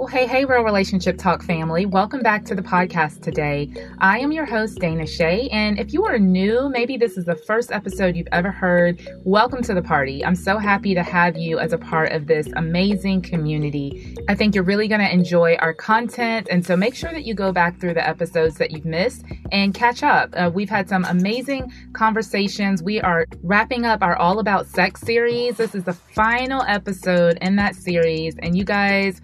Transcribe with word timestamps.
Well, 0.00 0.08
hey, 0.08 0.26
hey, 0.26 0.46
Real 0.46 0.62
Relationship 0.62 1.18
Talk 1.18 1.42
family. 1.42 1.84
Welcome 1.84 2.22
back 2.22 2.46
to 2.46 2.54
the 2.54 2.62
podcast 2.62 3.20
today. 3.20 3.70
I 3.98 4.18
am 4.18 4.32
your 4.32 4.46
host, 4.46 4.78
Dana 4.78 5.06
Shay. 5.06 5.50
And 5.52 5.78
if 5.78 5.92
you 5.92 6.06
are 6.06 6.18
new, 6.18 6.70
maybe 6.70 6.96
this 6.96 7.18
is 7.18 7.26
the 7.26 7.34
first 7.34 7.70
episode 7.70 8.16
you've 8.16 8.26
ever 8.32 8.50
heard, 8.50 9.06
welcome 9.24 9.60
to 9.60 9.74
the 9.74 9.82
party. 9.82 10.24
I'm 10.24 10.36
so 10.36 10.56
happy 10.56 10.94
to 10.94 11.02
have 11.02 11.36
you 11.36 11.58
as 11.58 11.74
a 11.74 11.78
part 11.78 12.12
of 12.12 12.28
this 12.28 12.48
amazing 12.56 13.20
community. 13.20 14.16
I 14.26 14.34
think 14.34 14.54
you're 14.54 14.64
really 14.64 14.88
going 14.88 15.02
to 15.02 15.12
enjoy 15.12 15.56
our 15.56 15.74
content. 15.74 16.48
And 16.50 16.64
so 16.64 16.78
make 16.78 16.94
sure 16.94 17.12
that 17.12 17.26
you 17.26 17.34
go 17.34 17.52
back 17.52 17.78
through 17.78 17.92
the 17.92 18.08
episodes 18.08 18.56
that 18.56 18.70
you've 18.70 18.86
missed 18.86 19.26
and 19.52 19.74
catch 19.74 20.02
up. 20.02 20.30
Uh, 20.32 20.50
we've 20.50 20.70
had 20.70 20.88
some 20.88 21.04
amazing 21.04 21.70
conversations. 21.92 22.82
We 22.82 23.02
are 23.02 23.26
wrapping 23.42 23.84
up 23.84 24.00
our 24.00 24.16
All 24.16 24.38
About 24.38 24.66
Sex 24.66 25.02
series. 25.02 25.58
This 25.58 25.74
is 25.74 25.84
the 25.84 25.92
final 25.92 26.62
episode 26.62 27.36
in 27.42 27.56
that 27.56 27.76
series. 27.76 28.34
And 28.38 28.56
you 28.56 28.64
guys, 28.64 29.20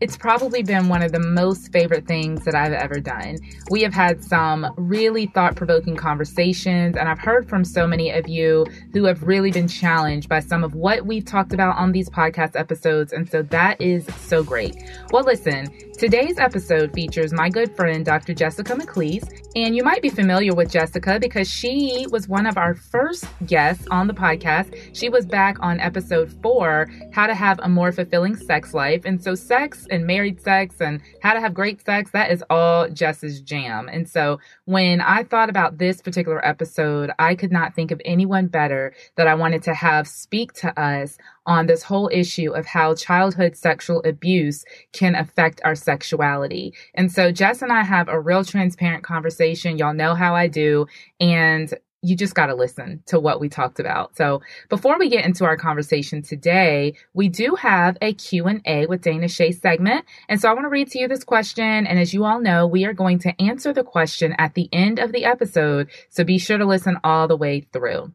it's 0.00 0.16
probably 0.16 0.62
been 0.62 0.88
one 0.88 1.02
of 1.02 1.12
the 1.12 1.20
most 1.20 1.70
favorite 1.72 2.06
things 2.06 2.44
that 2.46 2.54
I've 2.54 2.72
ever 2.72 3.00
done. 3.00 3.36
We 3.70 3.82
have 3.82 3.92
had 3.92 4.24
some 4.24 4.72
really 4.78 5.26
thought 5.26 5.56
provoking 5.56 5.94
conversations, 5.94 6.96
and 6.96 7.06
I've 7.06 7.18
heard 7.18 7.48
from 7.48 7.64
so 7.64 7.86
many 7.86 8.10
of 8.10 8.26
you 8.26 8.64
who 8.94 9.04
have 9.04 9.22
really 9.22 9.50
been 9.50 9.68
challenged 9.68 10.28
by 10.28 10.40
some 10.40 10.64
of 10.64 10.74
what 10.74 11.04
we've 11.04 11.24
talked 11.24 11.52
about 11.52 11.76
on 11.76 11.92
these 11.92 12.08
podcast 12.08 12.58
episodes. 12.58 13.12
And 13.12 13.28
so 13.28 13.42
that 13.42 13.78
is 13.80 14.06
so 14.16 14.42
great. 14.42 14.74
Well, 15.12 15.24
listen, 15.24 15.68
today's 15.98 16.38
episode 16.38 16.94
features 16.94 17.32
my 17.34 17.50
good 17.50 17.76
friend, 17.76 18.04
Dr. 18.04 18.32
Jessica 18.32 18.74
McCleese. 18.74 19.28
And 19.54 19.74
you 19.74 19.82
might 19.82 20.00
be 20.00 20.08
familiar 20.08 20.54
with 20.54 20.70
Jessica 20.70 21.18
because 21.20 21.50
she 21.50 22.06
was 22.10 22.28
one 22.28 22.46
of 22.46 22.56
our 22.56 22.74
first 22.74 23.26
guests 23.46 23.84
on 23.90 24.06
the 24.06 24.14
podcast. 24.14 24.96
She 24.96 25.08
was 25.08 25.26
back 25.26 25.56
on 25.60 25.80
episode 25.80 26.32
four, 26.40 26.88
How 27.12 27.26
to 27.26 27.34
Have 27.34 27.58
a 27.60 27.68
More 27.68 27.90
Fulfilling 27.90 28.36
Sex 28.36 28.72
Life. 28.72 29.02
And 29.04 29.22
so, 29.22 29.34
sex 29.34 29.86
and 29.90 30.06
married 30.06 30.40
sex 30.40 30.80
and 30.80 31.00
how 31.22 31.34
to 31.34 31.40
have 31.40 31.54
great 31.54 31.84
sex, 31.84 32.10
that 32.12 32.30
is 32.30 32.42
all 32.50 32.88
Jess's 32.88 33.40
jam. 33.40 33.88
And 33.88 34.08
so, 34.08 34.38
when 34.64 35.00
I 35.00 35.24
thought 35.24 35.50
about 35.50 35.78
this 35.78 36.00
particular 36.00 36.44
episode, 36.46 37.10
I 37.18 37.34
could 37.34 37.52
not 37.52 37.74
think 37.74 37.90
of 37.90 38.00
anyone 38.04 38.46
better 38.46 38.94
that 39.16 39.26
I 39.26 39.34
wanted 39.34 39.62
to 39.64 39.74
have 39.74 40.06
speak 40.06 40.52
to 40.54 40.78
us 40.80 41.18
on 41.46 41.66
this 41.66 41.82
whole 41.82 42.08
issue 42.12 42.52
of 42.52 42.66
how 42.66 42.94
childhood 42.94 43.56
sexual 43.56 44.02
abuse 44.04 44.64
can 44.92 45.14
affect 45.14 45.60
our 45.64 45.74
sexuality. 45.74 46.72
And 46.94 47.10
so 47.10 47.32
Jess 47.32 47.62
and 47.62 47.72
I 47.72 47.82
have 47.82 48.08
a 48.08 48.20
real 48.20 48.44
transparent 48.44 49.02
conversation. 49.02 49.78
Y'all 49.78 49.94
know 49.94 50.14
how 50.14 50.34
I 50.34 50.46
do. 50.46 50.86
And 51.18 51.74
you 52.02 52.16
just 52.16 52.34
got 52.34 52.46
to 52.46 52.54
listen 52.54 53.02
to 53.06 53.20
what 53.20 53.40
we 53.40 53.48
talked 53.48 53.78
about. 53.78 54.16
So 54.16 54.40
before 54.68 54.98
we 54.98 55.10
get 55.10 55.24
into 55.24 55.44
our 55.44 55.56
conversation 55.56 56.22
today, 56.22 56.94
we 57.12 57.28
do 57.28 57.54
have 57.56 57.98
a 58.00 58.14
Q&A 58.14 58.86
with 58.86 59.02
Dana 59.02 59.28
Shay 59.28 59.52
segment. 59.52 60.06
And 60.28 60.40
so 60.40 60.48
I 60.48 60.54
want 60.54 60.64
to 60.64 60.70
read 60.70 60.90
to 60.92 60.98
you 60.98 61.08
this 61.08 61.24
question. 61.24 61.86
And 61.86 61.98
as 61.98 62.14
you 62.14 62.24
all 62.24 62.40
know, 62.40 62.66
we 62.66 62.86
are 62.86 62.94
going 62.94 63.18
to 63.20 63.42
answer 63.42 63.72
the 63.72 63.84
question 63.84 64.34
at 64.38 64.54
the 64.54 64.68
end 64.72 64.98
of 64.98 65.12
the 65.12 65.24
episode. 65.24 65.88
So 66.08 66.24
be 66.24 66.38
sure 66.38 66.58
to 66.58 66.64
listen 66.64 66.98
all 67.04 67.28
the 67.28 67.36
way 67.36 67.60
through. 67.60 68.12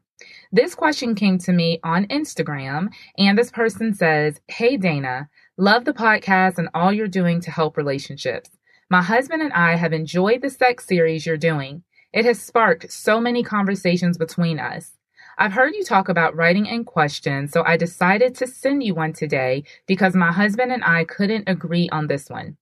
This 0.50 0.74
question 0.74 1.14
came 1.14 1.38
to 1.38 1.52
me 1.52 1.80
on 1.84 2.06
Instagram, 2.06 2.88
and 3.18 3.36
this 3.36 3.50
person 3.50 3.92
says, 3.94 4.40
Hey 4.48 4.76
Dana, 4.76 5.28
love 5.56 5.84
the 5.84 5.92
podcast 5.92 6.58
and 6.58 6.68
all 6.72 6.92
you're 6.92 7.08
doing 7.08 7.40
to 7.42 7.50
help 7.50 7.76
relationships. 7.76 8.50
My 8.88 9.02
husband 9.02 9.42
and 9.42 9.52
I 9.52 9.76
have 9.76 9.92
enjoyed 9.92 10.42
the 10.42 10.50
sex 10.50 10.86
series 10.86 11.26
you're 11.26 11.36
doing. 11.36 11.82
It 12.16 12.24
has 12.24 12.40
sparked 12.40 12.90
so 12.90 13.20
many 13.20 13.42
conversations 13.42 14.16
between 14.16 14.58
us. 14.58 14.92
I've 15.36 15.52
heard 15.52 15.74
you 15.74 15.84
talk 15.84 16.08
about 16.08 16.34
writing 16.34 16.64
in 16.64 16.86
questions, 16.86 17.52
so 17.52 17.62
I 17.62 17.76
decided 17.76 18.34
to 18.36 18.46
send 18.46 18.82
you 18.82 18.94
one 18.94 19.12
today 19.12 19.64
because 19.86 20.14
my 20.16 20.32
husband 20.32 20.72
and 20.72 20.82
I 20.82 21.04
couldn't 21.04 21.46
agree 21.46 21.90
on 21.90 22.06
this 22.06 22.30
one. 22.30 22.56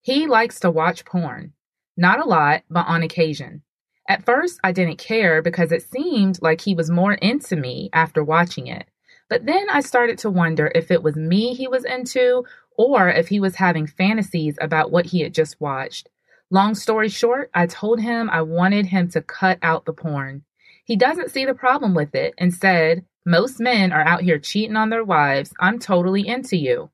He 0.00 0.26
likes 0.26 0.58
to 0.60 0.70
watch 0.70 1.04
porn. 1.04 1.52
Not 1.98 2.18
a 2.18 2.24
lot, 2.26 2.62
but 2.70 2.86
on 2.86 3.02
occasion. 3.02 3.60
At 4.08 4.24
first, 4.24 4.58
I 4.64 4.72
didn't 4.72 4.96
care 4.96 5.42
because 5.42 5.70
it 5.70 5.82
seemed 5.82 6.40
like 6.40 6.62
he 6.62 6.74
was 6.74 6.90
more 6.90 7.12
into 7.12 7.56
me 7.56 7.90
after 7.92 8.24
watching 8.24 8.68
it. 8.68 8.86
But 9.28 9.44
then 9.44 9.68
I 9.68 9.82
started 9.82 10.16
to 10.20 10.30
wonder 10.30 10.72
if 10.74 10.90
it 10.90 11.02
was 11.02 11.14
me 11.14 11.52
he 11.52 11.68
was 11.68 11.84
into 11.84 12.46
or 12.78 13.10
if 13.10 13.28
he 13.28 13.38
was 13.38 13.56
having 13.56 13.86
fantasies 13.86 14.56
about 14.62 14.90
what 14.90 15.04
he 15.04 15.20
had 15.20 15.34
just 15.34 15.60
watched. 15.60 16.08
Long 16.50 16.74
story 16.74 17.08
short, 17.08 17.50
I 17.54 17.66
told 17.66 18.00
him 18.00 18.28
I 18.30 18.42
wanted 18.42 18.86
him 18.86 19.08
to 19.10 19.22
cut 19.22 19.58
out 19.62 19.84
the 19.84 19.92
porn. 19.92 20.44
He 20.84 20.96
doesn't 20.96 21.30
see 21.30 21.44
the 21.44 21.54
problem 21.54 21.94
with 21.94 22.14
it 22.14 22.34
and 22.38 22.52
said, 22.52 23.04
Most 23.24 23.58
men 23.58 23.92
are 23.92 24.06
out 24.06 24.22
here 24.22 24.38
cheating 24.38 24.76
on 24.76 24.90
their 24.90 25.04
wives. 25.04 25.52
I'm 25.58 25.78
totally 25.78 26.26
into 26.26 26.56
you. 26.56 26.90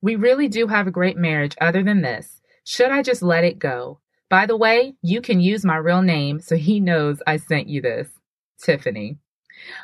We 0.00 0.16
really 0.16 0.48
do 0.48 0.68
have 0.68 0.86
a 0.86 0.92
great 0.92 1.16
marriage 1.16 1.56
other 1.60 1.82
than 1.82 2.02
this. 2.02 2.40
Should 2.64 2.90
I 2.90 3.02
just 3.02 3.22
let 3.22 3.44
it 3.44 3.58
go? 3.58 4.00
By 4.30 4.46
the 4.46 4.56
way, 4.56 4.94
you 5.02 5.20
can 5.20 5.40
use 5.40 5.64
my 5.64 5.76
real 5.76 6.02
name 6.02 6.40
so 6.40 6.56
he 6.56 6.80
knows 6.80 7.22
I 7.26 7.36
sent 7.36 7.68
you 7.68 7.80
this. 7.80 8.08
Tiffany. 8.62 9.18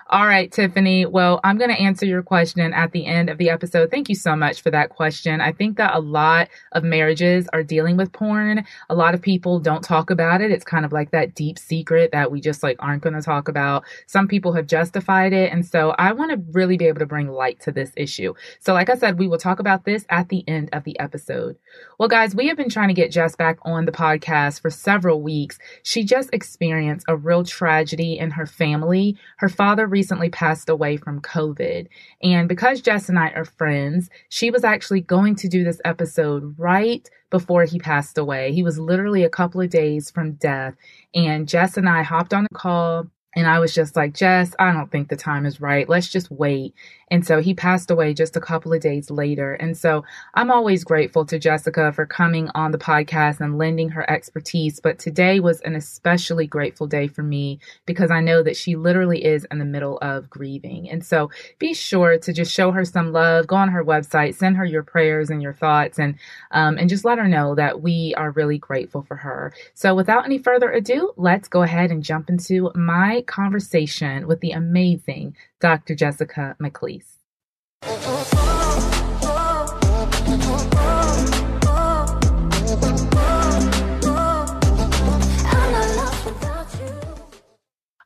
All 0.08 0.26
right, 0.26 0.50
Tiffany. 0.50 1.06
Well, 1.06 1.40
I'm 1.42 1.58
going 1.58 1.70
to 1.70 1.80
answer 1.80 2.06
your 2.06 2.22
question 2.22 2.72
at 2.72 2.92
the 2.92 3.06
end 3.06 3.30
of 3.30 3.38
the 3.38 3.50
episode. 3.50 3.90
Thank 3.90 4.08
you 4.08 4.14
so 4.14 4.36
much 4.36 4.62
for 4.62 4.70
that 4.70 4.90
question. 4.90 5.40
I 5.40 5.52
think 5.52 5.76
that 5.78 5.94
a 5.94 6.00
lot 6.00 6.48
of 6.72 6.84
marriages 6.84 7.48
are 7.52 7.62
dealing 7.62 7.96
with 7.96 8.12
porn. 8.12 8.64
A 8.88 8.94
lot 8.94 9.14
of 9.14 9.22
people 9.22 9.58
don't 9.58 9.82
talk 9.82 10.10
about 10.10 10.40
it. 10.40 10.50
It's 10.50 10.64
kind 10.64 10.84
of 10.84 10.92
like 10.92 11.10
that 11.10 11.34
deep 11.34 11.58
secret 11.58 12.12
that 12.12 12.30
we 12.30 12.40
just 12.40 12.62
like 12.62 12.76
aren't 12.78 13.02
going 13.02 13.14
to 13.14 13.22
talk 13.22 13.48
about. 13.48 13.84
Some 14.06 14.28
people 14.28 14.52
have 14.52 14.66
justified 14.66 15.32
it. 15.32 15.52
And 15.52 15.64
so 15.66 15.94
I 15.98 16.12
want 16.12 16.30
to 16.30 16.42
really 16.52 16.76
be 16.76 16.86
able 16.86 17.00
to 17.00 17.06
bring 17.06 17.28
light 17.28 17.60
to 17.62 17.72
this 17.72 17.90
issue. 17.96 18.34
So, 18.60 18.72
like 18.74 18.90
I 18.90 18.96
said, 18.96 19.18
we 19.18 19.26
will 19.26 19.38
talk 19.38 19.58
about 19.58 19.84
this 19.84 20.04
at 20.10 20.28
the 20.28 20.44
end 20.46 20.68
of 20.72 20.84
the 20.84 20.98
episode. 21.00 21.56
Well, 21.98 22.08
guys, 22.08 22.34
we 22.34 22.48
have 22.48 22.56
been 22.56 22.68
trying 22.68 22.88
to 22.88 22.94
get 22.94 23.10
Jess 23.10 23.36
back 23.36 23.58
on 23.62 23.84
the 23.84 23.92
podcast 23.92 24.60
for 24.60 24.70
several 24.70 25.22
weeks. 25.22 25.58
She 25.82 26.04
just 26.04 26.30
experienced 26.32 27.06
a 27.08 27.16
real 27.16 27.44
tragedy 27.44 28.18
in 28.18 28.32
her 28.32 28.46
family. 28.46 29.16
Her 29.38 29.48
father 29.48 29.63
recently 29.72 30.28
passed 30.28 30.68
away 30.68 30.96
from 30.96 31.20
COVID. 31.20 31.88
And 32.22 32.48
because 32.48 32.80
Jess 32.80 33.08
and 33.08 33.18
I 33.18 33.30
are 33.30 33.44
friends, 33.44 34.10
she 34.28 34.50
was 34.50 34.64
actually 34.64 35.00
going 35.00 35.34
to 35.36 35.48
do 35.48 35.64
this 35.64 35.80
episode 35.84 36.54
right 36.58 37.08
before 37.30 37.64
he 37.64 37.78
passed 37.78 38.18
away. 38.18 38.52
He 38.52 38.62
was 38.62 38.78
literally 38.78 39.24
a 39.24 39.30
couple 39.30 39.60
of 39.60 39.70
days 39.70 40.10
from 40.10 40.34
death. 40.34 40.74
And 41.14 41.48
Jess 41.48 41.76
and 41.76 41.88
I 41.88 42.02
hopped 42.02 42.34
on 42.34 42.46
a 42.46 42.54
call. 42.54 43.06
And 43.36 43.48
I 43.48 43.58
was 43.58 43.74
just 43.74 43.96
like, 43.96 44.14
Jess, 44.14 44.54
I 44.60 44.72
don't 44.72 44.92
think 44.92 45.08
the 45.08 45.16
time 45.16 45.44
is 45.44 45.60
right. 45.60 45.88
Let's 45.88 46.08
just 46.08 46.30
wait. 46.30 46.74
And 47.10 47.26
so 47.26 47.40
he 47.40 47.54
passed 47.54 47.90
away 47.90 48.14
just 48.14 48.36
a 48.36 48.40
couple 48.40 48.72
of 48.72 48.80
days 48.80 49.10
later. 49.10 49.54
And 49.54 49.76
so 49.76 50.04
I'm 50.34 50.50
always 50.50 50.84
grateful 50.84 51.24
to 51.26 51.38
Jessica 51.38 51.92
for 51.92 52.06
coming 52.06 52.48
on 52.54 52.72
the 52.72 52.78
podcast 52.78 53.40
and 53.40 53.58
lending 53.58 53.90
her 53.90 54.08
expertise. 54.10 54.80
But 54.80 54.98
today 54.98 55.40
was 55.40 55.60
an 55.60 55.74
especially 55.74 56.46
grateful 56.46 56.86
day 56.86 57.06
for 57.08 57.22
me 57.22 57.58
because 57.86 58.10
I 58.10 58.20
know 58.20 58.42
that 58.42 58.56
she 58.56 58.76
literally 58.76 59.24
is 59.24 59.46
in 59.50 59.58
the 59.58 59.64
middle 59.64 59.98
of 59.98 60.30
grieving. 60.30 60.88
And 60.90 61.04
so 61.04 61.30
be 61.58 61.74
sure 61.74 62.18
to 62.18 62.32
just 62.32 62.52
show 62.52 62.70
her 62.72 62.84
some 62.84 63.12
love, 63.12 63.46
go 63.46 63.56
on 63.56 63.68
her 63.68 63.84
website, 63.84 64.34
send 64.34 64.56
her 64.56 64.64
your 64.64 64.82
prayers 64.82 65.30
and 65.30 65.42
your 65.42 65.54
thoughts, 65.54 65.98
and, 65.98 66.16
um, 66.50 66.78
and 66.78 66.88
just 66.88 67.04
let 67.04 67.18
her 67.18 67.28
know 67.28 67.54
that 67.54 67.82
we 67.82 68.14
are 68.16 68.30
really 68.32 68.58
grateful 68.58 69.02
for 69.02 69.16
her. 69.16 69.52
So 69.74 69.94
without 69.94 70.24
any 70.24 70.38
further 70.38 70.70
ado, 70.70 71.12
let's 71.16 71.48
go 71.48 71.62
ahead 71.62 71.90
and 71.90 72.02
jump 72.02 72.28
into 72.28 72.70
my 72.74 73.22
conversation 73.26 74.26
with 74.26 74.40
the 74.40 74.52
amazing 74.52 75.36
Dr. 75.64 75.94
Jessica 75.94 76.56
McCleese. 76.60 77.20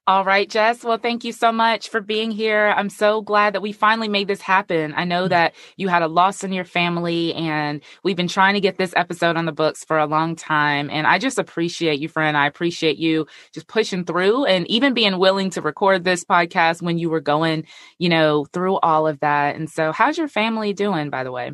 All 0.08 0.24
right, 0.24 0.48
Jess. 0.48 0.82
Well, 0.84 0.96
thank 0.96 1.22
you 1.22 1.32
so 1.32 1.52
much 1.52 1.90
for 1.90 2.00
being 2.00 2.30
here. 2.30 2.72
I'm 2.74 2.88
so 2.88 3.20
glad 3.20 3.54
that 3.54 3.60
we 3.60 3.72
finally 3.72 4.08
made 4.08 4.26
this 4.26 4.40
happen. 4.40 4.94
I 4.96 5.04
know 5.04 5.26
mm. 5.26 5.28
that 5.28 5.54
you 5.76 5.88
had 5.88 6.00
a 6.00 6.08
loss 6.08 6.42
in 6.42 6.50
your 6.50 6.64
family 6.64 7.34
and 7.34 7.82
we've 8.02 8.16
been 8.16 8.26
trying 8.26 8.54
to 8.54 8.60
get 8.60 8.78
this 8.78 8.94
episode 8.96 9.36
on 9.36 9.44
the 9.44 9.52
books 9.52 9.84
for 9.84 9.98
a 9.98 10.06
long 10.06 10.34
time. 10.34 10.88
And 10.88 11.06
I 11.06 11.18
just 11.18 11.38
appreciate 11.38 12.00
you, 12.00 12.08
friend. 12.08 12.38
I 12.38 12.46
appreciate 12.46 12.96
you 12.96 13.26
just 13.52 13.68
pushing 13.68 14.06
through 14.06 14.46
and 14.46 14.66
even 14.68 14.94
being 14.94 15.18
willing 15.18 15.50
to 15.50 15.60
record 15.60 16.04
this 16.04 16.24
podcast 16.24 16.80
when 16.80 16.96
you 16.96 17.10
were 17.10 17.20
going, 17.20 17.66
you 17.98 18.08
know, 18.08 18.46
through 18.46 18.78
all 18.78 19.06
of 19.06 19.20
that. 19.20 19.56
And 19.56 19.68
so 19.68 19.92
how's 19.92 20.16
your 20.16 20.28
family 20.28 20.72
doing, 20.72 21.10
by 21.10 21.22
the 21.22 21.32
way? 21.32 21.52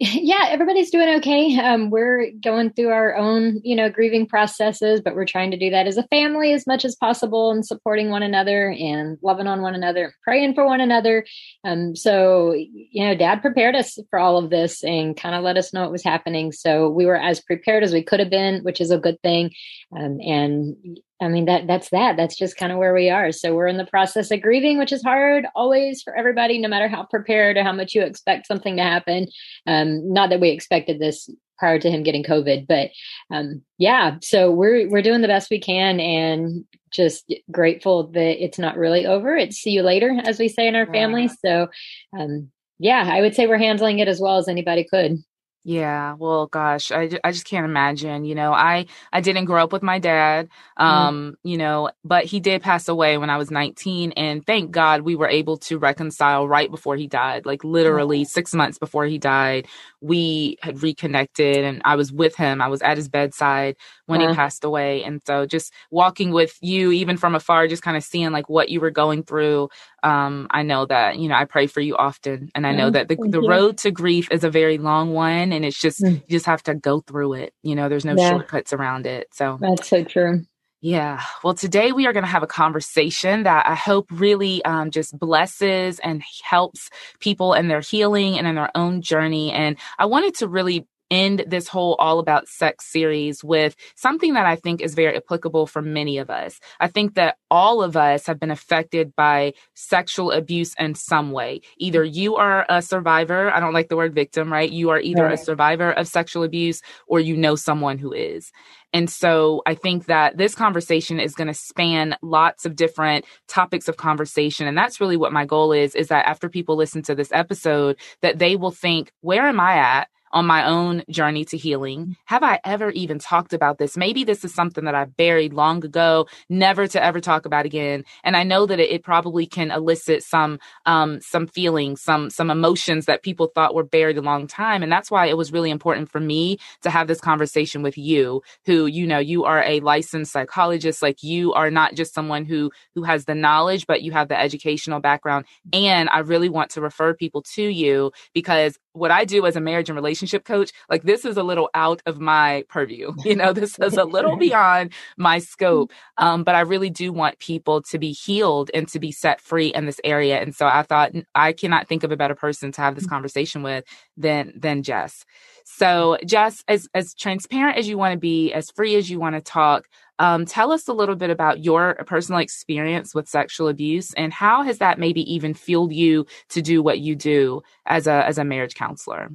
Yeah, 0.00 0.46
everybody's 0.48 0.90
doing 0.90 1.08
okay. 1.16 1.58
Um, 1.58 1.90
we're 1.90 2.30
going 2.42 2.70
through 2.70 2.90
our 2.90 3.16
own, 3.16 3.60
you 3.64 3.74
know, 3.74 3.90
grieving 3.90 4.26
processes, 4.26 5.00
but 5.00 5.16
we're 5.16 5.24
trying 5.24 5.50
to 5.50 5.56
do 5.56 5.70
that 5.70 5.88
as 5.88 5.96
a 5.96 6.06
family 6.06 6.52
as 6.52 6.68
much 6.68 6.84
as 6.84 6.94
possible 6.94 7.50
and 7.50 7.66
supporting 7.66 8.08
one 8.08 8.22
another 8.22 8.70
and 8.70 9.18
loving 9.22 9.48
on 9.48 9.60
one 9.60 9.74
another, 9.74 10.14
praying 10.22 10.54
for 10.54 10.64
one 10.64 10.80
another. 10.80 11.26
Um, 11.64 11.96
so, 11.96 12.52
you 12.52 13.06
know, 13.06 13.16
dad 13.16 13.42
prepared 13.42 13.74
us 13.74 13.98
for 14.10 14.20
all 14.20 14.38
of 14.38 14.50
this 14.50 14.84
and 14.84 15.16
kind 15.16 15.34
of 15.34 15.42
let 15.42 15.56
us 15.56 15.72
know 15.72 15.82
what 15.82 15.92
was 15.92 16.04
happening. 16.04 16.52
So 16.52 16.88
we 16.88 17.04
were 17.04 17.16
as 17.16 17.40
prepared 17.40 17.82
as 17.82 17.92
we 17.92 18.04
could 18.04 18.20
have 18.20 18.30
been, 18.30 18.62
which 18.62 18.80
is 18.80 18.92
a 18.92 18.98
good 18.98 19.20
thing. 19.22 19.50
Um, 19.96 20.20
and 20.20 21.00
I 21.20 21.28
mean 21.28 21.46
that 21.46 21.66
that's 21.66 21.90
that. 21.90 22.16
That's 22.16 22.36
just 22.36 22.56
kind 22.56 22.70
of 22.70 22.78
where 22.78 22.94
we 22.94 23.10
are. 23.10 23.32
So 23.32 23.54
we're 23.54 23.66
in 23.66 23.76
the 23.76 23.86
process 23.86 24.30
of 24.30 24.40
grieving, 24.40 24.78
which 24.78 24.92
is 24.92 25.02
hard 25.02 25.46
always 25.54 26.02
for 26.02 26.16
everybody, 26.16 26.58
no 26.58 26.68
matter 26.68 26.88
how 26.88 27.04
prepared 27.04 27.56
or 27.56 27.64
how 27.64 27.72
much 27.72 27.94
you 27.94 28.02
expect 28.02 28.46
something 28.46 28.76
to 28.76 28.82
happen. 28.82 29.26
Um, 29.66 30.12
not 30.12 30.30
that 30.30 30.40
we 30.40 30.50
expected 30.50 31.00
this 31.00 31.28
prior 31.58 31.80
to 31.80 31.90
him 31.90 32.04
getting 32.04 32.22
COVID, 32.22 32.68
but 32.68 32.90
um, 33.32 33.62
yeah. 33.78 34.16
So 34.22 34.50
we're 34.50 34.88
we're 34.88 35.02
doing 35.02 35.22
the 35.22 35.28
best 35.28 35.50
we 35.50 35.60
can, 35.60 35.98
and 35.98 36.64
just 36.90 37.32
grateful 37.50 38.08
that 38.08 38.42
it's 38.42 38.58
not 38.58 38.76
really 38.76 39.04
over. 39.04 39.36
It's 39.36 39.56
see 39.56 39.70
you 39.70 39.82
later, 39.82 40.16
as 40.24 40.38
we 40.38 40.48
say 40.48 40.68
in 40.68 40.76
our 40.76 40.86
family. 40.86 41.28
So 41.44 41.68
um, 42.16 42.50
yeah, 42.78 43.10
I 43.12 43.20
would 43.20 43.34
say 43.34 43.46
we're 43.46 43.58
handling 43.58 43.98
it 43.98 44.08
as 44.08 44.20
well 44.20 44.38
as 44.38 44.48
anybody 44.48 44.84
could. 44.84 45.18
Yeah, 45.64 46.14
well, 46.14 46.46
gosh, 46.46 46.92
I, 46.92 47.10
I 47.22 47.32
just 47.32 47.44
can't 47.44 47.64
imagine. 47.64 48.24
You 48.24 48.34
know, 48.34 48.52
I 48.52 48.86
I 49.12 49.20
didn't 49.20 49.46
grow 49.46 49.62
up 49.62 49.72
with 49.72 49.82
my 49.82 49.98
dad, 49.98 50.48
mm. 50.78 50.84
um, 50.84 51.32
mm. 51.32 51.36
you 51.42 51.58
know, 51.58 51.90
but 52.04 52.24
he 52.24 52.40
did 52.40 52.62
pass 52.62 52.88
away 52.88 53.18
when 53.18 53.28
I 53.28 53.36
was 53.36 53.50
19, 53.50 54.12
and 54.12 54.46
thank 54.46 54.70
God 54.70 55.02
we 55.02 55.16
were 55.16 55.28
able 55.28 55.58
to 55.58 55.78
reconcile 55.78 56.48
right 56.48 56.70
before 56.70 56.96
he 56.96 57.06
died. 57.06 57.44
Like 57.44 57.64
literally 57.64 58.22
mm. 58.22 58.26
six 58.26 58.54
months 58.54 58.78
before 58.78 59.04
he 59.06 59.18
died, 59.18 59.66
we 60.00 60.56
had 60.62 60.82
reconnected, 60.82 61.64
and 61.64 61.82
I 61.84 61.96
was 61.96 62.12
with 62.12 62.36
him. 62.36 62.62
I 62.62 62.68
was 62.68 62.80
at 62.80 62.96
his 62.96 63.08
bedside 63.08 63.76
when 64.06 64.20
he 64.20 64.34
passed 64.34 64.64
away, 64.64 65.02
and 65.02 65.20
so 65.26 65.44
just 65.44 65.72
walking 65.90 66.30
with 66.30 66.56
you, 66.62 66.92
even 66.92 67.16
from 67.16 67.34
afar, 67.34 67.66
just 67.68 67.82
kind 67.82 67.96
of 67.96 68.04
seeing 68.04 68.30
like 68.30 68.48
what 68.48 68.70
you 68.70 68.80
were 68.80 68.90
going 68.90 69.22
through, 69.22 69.68
um, 70.02 70.46
I 70.50 70.62
know 70.62 70.86
that, 70.86 71.18
you 71.18 71.28
know, 71.28 71.34
I 71.34 71.44
pray 71.44 71.66
for 71.66 71.80
you 71.80 71.96
often. 71.96 72.50
And 72.54 72.66
I 72.66 72.72
know 72.72 72.90
that 72.90 73.08
the, 73.08 73.16
the 73.16 73.40
road 73.40 73.78
to 73.78 73.90
grief 73.90 74.30
is 74.30 74.44
a 74.44 74.50
very 74.50 74.78
long 74.78 75.12
one. 75.12 75.47
And 75.52 75.64
it's 75.64 75.80
just, 75.80 76.00
mm. 76.00 76.14
you 76.14 76.28
just 76.28 76.46
have 76.46 76.62
to 76.64 76.74
go 76.74 77.00
through 77.00 77.34
it. 77.34 77.54
You 77.62 77.74
know, 77.74 77.88
there's 77.88 78.04
no 78.04 78.14
yeah. 78.16 78.30
shortcuts 78.30 78.72
around 78.72 79.06
it. 79.06 79.28
So 79.32 79.58
that's 79.60 79.88
so 79.88 80.04
true. 80.04 80.44
Yeah. 80.80 81.20
Well, 81.42 81.54
today 81.54 81.90
we 81.90 82.06
are 82.06 82.12
going 82.12 82.24
to 82.24 82.30
have 82.30 82.44
a 82.44 82.48
conversation 82.48 83.42
that 83.42 83.66
I 83.66 83.74
hope 83.74 84.06
really 84.12 84.64
um, 84.64 84.92
just 84.92 85.18
blesses 85.18 85.98
and 85.98 86.22
helps 86.44 86.88
people 87.18 87.54
in 87.54 87.66
their 87.66 87.80
healing 87.80 88.38
and 88.38 88.46
in 88.46 88.54
their 88.54 88.70
own 88.76 89.02
journey. 89.02 89.50
And 89.50 89.76
I 89.98 90.06
wanted 90.06 90.36
to 90.36 90.46
really 90.46 90.86
end 91.10 91.44
this 91.46 91.68
whole 91.68 91.94
all 91.98 92.18
about 92.18 92.48
sex 92.48 92.86
series 92.86 93.42
with 93.42 93.74
something 93.94 94.34
that 94.34 94.46
I 94.46 94.56
think 94.56 94.80
is 94.80 94.94
very 94.94 95.16
applicable 95.16 95.66
for 95.66 95.82
many 95.82 96.18
of 96.18 96.30
us. 96.30 96.60
I 96.80 96.88
think 96.88 97.14
that 97.14 97.36
all 97.50 97.82
of 97.82 97.96
us 97.96 98.26
have 98.26 98.38
been 98.38 98.50
affected 98.50 99.14
by 99.16 99.54
sexual 99.74 100.30
abuse 100.32 100.74
in 100.78 100.94
some 100.94 101.32
way. 101.32 101.60
Either 101.78 102.04
mm-hmm. 102.04 102.18
you 102.18 102.36
are 102.36 102.66
a 102.68 102.82
survivor, 102.82 103.50
I 103.50 103.60
don't 103.60 103.74
like 103.74 103.88
the 103.88 103.96
word 103.96 104.14
victim, 104.14 104.52
right? 104.52 104.70
You 104.70 104.90
are 104.90 105.00
either 105.00 105.24
right. 105.24 105.34
a 105.34 105.42
survivor 105.42 105.90
of 105.90 106.08
sexual 106.08 106.42
abuse 106.42 106.82
or 107.06 107.20
you 107.20 107.36
know 107.36 107.56
someone 107.56 107.98
who 107.98 108.12
is. 108.12 108.50
And 108.92 109.10
so 109.10 109.62
I 109.66 109.74
think 109.74 110.06
that 110.06 110.38
this 110.38 110.54
conversation 110.54 111.20
is 111.20 111.34
going 111.34 111.48
to 111.48 111.54
span 111.54 112.16
lots 112.22 112.64
of 112.64 112.74
different 112.74 113.26
topics 113.46 113.86
of 113.86 113.98
conversation. 113.98 114.66
And 114.66 114.78
that's 114.78 115.00
really 115.00 115.16
what 115.16 115.32
my 115.32 115.44
goal 115.44 115.72
is, 115.72 115.94
is 115.94 116.08
that 116.08 116.26
after 116.26 116.48
people 116.48 116.76
listen 116.76 117.02
to 117.02 117.14
this 117.14 117.30
episode, 117.32 117.96
that 118.22 118.38
they 118.38 118.56
will 118.56 118.70
think, 118.70 119.12
where 119.20 119.46
am 119.46 119.60
I 119.60 119.74
at? 119.74 120.08
On 120.32 120.46
my 120.46 120.66
own 120.66 121.02
journey 121.10 121.44
to 121.46 121.56
healing. 121.56 122.16
Have 122.26 122.42
I 122.42 122.60
ever 122.64 122.90
even 122.90 123.18
talked 123.18 123.52
about 123.52 123.78
this? 123.78 123.96
Maybe 123.96 124.24
this 124.24 124.44
is 124.44 124.54
something 124.54 124.84
that 124.84 124.94
I 124.94 125.04
buried 125.04 125.52
long 125.52 125.84
ago, 125.84 126.26
never 126.48 126.86
to 126.88 127.02
ever 127.02 127.20
talk 127.20 127.46
about 127.46 127.66
again. 127.66 128.04
And 128.24 128.36
I 128.36 128.42
know 128.42 128.66
that 128.66 128.80
it, 128.80 128.90
it 128.90 129.02
probably 129.02 129.46
can 129.46 129.70
elicit 129.70 130.22
some 130.22 130.58
um, 130.86 131.20
some 131.20 131.46
feelings, 131.46 132.02
some 132.02 132.30
some 132.30 132.50
emotions 132.50 133.06
that 133.06 133.22
people 133.22 133.50
thought 133.54 133.74
were 133.74 133.84
buried 133.84 134.18
a 134.18 134.22
long 134.22 134.46
time. 134.46 134.82
And 134.82 134.90
that's 134.90 135.10
why 135.10 135.26
it 135.26 135.36
was 135.36 135.52
really 135.52 135.70
important 135.70 136.10
for 136.10 136.20
me 136.20 136.58
to 136.82 136.90
have 136.90 137.08
this 137.08 137.20
conversation 137.20 137.82
with 137.82 137.96
you, 137.98 138.42
who 138.66 138.86
you 138.86 139.06
know 139.06 139.18
you 139.18 139.44
are 139.44 139.62
a 139.62 139.80
licensed 139.80 140.32
psychologist. 140.32 141.02
Like 141.02 141.22
you 141.22 141.52
are 141.54 141.70
not 141.70 141.94
just 141.94 142.14
someone 142.14 142.44
who 142.44 142.70
who 142.94 143.02
has 143.04 143.24
the 143.24 143.34
knowledge, 143.34 143.86
but 143.86 144.02
you 144.02 144.12
have 144.12 144.28
the 144.28 144.38
educational 144.38 145.00
background. 145.00 145.46
And 145.72 146.08
I 146.10 146.20
really 146.20 146.48
want 146.48 146.70
to 146.72 146.80
refer 146.80 147.14
people 147.14 147.42
to 147.54 147.62
you 147.62 148.12
because 148.34 148.78
what 148.98 149.10
I 149.10 149.24
do 149.24 149.46
as 149.46 149.56
a 149.56 149.60
marriage 149.60 149.88
and 149.88 149.96
relationship 149.96 150.44
coach, 150.44 150.72
like 150.90 151.02
this 151.02 151.24
is 151.24 151.36
a 151.36 151.42
little 151.42 151.70
out 151.74 152.02
of 152.06 152.20
my 152.20 152.64
purview. 152.68 153.12
You 153.28 153.36
know, 153.36 153.52
this 153.52 153.78
is 153.78 153.98
a 153.98 154.04
little 154.04 154.36
beyond 154.48 154.94
my 155.18 155.38
scope. 155.38 155.92
Um, 156.16 156.44
but 156.44 156.54
I 156.54 156.60
really 156.60 156.88
do 156.88 157.12
want 157.12 157.38
people 157.38 157.82
to 157.82 157.98
be 157.98 158.12
healed 158.12 158.70
and 158.72 158.88
to 158.88 158.98
be 158.98 159.12
set 159.12 159.38
free 159.42 159.68
in 159.68 159.84
this 159.84 160.00
area. 160.02 160.40
And 160.40 160.54
so 160.54 160.66
I 160.66 160.82
thought 160.82 161.12
I 161.34 161.52
cannot 161.52 161.88
think 161.88 162.04
of 162.04 162.10
a 162.12 162.16
better 162.16 162.34
person 162.34 162.72
to 162.72 162.80
have 162.80 162.94
this 162.94 163.06
conversation 163.06 163.62
with 163.62 163.84
than 164.16 164.54
than 164.56 164.82
Jess. 164.82 165.26
So 165.64 166.16
Jess, 166.24 166.64
as 166.68 166.88
as 166.94 167.12
transparent 167.12 167.76
as 167.76 167.86
you 167.86 167.98
want 167.98 168.12
to 168.12 168.18
be, 168.18 168.50
as 168.54 168.70
free 168.70 168.96
as 168.96 169.10
you 169.10 169.20
want 169.20 169.34
to 169.36 169.42
talk, 169.42 169.86
um, 170.18 170.44
tell 170.44 170.72
us 170.72 170.88
a 170.88 170.92
little 170.92 171.16
bit 171.16 171.30
about 171.30 171.64
your 171.64 171.94
personal 172.06 172.40
experience 172.40 173.14
with 173.14 173.28
sexual 173.28 173.68
abuse 173.68 174.12
and 174.14 174.32
how 174.32 174.62
has 174.62 174.78
that 174.78 174.98
maybe 174.98 175.20
even 175.32 175.54
fueled 175.54 175.92
you 175.92 176.26
to 176.50 176.62
do 176.62 176.82
what 176.82 177.00
you 177.00 177.14
do 177.14 177.62
as 177.86 178.06
a 178.06 178.26
as 178.26 178.38
a 178.38 178.44
marriage 178.44 178.74
counselor? 178.74 179.30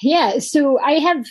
Yeah, 0.00 0.38
so 0.38 0.78
I 0.80 0.92
have 0.92 1.26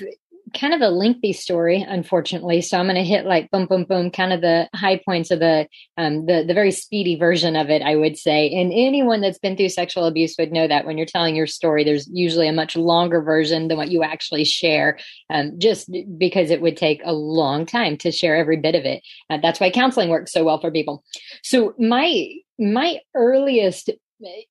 kind 0.54 0.74
of 0.74 0.82
a 0.82 0.90
lengthy 0.90 1.34
story, 1.34 1.86
unfortunately. 1.88 2.62
So 2.62 2.78
I'm 2.78 2.86
going 2.86 2.96
to 2.96 3.04
hit 3.04 3.26
like 3.26 3.50
boom, 3.52 3.66
boom, 3.66 3.84
boom, 3.84 4.12
kind 4.12 4.34
of 4.34 4.42
the 4.42 4.70
high 4.76 5.02
points 5.04 5.32
of 5.32 5.40
the 5.40 5.68
um, 5.98 6.26
the 6.26 6.44
the 6.48 6.54
very 6.54 6.72
speedy 6.72 7.16
version 7.16 7.56
of 7.56 7.70
it, 7.70 7.82
I 7.82 7.96
would 7.96 8.18
say. 8.18 8.50
And 8.52 8.72
anyone 8.74 9.22
that's 9.22 9.40
been 9.40 9.58
through 9.58 9.70
sexual 9.70 10.06
abuse 10.06 10.36
would 10.38 10.52
know 10.52 10.68
that 10.68 10.86
when 10.86 10.98
you're 10.98 11.06
telling 11.06 11.36
your 11.36 11.48
story, 11.48 11.84
there's 11.84 12.10
usually 12.12 12.48
a 12.48 12.54
much 12.54 12.76
longer 12.76 13.22
version 13.22 13.68
than 13.68 13.78
what 13.78 13.92
you 13.92 14.04
actually 14.04 14.46
share, 14.46 14.98
um, 15.30 15.58
just 15.58 15.90
because 16.18 16.50
it 16.50 16.62
would 16.62 16.78
take 16.78 17.02
a 17.04 17.14
long 17.14 17.66
time 17.66 17.98
to 17.98 18.12
share 18.12 18.36
every 18.36 18.58
bit 18.58 18.76
of 18.76 18.86
it. 18.86 19.04
Uh, 19.30 19.38
that's 19.42 19.60
why 19.60 19.70
counseling 19.70 20.10
works 20.10 20.32
so 20.32 20.44
well 20.44 20.60
for 20.60 20.72
people. 20.72 21.04
So 21.44 21.74
my 21.80 22.28
my 22.60 23.00
earliest 23.16 23.90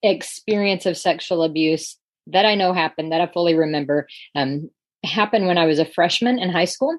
experience 0.02 0.86
of 0.86 0.96
sexual 0.96 1.42
abuse 1.42 1.96
that 2.26 2.46
I 2.46 2.54
know 2.54 2.72
happened, 2.72 3.12
that 3.12 3.20
I 3.20 3.26
fully 3.26 3.54
remember, 3.54 4.06
um, 4.34 4.70
happened 5.04 5.46
when 5.46 5.58
I 5.58 5.66
was 5.66 5.78
a 5.78 5.84
freshman 5.84 6.38
in 6.38 6.50
high 6.50 6.64
school. 6.64 6.96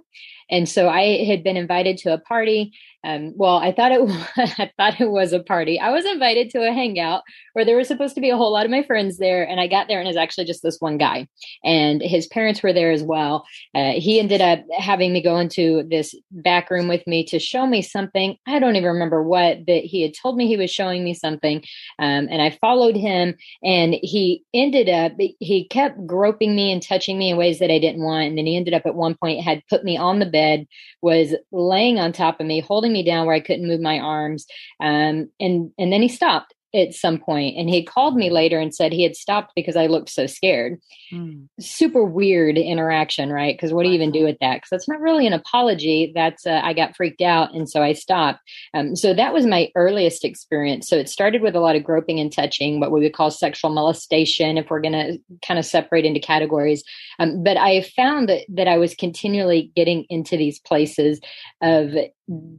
And 0.50 0.68
so 0.68 0.90
I 0.90 1.24
had 1.26 1.44
been 1.44 1.58
invited 1.58 1.98
to 2.00 2.14
a 2.14 2.20
party 2.20 2.74
um, 3.04 3.34
well, 3.36 3.58
I 3.58 3.72
thought 3.72 3.92
it 3.92 4.02
I 4.60 4.72
thought 4.78 5.02
it 5.02 5.10
was 5.10 5.34
a 5.34 5.42
party. 5.42 5.80
I 5.80 5.90
was 5.90 6.06
invited 6.06 6.50
to 6.52 6.68
a 6.68 6.72
hangout 6.72 7.24
where 7.54 7.66
there 7.66 7.78
was 7.78 7.88
supposed 7.88 8.16
to 8.16 8.22
be 8.22 8.30
a 8.30 8.38
whole 8.38 8.52
lot 8.52 8.66
of 8.66 8.72
my 8.72 8.84
friends 8.84 9.18
there, 9.18 9.44
and 9.44 9.60
I 9.60 9.68
got 9.68 9.88
there 9.88 10.00
and 10.00 10.08
it's 10.08 10.18
actually 10.18 10.46
just 10.46 10.62
this 10.62 10.78
one 10.80 10.98
guy, 10.98 11.28
and 11.64 12.02
his 12.02 12.28
parents 12.28 12.62
were 12.62 12.74
there 12.74 12.92
as 12.92 13.04
well. 13.04 13.46
Uh, 13.74 13.94
he 13.94 14.20
ended 14.20 14.42
up 14.42 14.60
having 14.78 15.14
me 15.14 15.22
go 15.22 15.38
into 15.38 15.84
this 15.90 16.14
back 16.32 16.70
room 16.70 16.88
with 16.88 17.06
me 17.08 17.26
to 17.26 17.40
show 17.40 17.66
me 17.66 17.82
something. 17.82 18.38
I 18.48 18.60
don't 18.60 18.76
even 18.76 18.90
remember 18.90 19.24
what, 19.24 19.66
but 19.66 19.82
he 19.82 20.02
had 20.02 20.14
told 20.14 20.38
me 20.38 20.48
he 20.48 20.58
was 20.58 20.72
showing 20.72 21.04
me 21.04 21.14
something, 21.14 21.64
um, 22.00 22.28
and 22.30 22.42
I 22.42 22.58
followed 22.62 22.96
him, 22.96 23.36
and 23.64 23.96
he 24.02 24.44
ended 24.54 24.90
up 24.90 25.14
he 25.40 25.68
kept 25.70 26.06
groping 26.06 26.56
me 26.56 26.72
and 26.72 26.82
touching 26.82 27.18
me 27.18 27.32
in 27.32 27.38
ways 27.38 27.60
that 27.60 27.72
I 27.72 27.80
didn't 27.80 28.04
want, 28.04 28.28
and 28.28 28.38
then 28.38 28.46
he 28.46 28.58
ended 28.58 28.76
up 28.76 28.86
at 28.86 28.96
one 28.96 29.16
point 29.16 29.44
had 29.44 29.64
put 29.70 29.84
me 29.84 29.98
on 29.98 30.20
the 30.20 30.26
bed, 30.26 30.68
was 31.02 31.34
laying 31.52 32.00
on 32.00 32.12
top 32.12 32.40
of 32.40 32.46
me, 32.46 32.60
holding 32.60 32.91
me 32.92 33.04
down 33.04 33.26
where 33.26 33.36
I 33.36 33.40
couldn't 33.40 33.68
move 33.68 33.82
my 33.82 34.00
arms. 34.00 34.46
Um, 34.80 35.30
and 35.40 35.72
and 35.78 35.92
then 35.92 36.02
he 36.02 36.08
stopped 36.08 36.54
at 36.74 36.94
some 36.94 37.18
point 37.18 37.58
and 37.58 37.70
he 37.70 37.84
called 37.84 38.16
me 38.16 38.30
later 38.30 38.60
and 38.60 38.74
said 38.74 38.92
he 38.92 39.04
had 39.04 39.16
stopped 39.16 39.54
because 39.56 39.76
I 39.76 39.88
looked 39.88 40.10
so 40.10 40.26
scared. 40.26 40.80
Mm. 41.14 41.48
Super 41.60 42.04
weird 42.04 42.58
interaction, 42.58 43.32
right? 43.32 43.56
Because 43.56 43.74
what 43.74 43.84
do 43.84 43.90
you 43.90 43.96
even 43.96 44.12
do 44.12 44.24
with 44.24 44.38
that? 44.40 44.56
Because 44.56 44.70
that's 44.70 44.88
not 44.88 45.00
really 45.00 45.28
an 45.28 45.34
apology. 45.34 46.12
That's 46.16 46.46
uh, 46.46 46.62
I 46.64 46.74
got 46.74 46.96
freaked 46.96 47.22
out 47.22 47.54
and 47.54 47.70
so 47.70 47.82
I 47.82 47.94
stopped. 47.94 48.40
Um, 48.74 48.96
so 48.96 49.14
that 49.14 49.34
was 49.34 49.46
my 49.46 49.70
earliest 49.76 50.24
experience. 50.24 50.88
So 50.88 50.96
it 50.96 51.10
started 51.10 51.42
with 51.42 51.56
a 51.56 51.60
lot 51.60 51.76
of 51.76 51.84
groping 51.84 52.20
and 52.20 52.32
touching, 52.32 52.80
what 52.80 52.92
we 52.92 53.02
would 53.02 53.14
call 53.14 53.32
sexual 53.32 53.72
molestation, 53.72 54.58
if 54.58 54.70
we're 54.70 54.82
going 54.82 54.94
to 54.94 55.18
kind 55.46 55.60
of 55.60 55.66
separate 55.66 56.06
into 56.06 56.20
categories. 56.20 56.84
Um, 57.20 57.44
but 57.44 57.58
I 57.58 57.82
found 57.96 58.30
that, 58.30 58.46
that 58.50 58.68
I 58.68 58.78
was 58.78 58.96
continually 58.96 59.72
getting 59.76 60.06
into 60.10 60.38
these 60.38 60.60
places 60.60 61.20
of 61.62 61.94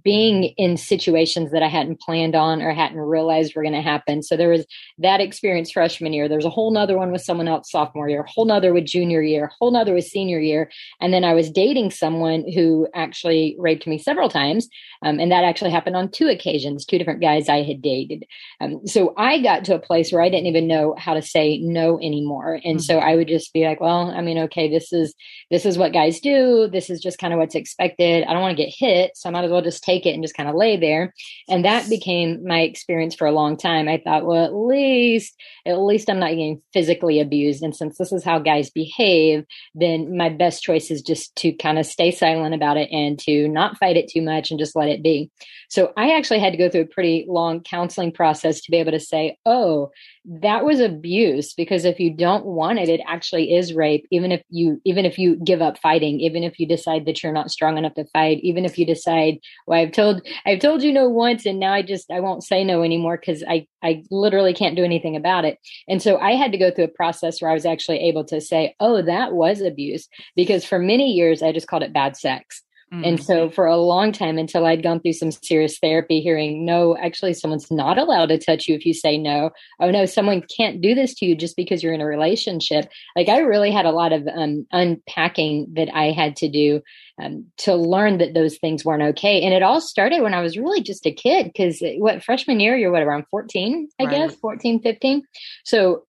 being 0.02 0.44
in 0.56 0.76
situations 0.76 1.50
that 1.52 1.62
I 1.62 1.68
hadn't 1.68 2.00
planned 2.00 2.34
on 2.34 2.60
or 2.60 2.72
hadn't 2.72 2.98
realized 2.98 3.54
were 3.54 3.62
going 3.62 3.74
to 3.74 3.80
happen. 3.80 4.01
So 4.22 4.36
there 4.36 4.48
was 4.48 4.66
that 4.98 5.20
experience 5.20 5.70
freshman 5.70 6.12
year. 6.12 6.28
There's 6.28 6.44
a 6.44 6.50
whole 6.50 6.72
nother 6.72 6.98
one 6.98 7.12
with 7.12 7.22
someone 7.22 7.48
else 7.48 7.70
sophomore 7.70 8.08
year, 8.08 8.22
a 8.22 8.30
whole 8.30 8.44
nother 8.44 8.72
with 8.72 8.86
junior 8.86 9.22
year, 9.22 9.46
a 9.46 9.54
whole 9.58 9.70
nother 9.70 9.94
with 9.94 10.04
senior 10.04 10.40
year. 10.40 10.70
And 11.00 11.12
then 11.12 11.24
I 11.24 11.34
was 11.34 11.50
dating 11.50 11.90
someone 11.90 12.50
who 12.52 12.88
actually 12.94 13.56
raped 13.58 13.86
me 13.86 13.98
several 13.98 14.28
times. 14.28 14.68
Um, 15.02 15.18
and 15.18 15.32
that 15.32 15.44
actually 15.44 15.70
happened 15.70 15.96
on 15.96 16.10
two 16.10 16.28
occasions, 16.28 16.84
two 16.84 16.98
different 16.98 17.20
guys 17.20 17.48
I 17.48 17.62
had 17.62 17.82
dated. 17.82 18.24
Um, 18.60 18.86
so 18.86 19.14
I 19.16 19.40
got 19.40 19.64
to 19.64 19.74
a 19.74 19.80
place 19.80 20.12
where 20.12 20.22
I 20.22 20.28
didn't 20.28 20.46
even 20.46 20.68
know 20.68 20.94
how 20.98 21.14
to 21.14 21.22
say 21.22 21.58
no 21.58 21.98
anymore. 21.98 22.54
And 22.64 22.78
mm-hmm. 22.78 22.78
so 22.78 22.98
I 22.98 23.16
would 23.16 23.28
just 23.28 23.52
be 23.52 23.64
like, 23.64 23.80
well, 23.80 24.10
I 24.10 24.20
mean, 24.20 24.38
okay, 24.38 24.68
this 24.68 24.92
is, 24.92 25.14
this 25.50 25.66
is 25.66 25.78
what 25.78 25.92
guys 25.92 26.20
do. 26.20 26.68
This 26.70 26.90
is 26.90 27.00
just 27.00 27.18
kind 27.18 27.32
of 27.32 27.38
what's 27.38 27.54
expected. 27.54 28.24
I 28.24 28.32
don't 28.32 28.42
want 28.42 28.56
to 28.56 28.62
get 28.62 28.74
hit. 28.74 29.16
So 29.16 29.28
I 29.28 29.32
might 29.32 29.44
as 29.44 29.50
well 29.50 29.62
just 29.62 29.82
take 29.82 30.06
it 30.06 30.14
and 30.14 30.22
just 30.22 30.36
kind 30.36 30.48
of 30.48 30.54
lay 30.54 30.76
there 30.76 31.12
and 31.48 31.64
that 31.64 31.88
became 31.88 32.46
my 32.46 32.60
experience 32.60 33.14
for 33.14 33.26
a 33.26 33.32
long 33.32 33.56
time 33.56 33.88
i 33.92 34.02
thought 34.04 34.26
well 34.26 34.44
at 34.44 34.54
least 34.54 35.34
at 35.66 35.80
least 35.80 36.08
i'm 36.10 36.18
not 36.18 36.30
getting 36.30 36.60
physically 36.72 37.20
abused 37.20 37.62
and 37.62 37.74
since 37.76 37.98
this 37.98 38.12
is 38.12 38.24
how 38.24 38.38
guys 38.38 38.70
behave 38.70 39.44
then 39.74 40.16
my 40.16 40.28
best 40.28 40.62
choice 40.62 40.90
is 40.90 41.02
just 41.02 41.34
to 41.36 41.52
kind 41.52 41.78
of 41.78 41.86
stay 41.86 42.10
silent 42.10 42.54
about 42.54 42.76
it 42.76 42.90
and 42.90 43.18
to 43.18 43.48
not 43.48 43.78
fight 43.78 43.96
it 43.96 44.08
too 44.08 44.22
much 44.22 44.50
and 44.50 44.58
just 44.58 44.76
let 44.76 44.88
it 44.88 45.02
be. 45.02 45.30
So 45.68 45.92
i 45.96 46.16
actually 46.16 46.40
had 46.40 46.52
to 46.52 46.58
go 46.58 46.68
through 46.68 46.82
a 46.82 46.86
pretty 46.86 47.26
long 47.28 47.60
counseling 47.60 48.12
process 48.12 48.60
to 48.62 48.70
be 48.70 48.78
able 48.78 48.92
to 48.92 49.00
say 49.00 49.36
oh 49.46 49.90
that 50.24 50.64
was 50.64 50.78
abuse 50.78 51.52
because 51.52 51.84
if 51.84 51.98
you 51.98 52.12
don't 52.14 52.44
want 52.44 52.78
it 52.78 52.88
it 52.88 53.00
actually 53.08 53.54
is 53.54 53.74
rape 53.74 54.06
even 54.12 54.30
if 54.30 54.40
you 54.50 54.80
even 54.84 55.04
if 55.04 55.18
you 55.18 55.34
give 55.36 55.60
up 55.60 55.76
fighting 55.78 56.20
even 56.20 56.44
if 56.44 56.60
you 56.60 56.66
decide 56.66 57.06
that 57.06 57.22
you're 57.22 57.32
not 57.32 57.50
strong 57.50 57.76
enough 57.76 57.94
to 57.94 58.04
fight 58.12 58.38
even 58.40 58.64
if 58.64 58.78
you 58.78 58.86
decide 58.86 59.38
well 59.66 59.80
i've 59.80 59.90
told 59.90 60.24
i've 60.46 60.60
told 60.60 60.80
you 60.80 60.92
no 60.92 61.08
once 61.08 61.44
and 61.44 61.58
now 61.58 61.72
i 61.72 61.82
just 61.82 62.08
i 62.10 62.20
won't 62.20 62.44
say 62.44 62.62
no 62.62 62.84
anymore 62.84 63.18
because 63.18 63.42
i 63.48 63.66
i 63.82 64.00
literally 64.12 64.54
can't 64.54 64.76
do 64.76 64.84
anything 64.84 65.16
about 65.16 65.44
it. 65.44 65.58
And 65.88 66.00
so 66.00 66.18
i 66.18 66.32
had 66.32 66.52
to 66.52 66.58
go 66.58 66.70
through 66.70 66.84
a 66.84 66.88
process 66.88 67.42
where 67.42 67.50
i 67.50 67.54
was 67.54 67.66
actually 67.66 67.98
able 67.98 68.24
to 68.26 68.40
say 68.40 68.76
oh 68.78 69.02
that 69.02 69.32
was 69.32 69.60
abuse 69.60 70.08
because 70.36 70.64
for 70.64 70.78
many 70.78 71.10
years 71.12 71.42
i 71.42 71.50
just 71.50 71.66
called 71.66 71.82
it 71.82 71.92
bad 71.92 72.16
sex 72.16 72.62
Mm-hmm. 72.92 73.04
And 73.04 73.24
so 73.24 73.48
for 73.48 73.64
a 73.64 73.78
long 73.78 74.12
time 74.12 74.36
until 74.36 74.66
I'd 74.66 74.82
gone 74.82 75.00
through 75.00 75.14
some 75.14 75.30
serious 75.30 75.78
therapy, 75.78 76.20
hearing, 76.20 76.66
no, 76.66 76.94
actually, 76.98 77.32
someone's 77.32 77.70
not 77.70 77.96
allowed 77.96 78.26
to 78.26 78.38
touch 78.38 78.68
you 78.68 78.74
if 78.74 78.84
you 78.84 78.92
say 78.92 79.16
no. 79.16 79.50
Oh, 79.80 79.90
no, 79.90 80.04
someone 80.04 80.42
can't 80.54 80.82
do 80.82 80.94
this 80.94 81.14
to 81.14 81.24
you 81.24 81.34
just 81.34 81.56
because 81.56 81.82
you're 81.82 81.94
in 81.94 82.02
a 82.02 82.06
relationship. 82.06 82.90
Like 83.16 83.30
I 83.30 83.38
really 83.38 83.70
had 83.70 83.86
a 83.86 83.92
lot 83.92 84.12
of 84.12 84.28
um, 84.28 84.66
unpacking 84.72 85.68
that 85.72 85.88
I 85.94 86.12
had 86.12 86.36
to 86.36 86.50
do 86.50 86.82
um, 87.18 87.46
to 87.58 87.74
learn 87.74 88.18
that 88.18 88.34
those 88.34 88.58
things 88.58 88.84
weren't 88.84 89.02
okay. 89.02 89.40
And 89.40 89.54
it 89.54 89.62
all 89.62 89.80
started 89.80 90.20
when 90.20 90.34
I 90.34 90.42
was 90.42 90.58
really 90.58 90.82
just 90.82 91.06
a 91.06 91.12
kid 91.12 91.46
because 91.46 91.78
what 91.96 92.22
freshman 92.22 92.60
year, 92.60 92.76
you're 92.76 92.92
what, 92.92 93.02
around 93.02 93.24
14, 93.30 93.88
I 93.98 94.04
right. 94.04 94.10
guess, 94.10 94.36
14, 94.36 94.82
15. 94.82 95.22
So, 95.64 96.04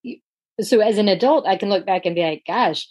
so 0.60 0.80
as 0.80 0.98
an 0.98 1.08
adult, 1.08 1.46
I 1.46 1.56
can 1.56 1.70
look 1.70 1.86
back 1.86 2.04
and 2.04 2.14
be 2.14 2.22
like, 2.22 2.42
gosh, 2.46 2.86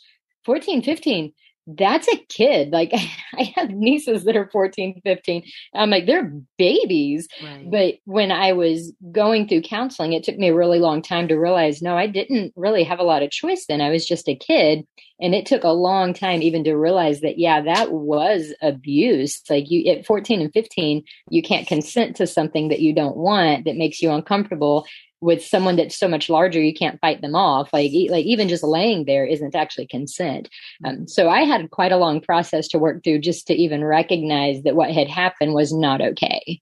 14, 0.45 0.81
15 0.81 1.31
that's 1.67 2.07
a 2.07 2.17
kid. 2.29 2.71
Like 2.71 2.91
I 3.33 3.53
have 3.55 3.69
nieces 3.69 4.23
that 4.25 4.35
are 4.35 4.49
14, 4.51 5.01
15. 5.03 5.43
I'm 5.73 5.89
like, 5.89 6.05
they're 6.05 6.31
babies. 6.57 7.27
Right. 7.43 7.69
But 7.69 7.95
when 8.05 8.31
I 8.31 8.53
was 8.53 8.93
going 9.11 9.47
through 9.47 9.61
counseling, 9.61 10.13
it 10.13 10.23
took 10.23 10.37
me 10.37 10.49
a 10.49 10.55
really 10.55 10.79
long 10.79 11.01
time 11.01 11.27
to 11.27 11.35
realize, 11.35 11.81
no, 11.81 11.97
I 11.97 12.07
didn't 12.07 12.53
really 12.55 12.83
have 12.83 12.99
a 12.99 13.03
lot 13.03 13.23
of 13.23 13.31
choice 13.31 13.65
then. 13.67 13.81
I 13.81 13.89
was 13.89 14.05
just 14.05 14.27
a 14.27 14.35
kid. 14.35 14.85
And 15.21 15.33
it 15.33 15.45
took 15.45 15.63
a 15.63 15.69
long 15.69 16.13
time 16.13 16.41
even 16.41 16.63
to 16.65 16.73
realize 16.73 17.21
that, 17.21 17.37
yeah, 17.37 17.61
that 17.61 17.93
was 17.93 18.53
abuse. 18.61 19.41
Like 19.49 19.69
you 19.69 19.89
at 19.91 20.05
14 20.05 20.41
and 20.41 20.51
15, 20.51 21.03
you 21.29 21.41
can't 21.41 21.67
consent 21.67 22.17
to 22.17 22.27
something 22.27 22.67
that 22.69 22.81
you 22.81 22.93
don't 22.93 23.15
want 23.15 23.63
that 23.65 23.77
makes 23.77 24.01
you 24.01 24.11
uncomfortable 24.11 24.85
with 25.23 25.43
someone 25.43 25.75
that's 25.75 25.97
so 25.97 26.07
much 26.07 26.29
larger 26.29 26.61
you 26.61 26.73
can't 26.73 26.99
fight 26.99 27.21
them 27.21 27.35
off 27.35 27.71
like 27.73 27.91
like 28.09 28.25
even 28.25 28.49
just 28.49 28.63
laying 28.63 29.05
there 29.05 29.25
isn't 29.25 29.55
actually 29.55 29.87
consent 29.87 30.49
um, 30.85 31.07
so 31.07 31.29
i 31.29 31.41
had 31.41 31.71
quite 31.71 31.91
a 31.91 31.97
long 31.97 32.19
process 32.19 32.67
to 32.67 32.77
work 32.77 33.03
through 33.03 33.19
just 33.19 33.47
to 33.47 33.53
even 33.53 33.83
recognize 33.83 34.61
that 34.63 34.75
what 34.75 34.91
had 34.91 35.07
happened 35.07 35.53
was 35.53 35.73
not 35.73 36.01
okay 36.01 36.61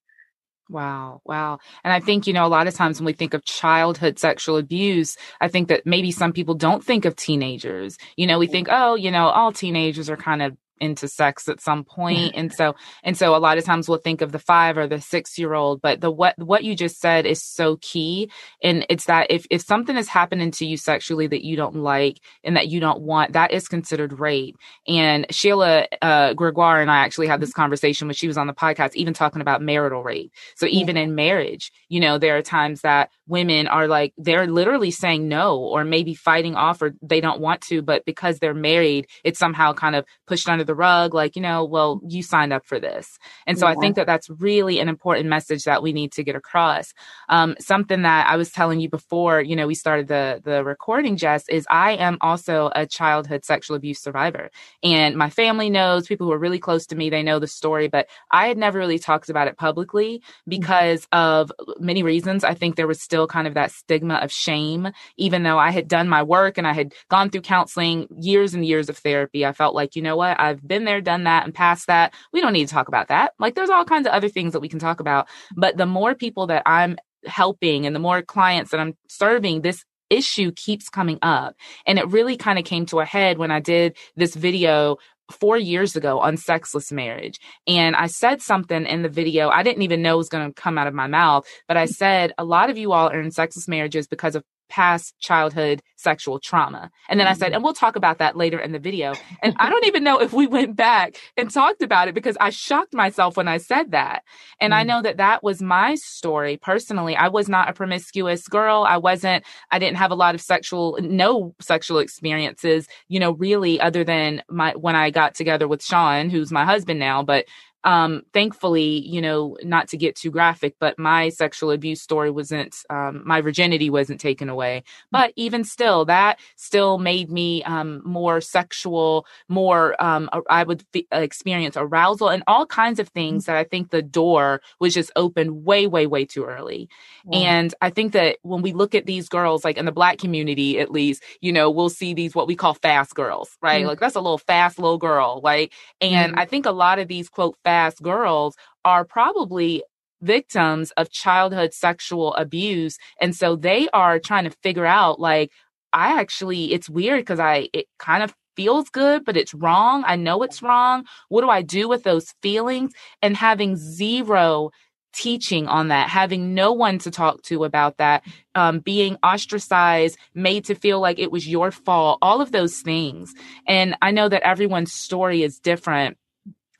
Wow. 0.70 1.22
Wow. 1.25 1.60
And 1.84 1.91
I 1.91 2.00
think, 2.00 2.27
you 2.27 2.32
know, 2.32 2.46
a 2.46 2.48
lot 2.48 2.65
of 2.65 2.74
times 2.74 2.98
when 2.98 3.06
we 3.06 3.12
think 3.12 3.34
of 3.34 3.44
childhood 3.44 4.18
sexual 4.18 4.56
abuse, 4.56 5.18
I 5.41 5.50
think 5.50 5.68
that 5.68 5.86
maybe 5.86 6.13
some 6.13 6.32
people 6.32 6.56
don't 6.56 6.82
think 6.82 7.03
of 7.03 7.18
teenagers. 7.18 7.98
You 8.15 8.25
know, 8.25 8.39
we 8.39 8.48
think, 8.48 8.70
oh, 8.72 8.96
you 8.96 9.12
know, 9.12 9.27
all 9.27 9.51
teenagers 9.51 10.10
are 10.10 10.15
kind 10.15 10.41
of 10.41 10.56
into 10.82 11.08
sex 11.08 11.48
at 11.48 11.62
some 11.62 11.84
point. 11.84 12.34
And 12.42 12.52
so 12.52 12.76
and 13.04 13.16
so 13.16 13.36
a 13.36 13.38
lot 13.38 13.58
of 13.58 13.66
times 13.66 13.88
we'll 13.88 14.00
think 14.00 14.22
of 14.22 14.32
the 14.32 14.40
5 14.40 14.78
or 14.78 14.88
the 14.88 15.00
6 15.00 15.38
year 15.38 15.54
old 15.54 15.82
but 15.82 16.02
the 16.02 16.10
what 16.10 16.36
what 16.40 16.64
you 16.64 16.76
just 16.76 17.00
said 17.00 17.26
is 17.26 17.44
so 17.44 17.78
key. 17.82 18.32
And 18.64 18.86
it's 18.90 19.06
that 19.06 19.28
if 19.30 19.46
if 19.50 19.62
something 19.62 19.96
is 19.96 20.08
happening 20.08 20.50
to 20.52 20.66
you 20.66 20.78
sexually 20.78 21.28
that 21.28 21.44
you 21.44 21.56
don't 21.56 21.76
like 21.76 22.20
and 22.44 22.56
that 22.56 22.70
you 22.70 22.80
don't 22.80 23.02
want 23.02 23.34
that 23.34 23.52
is 23.52 23.68
considered 23.68 24.20
rape. 24.20 24.58
And 24.88 25.28
Sheila 25.30 25.88
uh, 26.02 26.34
Gregoire 26.34 26.82
and 26.82 26.90
I 26.90 26.98
actually 26.98 27.28
had 27.28 27.42
this 27.42 27.54
conversation 27.54 28.08
when 28.08 28.16
she 28.16 28.28
was 28.28 28.38
on 28.38 28.48
the 28.48 28.54
podcast 28.54 28.96
even 28.96 29.14
talking 29.14 29.42
about 29.42 29.62
marital 29.62 30.04
rape. 30.04 30.32
So 30.56 30.66
even 30.66 30.98
in 30.98 31.14
marriage 31.14 31.72
you 31.90 32.00
know 32.00 32.18
there 32.18 32.38
are 32.38 32.42
times 32.42 32.82
that 32.82 33.12
women 33.32 33.68
are 33.68 33.88
like 33.88 34.14
they're 34.18 34.48
literally 34.48 34.92
saying 34.92 35.28
no 35.28 35.58
or 35.58 35.84
maybe 35.84 36.14
fighting 36.14 36.56
off 36.56 36.82
or 36.82 36.94
they 37.02 37.22
don't 37.22 37.42
want 37.42 37.62
to 37.62 37.82
but 37.82 38.06
because 38.06 38.40
they're 38.40 38.54
married 38.54 39.08
it's 39.24 39.40
somehow 39.40 39.74
kind 39.74 39.96
of 39.96 40.06
pushed 40.28 40.48
under 40.48 40.64
the 40.64 40.76
rug, 40.76 41.14
like, 41.14 41.36
you 41.36 41.42
know, 41.42 41.66
well, 41.66 42.00
you 42.08 42.24
signed 42.24 42.54
up 42.54 42.66
for 42.66 42.80
this. 42.80 43.18
And 43.46 43.58
so 43.58 43.68
yeah. 43.68 43.74
I 43.74 43.76
think 43.76 43.96
that 43.96 44.06
that's 44.06 44.30
really 44.30 44.80
an 44.80 44.88
important 44.88 45.28
message 45.28 45.64
that 45.66 45.84
we 45.84 45.94
need 45.94 46.12
to 46.14 46.24
get 46.24 46.36
across. 46.36 46.94
Um, 47.30 47.56
something 47.60 48.04
that 48.04 48.30
I 48.30 48.38
was 48.38 48.52
telling 48.52 48.80
you 48.80 48.90
before, 48.90 49.42
you 49.42 49.56
know, 49.56 49.68
we 49.68 49.76
started 49.76 50.08
the, 50.08 50.42
the 50.44 50.64
recording, 50.64 51.18
Jess, 51.18 51.48
is 51.50 51.68
I 51.70 51.94
am 51.94 52.18
also 52.22 52.72
a 52.76 52.86
childhood 52.86 53.44
sexual 53.44 53.76
abuse 53.76 54.00
survivor. 54.00 54.50
And 54.84 55.16
my 55.16 55.30
family 55.30 55.70
knows, 55.70 56.08
people 56.08 56.28
who 56.28 56.34
are 56.34 56.40
really 56.40 56.60
close 56.60 56.86
to 56.88 56.96
me, 56.96 57.10
they 57.10 57.24
know 57.24 57.40
the 57.40 57.48
story, 57.48 57.88
but 57.88 58.08
I 58.32 58.48
had 58.48 58.58
never 58.58 58.80
really 58.80 59.00
talked 59.00 59.30
about 59.30 59.48
it 59.48 59.58
publicly 59.58 60.20
mm-hmm. 60.20 60.50
because 60.50 61.08
of 61.12 61.52
many 61.80 62.04
reasons. 62.04 62.44
I 62.44 62.54
think 62.54 62.76
there 62.76 62.88
was 62.88 63.02
still 63.02 63.21
kind 63.28 63.48
of 63.48 63.54
that 63.54 63.72
stigma 63.72 64.16
of 64.16 64.32
shame, 64.32 64.90
even 65.18 65.44
though 65.44 65.58
I 65.58 65.72
had 65.72 65.88
done 65.88 66.10
my 66.10 66.24
work 66.24 66.58
and 66.58 66.68
I 66.68 66.74
had 66.74 66.94
gone 67.10 67.30
through 67.30 67.42
counseling, 67.42 68.08
years 68.20 68.54
and 68.54 68.66
years 68.66 68.90
of 68.90 68.98
therapy. 68.98 69.46
I 69.46 69.54
felt 69.54 69.75
like, 69.75 69.96
you 69.96 70.01
know 70.01 70.16
what, 70.16 70.40
I've 70.40 70.66
been 70.66 70.86
there, 70.86 71.01
done 71.01 71.24
that, 71.25 71.46
and 71.46 71.54
past 71.54 71.88
that. 71.88 72.13
We 72.34 72.42
don't 72.42 72.54
need 72.54 72.68
to 72.68 72.74
talk 72.74 72.88
about 72.88 73.08
that. 73.10 73.34
Like 73.40 73.56
there's 73.56 73.70
all 73.70 73.86
kinds 73.86 74.08
of 74.08 74.13
other 74.13 74.30
things 74.30 74.54
that 74.54 74.60
we 74.60 74.70
can 74.70 74.80
talk 74.80 75.00
about. 75.00 75.28
But 75.56 75.78
the 75.78 75.86
more 75.86 76.16
people 76.16 76.48
that 76.48 76.63
I'm 76.66 76.98
helping 77.25 77.86
and 77.86 77.96
the 77.96 78.00
more 78.00 78.22
clients 78.22 78.72
that 78.72 78.80
I'm 78.80 78.96
serving, 79.08 79.62
this 79.62 79.86
issue 80.10 80.51
keeps 80.51 80.90
coming 80.90 81.18
up. 81.22 81.56
And 81.88 81.98
it 81.98 82.08
really 82.10 82.38
kind 82.38 82.60
of 82.60 82.66
came 82.66 82.86
to 82.88 83.00
a 83.00 83.06
head 83.06 83.38
when 83.38 83.51
I 83.51 83.60
did 83.60 83.96
this 84.16 84.36
video 84.36 84.98
four 85.32 85.58
years 85.58 85.96
ago 85.96 86.20
on 86.20 86.38
sexless 86.38 86.92
marriage. 86.92 87.40
And 87.68 87.96
I 87.96 88.08
said 88.08 88.42
something 88.42 88.86
in 88.86 89.02
the 89.02 89.10
video 89.10 89.50
I 89.50 89.64
didn't 89.64 89.84
even 89.84 90.02
know 90.02 90.18
was 90.18 90.30
going 90.30 90.48
to 90.48 90.62
come 90.62 90.78
out 90.78 90.88
of 90.88 90.94
my 90.94 91.08
mouth, 91.08 91.46
but 91.68 91.78
I 91.78 91.86
said, 91.86 92.34
a 92.38 92.44
lot 92.44 92.70
of 92.70 92.78
you 92.78 92.92
all 92.92 93.10
are 93.10 93.22
in 93.22 93.32
sexless 93.32 93.68
marriages 93.68 94.08
because 94.08 94.36
of 94.36 94.44
past 94.72 95.13
childhood 95.20 95.82
sexual 95.98 96.40
trauma. 96.40 96.90
And 97.10 97.20
then 97.20 97.28
I 97.28 97.34
said, 97.34 97.48
mm-hmm. 97.48 97.56
and 97.56 97.63
we'll 97.63 97.74
talk 97.74 97.96
about 97.96 98.18
that 98.20 98.36
later 98.36 98.58
in 98.58 98.72
the 98.72 98.80
video. 98.80 99.13
And 99.44 99.54
I 99.60 99.70
don't 99.70 99.86
even 99.86 100.04
know 100.04 100.20
if 100.20 100.34
we 100.34 100.48
went 100.48 100.75
back 100.75 101.18
and 101.38 101.51
talked 101.51 101.84
about 101.84 102.08
it 102.08 102.16
because 102.16 102.38
I 102.40 102.50
shocked 102.50 102.94
myself 102.94 103.38
when 103.38 103.48
I 103.48 103.58
said 103.58 103.92
that. 103.92 104.24
And 104.60 104.72
mm. 104.74 104.78
I 104.78 104.84
know 104.84 105.01
that 105.01 105.18
that 105.18 105.44
was 105.44 105.62
my 105.62 105.96
story 105.96 106.58
personally. 106.58 107.16
I 107.16 107.28
was 107.28 107.50
not 107.50 107.70
a 107.70 107.74
promiscuous 107.74 108.48
girl. 108.48 108.84
I 108.88 108.98
wasn't, 108.98 109.44
I 109.70 109.78
didn't 109.78 109.98
have 109.98 110.12
a 110.12 110.16
lot 110.16 110.36
of 110.36 110.42
sexual, 110.42 110.98
no 111.01 111.54
sexual 111.60 112.00
experiences, 112.00 112.88
you 113.10 113.20
know, 113.20 113.34
really 113.34 113.80
other 113.80 114.04
than 114.04 114.42
my, 114.50 114.72
when 114.72 114.96
I 114.96 115.12
got 115.12 115.36
together 115.36 115.68
with 115.68 115.84
Sean, 115.84 116.30
who's 116.30 116.51
my 116.51 116.66
husband 116.66 117.00
now, 117.00 117.24
but 117.24 117.46
um, 117.84 118.24
thankfully, 118.34 119.08
you 119.08 119.22
know, 119.22 119.58
not 119.64 119.88
to 119.90 119.98
get 119.98 120.16
too 120.16 120.32
graphic, 120.32 120.76
but 120.80 121.00
my 121.00 121.30
sexual 121.30 121.72
abuse 121.72 122.02
story 122.02 122.32
wasn't, 122.32 122.76
um, 122.90 123.24
my 123.26 123.42
virginity 123.42 123.90
wasn't 123.90 124.20
taken 124.20 124.50
away. 124.50 124.84
But 125.12 125.34
even 125.36 125.64
still, 125.64 126.06
that 126.06 126.40
still 126.56 126.98
made 126.98 127.30
me 127.30 127.64
um, 127.64 128.02
more 128.06 128.42
sexual, 128.42 129.26
more, 129.48 130.02
um, 130.04 130.30
I 130.50 130.64
would 130.64 130.84
f- 130.94 131.04
experience 131.12 131.76
arousal 131.78 132.30
and 132.30 132.44
all 132.48 132.66
kinds 132.66 133.00
of 133.00 133.10
things 133.10 133.46
that 133.46 133.56
I 133.56 133.64
think 133.64 133.90
the 133.90 134.02
door 134.02 134.62
was 134.80 134.94
just 134.94 135.12
opened 135.16 135.66
way, 135.66 135.88
way, 135.88 136.08
way 136.08 136.26
too 136.26 136.46
early. 136.46 136.90
And 137.32 137.74
I 137.82 137.90
think 137.90 138.14
that 138.14 138.38
when 138.42 138.62
we 138.62 138.74
look 138.74 138.96
at 138.96 139.06
these 139.06 139.30
girls, 139.30 139.64
like 139.64 139.78
in 139.78 139.86
the 139.86 139.92
black 139.92 140.18
community, 140.18 140.80
at 140.80 140.92
least, 140.92 141.24
you 141.40 141.52
know, 141.52 141.70
we'll 141.70 141.90
see 141.90 142.14
these 142.14 142.36
what 142.36 142.48
we 142.48 142.56
call 142.56 142.74
fast 142.74 143.16
girls, 143.16 143.58
right? 143.62 143.82
Mm-hmm. 143.82 143.90
Like 143.90 144.00
that's 144.00 144.16
a 144.16 144.22
little 144.22 144.38
fast 144.38 144.80
little 144.80 144.98
girl, 144.98 145.40
like, 145.44 145.74
and 146.00 146.32
mm-hmm. 146.32 146.40
I 146.40 146.46
think 146.46 146.66
a 146.66 146.72
lot 146.72 147.00
of 147.00 147.08
these 147.08 147.30
quote 147.30 147.58
fast 147.72 148.01
girls 148.01 148.56
are 148.84 149.06
probably 149.06 149.82
victims 150.22 150.92
of 150.98 151.10
childhood 151.10 151.74
sexual 151.74 152.34
abuse. 152.36 152.98
And 153.22 153.34
so 153.34 153.56
they 153.56 153.88
are 153.94 154.20
trying 154.20 154.44
to 154.44 154.58
figure 154.62 154.86
out, 154.86 155.22
like, 155.22 155.51
I 155.94 156.20
actually, 156.20 156.74
it's 156.74 156.90
weird 156.90 157.22
because 157.22 157.40
I, 157.40 157.70
it 157.72 157.86
kind 157.98 158.24
of 158.24 158.36
feels 158.58 158.90
good, 158.90 159.24
but 159.24 159.38
it's 159.38 159.54
wrong. 159.54 160.04
I 160.06 160.18
know 160.18 160.44
it's 160.44 160.62
wrong. 160.62 161.06
What 161.30 161.42
do 161.42 161.50
I 161.50 161.62
do 161.62 161.88
with 161.88 162.04
those 162.04 162.34
feelings? 162.42 162.92
And 163.22 163.38
having 163.38 163.78
zero 163.78 164.72
teaching 165.13 165.68
on 165.68 165.88
that, 165.90 166.10
having 166.10 166.54
no 166.54 166.74
one 166.74 166.98
to 167.00 167.12
talk 167.12 167.42
to 167.44 167.63
about 167.63 167.98
that, 167.98 168.24
um, 168.54 168.80
being 168.80 169.18
ostracized, 169.24 170.18
made 170.34 170.66
to 170.66 170.75
feel 170.75 171.00
like 171.00 171.20
it 171.20 171.32
was 171.32 171.48
your 171.48 171.72
fault, 171.72 172.20
all 172.22 172.42
of 172.42 172.51
those 172.51 172.82
things. 172.82 173.34
And 173.66 173.96
I 174.01 174.12
know 174.12 174.28
that 174.30 174.44
everyone's 174.44 174.94
story 174.94 175.44
is 175.44 175.60
different. 175.60 176.18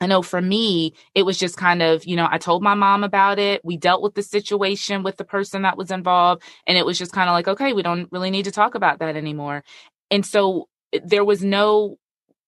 I 0.02 0.06
know 0.06 0.20
for 0.20 0.42
me, 0.42 0.94
it 1.14 1.22
was 1.22 1.38
just 1.38 1.56
kind 1.56 1.80
of, 1.80 2.04
you 2.04 2.16
know, 2.16 2.26
I 2.28 2.36
told 2.36 2.60
my 2.60 2.74
mom 2.74 3.04
about 3.04 3.38
it. 3.38 3.60
We 3.64 3.76
dealt 3.76 4.02
with 4.02 4.16
the 4.16 4.22
situation 4.24 5.04
with 5.04 5.16
the 5.16 5.24
person 5.24 5.62
that 5.62 5.78
was 5.78 5.92
involved. 5.92 6.42
And 6.66 6.76
it 6.76 6.84
was 6.84 6.98
just 6.98 7.12
kind 7.12 7.28
of 7.28 7.34
like, 7.34 7.46
okay, 7.46 7.72
we 7.72 7.82
don't 7.82 8.10
really 8.10 8.30
need 8.30 8.46
to 8.46 8.50
talk 8.50 8.74
about 8.74 8.98
that 8.98 9.14
anymore. 9.14 9.62
And 10.10 10.26
so 10.26 10.68
eh, 10.92 10.98
there 11.04 11.24
was 11.24 11.44
no 11.44 11.98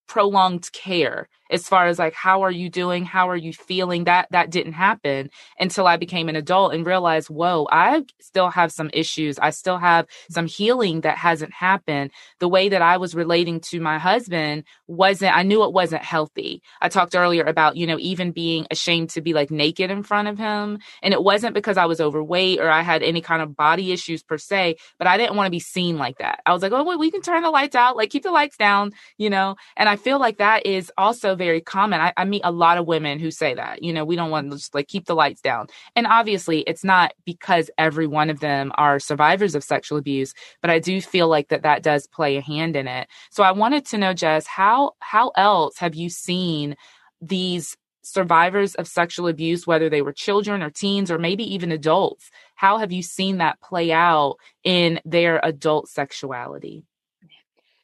prolonged 0.08 0.72
care 0.72 1.28
as 1.50 1.68
far 1.68 1.86
as 1.86 1.98
like 1.98 2.14
how 2.14 2.42
are 2.42 2.50
you 2.50 2.70
doing? 2.70 3.04
How 3.04 3.28
are 3.28 3.36
you 3.36 3.52
feeling? 3.52 4.04
That 4.04 4.28
that 4.30 4.50
didn't 4.50 4.72
happen 4.74 5.30
until 5.58 5.86
i 5.86 5.96
became 5.96 6.28
an 6.28 6.36
adult 6.36 6.74
and 6.74 6.86
realized 6.86 7.28
whoa 7.28 7.66
i 7.70 8.02
still 8.20 8.50
have 8.50 8.72
some 8.72 8.90
issues. 8.92 9.38
I 9.38 9.50
still 9.50 9.78
have 9.78 10.06
some 10.30 10.46
healing 10.46 11.02
that 11.02 11.16
hasn't 11.18 11.52
happened. 11.52 12.10
The 12.40 12.48
way 12.48 12.68
that 12.68 12.82
i 12.82 12.96
was 12.96 13.14
relating 13.14 13.60
to 13.60 13.80
my 13.80 13.98
husband 13.98 14.64
wasn't 14.86 15.36
i 15.36 15.42
knew 15.42 15.64
it 15.64 15.72
wasn't 15.72 16.02
healthy. 16.02 16.62
I 16.80 16.88
talked 16.88 17.14
earlier 17.14 17.44
about 17.44 17.76
you 17.76 17.86
know 17.86 17.98
even 17.98 18.32
being 18.32 18.66
ashamed 18.70 19.10
to 19.10 19.20
be 19.20 19.32
like 19.32 19.50
naked 19.50 19.90
in 19.90 20.02
front 20.02 20.28
of 20.28 20.38
him 20.38 20.78
and 21.02 21.14
it 21.14 21.22
wasn't 21.22 21.54
because 21.54 21.76
i 21.76 21.86
was 21.86 22.00
overweight 22.00 22.60
or 22.60 22.68
i 22.68 22.82
had 22.82 23.02
any 23.02 23.20
kind 23.20 23.42
of 23.42 23.56
body 23.56 23.92
issues 23.92 24.22
per 24.22 24.38
se 24.38 24.76
but 24.98 25.06
i 25.06 25.16
didn't 25.16 25.36
want 25.36 25.46
to 25.46 25.50
be 25.50 25.60
seen 25.60 25.98
like 25.98 26.18
that. 26.18 26.40
I 26.46 26.52
was 26.52 26.62
like 26.62 26.72
oh 26.72 26.84
wait, 26.84 26.98
we 26.98 27.10
can 27.10 27.22
turn 27.22 27.42
the 27.42 27.50
lights 27.50 27.76
out 27.76 27.96
like 27.96 28.10
keep 28.10 28.22
the 28.22 28.30
lights 28.30 28.56
down 28.56 28.92
you 29.18 29.30
know? 29.30 29.56
And 29.76 29.88
i 29.88 29.96
feel 29.96 30.18
like 30.18 30.38
that 30.38 30.66
is 30.66 30.90
also 30.96 31.33
very 31.34 31.60
common. 31.60 32.00
I, 32.00 32.12
I 32.16 32.24
meet 32.24 32.42
a 32.44 32.52
lot 32.52 32.78
of 32.78 32.86
women 32.86 33.18
who 33.18 33.30
say 33.30 33.54
that, 33.54 33.82
you 33.82 33.92
know, 33.92 34.04
we 34.04 34.16
don't 34.16 34.30
want 34.30 34.50
to 34.50 34.56
just 34.56 34.74
like 34.74 34.88
keep 34.88 35.06
the 35.06 35.14
lights 35.14 35.40
down. 35.40 35.66
And 35.96 36.06
obviously, 36.06 36.60
it's 36.60 36.84
not 36.84 37.12
because 37.24 37.70
every 37.78 38.06
one 38.06 38.30
of 38.30 38.40
them 38.40 38.72
are 38.76 38.98
survivors 38.98 39.54
of 39.54 39.64
sexual 39.64 39.98
abuse, 39.98 40.34
but 40.60 40.70
I 40.70 40.78
do 40.78 41.00
feel 41.00 41.28
like 41.28 41.48
that 41.48 41.62
that 41.62 41.82
does 41.82 42.06
play 42.06 42.36
a 42.36 42.42
hand 42.42 42.76
in 42.76 42.88
it. 42.88 43.08
So 43.30 43.42
I 43.42 43.52
wanted 43.52 43.86
to 43.86 43.98
know, 43.98 44.14
Jess, 44.14 44.46
how 44.46 44.92
how 45.00 45.30
else 45.36 45.78
have 45.78 45.94
you 45.94 46.08
seen 46.08 46.76
these 47.20 47.76
survivors 48.02 48.74
of 48.74 48.86
sexual 48.86 49.28
abuse, 49.28 49.66
whether 49.66 49.88
they 49.88 50.02
were 50.02 50.12
children 50.12 50.62
or 50.62 50.70
teens 50.70 51.10
or 51.10 51.18
maybe 51.18 51.54
even 51.54 51.72
adults? 51.72 52.30
How 52.54 52.78
have 52.78 52.92
you 52.92 53.02
seen 53.02 53.38
that 53.38 53.60
play 53.60 53.92
out 53.92 54.36
in 54.62 55.00
their 55.04 55.40
adult 55.42 55.88
sexuality? 55.88 56.84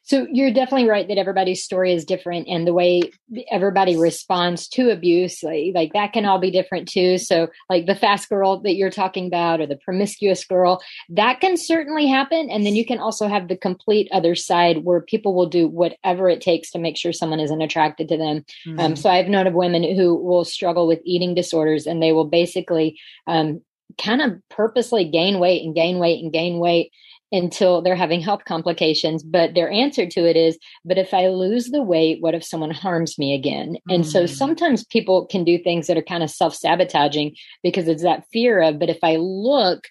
So 0.03 0.27
you're 0.33 0.53
definitely 0.53 0.89
right 0.89 1.07
that 1.07 1.19
everybody's 1.19 1.63
story 1.63 1.93
is 1.93 2.05
different 2.05 2.49
and 2.49 2.67
the 2.67 2.73
way 2.73 3.03
everybody 3.51 3.97
responds 3.97 4.67
to 4.69 4.91
abuse, 4.91 5.43
like, 5.43 5.73
like 5.75 5.93
that 5.93 6.13
can 6.13 6.25
all 6.25 6.39
be 6.39 6.51
different 6.51 6.89
too. 6.89 7.19
So 7.19 7.49
like 7.69 7.87
the 7.87 7.95
fast 7.95 8.29
girl 8.29 8.61
that 8.63 8.75
you're 8.75 8.91
talking 8.91 9.27
about 9.27 9.61
or 9.61 9.67
the 9.67 9.77
promiscuous 9.77 10.45
girl, 10.45 10.83
that 11.11 11.41
can 11.41 11.57
certainly 11.57 12.07
happen. 12.07 12.51
And 12.51 12.67
then 12.67 12.75
you 12.75 12.85
can 12.85 12.99
also 12.99 13.29
have 13.29 13.49
the 13.49 13.57
complete 13.57 14.09
other 14.11 14.35
side 14.35 14.85
where 14.85 15.01
people 15.01 15.35
will 15.35 15.49
do 15.49 15.69
whatever 15.69 16.29
it 16.29 16.41
takes 16.41 16.71
to 16.73 16.79
make 16.79 16.97
sure 16.97 17.13
someone 17.13 17.41
isn't 17.41 17.63
attracted 17.63 18.09
to 18.09 18.17
them. 18.17 18.37
Um, 18.37 18.45
mm-hmm. 18.67 18.81
Um, 18.81 18.97
so 18.97 19.11
I've 19.11 19.29
known 19.29 19.47
of 19.47 19.55
women 19.55 19.85
who 19.85 20.15
will 20.15 20.45
struggle 20.45 20.87
with 20.87 21.01
eating 21.05 21.35
disorders 21.35 21.87
and 21.87 22.03
they 22.03 22.13
will 22.13 22.25
basically 22.25 22.99
um, 23.27 23.61
kind 24.03 24.23
of 24.23 24.41
purposely 24.49 25.05
gain 25.05 25.39
weight 25.39 25.65
and 25.65 25.75
gain 25.75 25.99
weight 25.99 26.23
and 26.23 26.33
gain 26.33 26.59
weight 26.59 26.93
until 27.33 27.83
they're 27.83 27.97
having 27.97 28.21
health 28.21 28.45
complications. 28.47 29.23
But 29.23 29.55
their 29.55 29.71
answer 29.71 30.07
to 30.07 30.29
it 30.29 30.37
is, 30.37 30.59
but 30.85 30.99
if 30.99 31.15
I 31.15 31.29
lose 31.29 31.71
the 31.71 31.83
weight, 31.83 32.21
what 32.21 32.35
if 32.35 32.45
someone 32.45 32.71
harms 32.71 33.19
me 33.19 33.35
again? 33.35 33.75
Mm-hmm. 33.75 33.91
And 33.91 34.07
so 34.07 34.25
mm. 34.25 34.29
sometimes 34.29 34.85
people 34.85 35.27
can 35.27 35.45
do 35.45 35.59
things 35.59 35.87
that 35.87 35.97
are 35.97 36.03
kind 36.03 36.23
of 36.23 36.31
self 36.31 36.55
sabotaging 36.55 37.37
because 37.63 37.89
it's 37.89 38.03
that 38.03 38.25
fear 38.33 38.61
of, 38.61 38.79
but 38.79 38.91
if 38.91 38.99
I 39.03 39.17
look, 39.17 39.87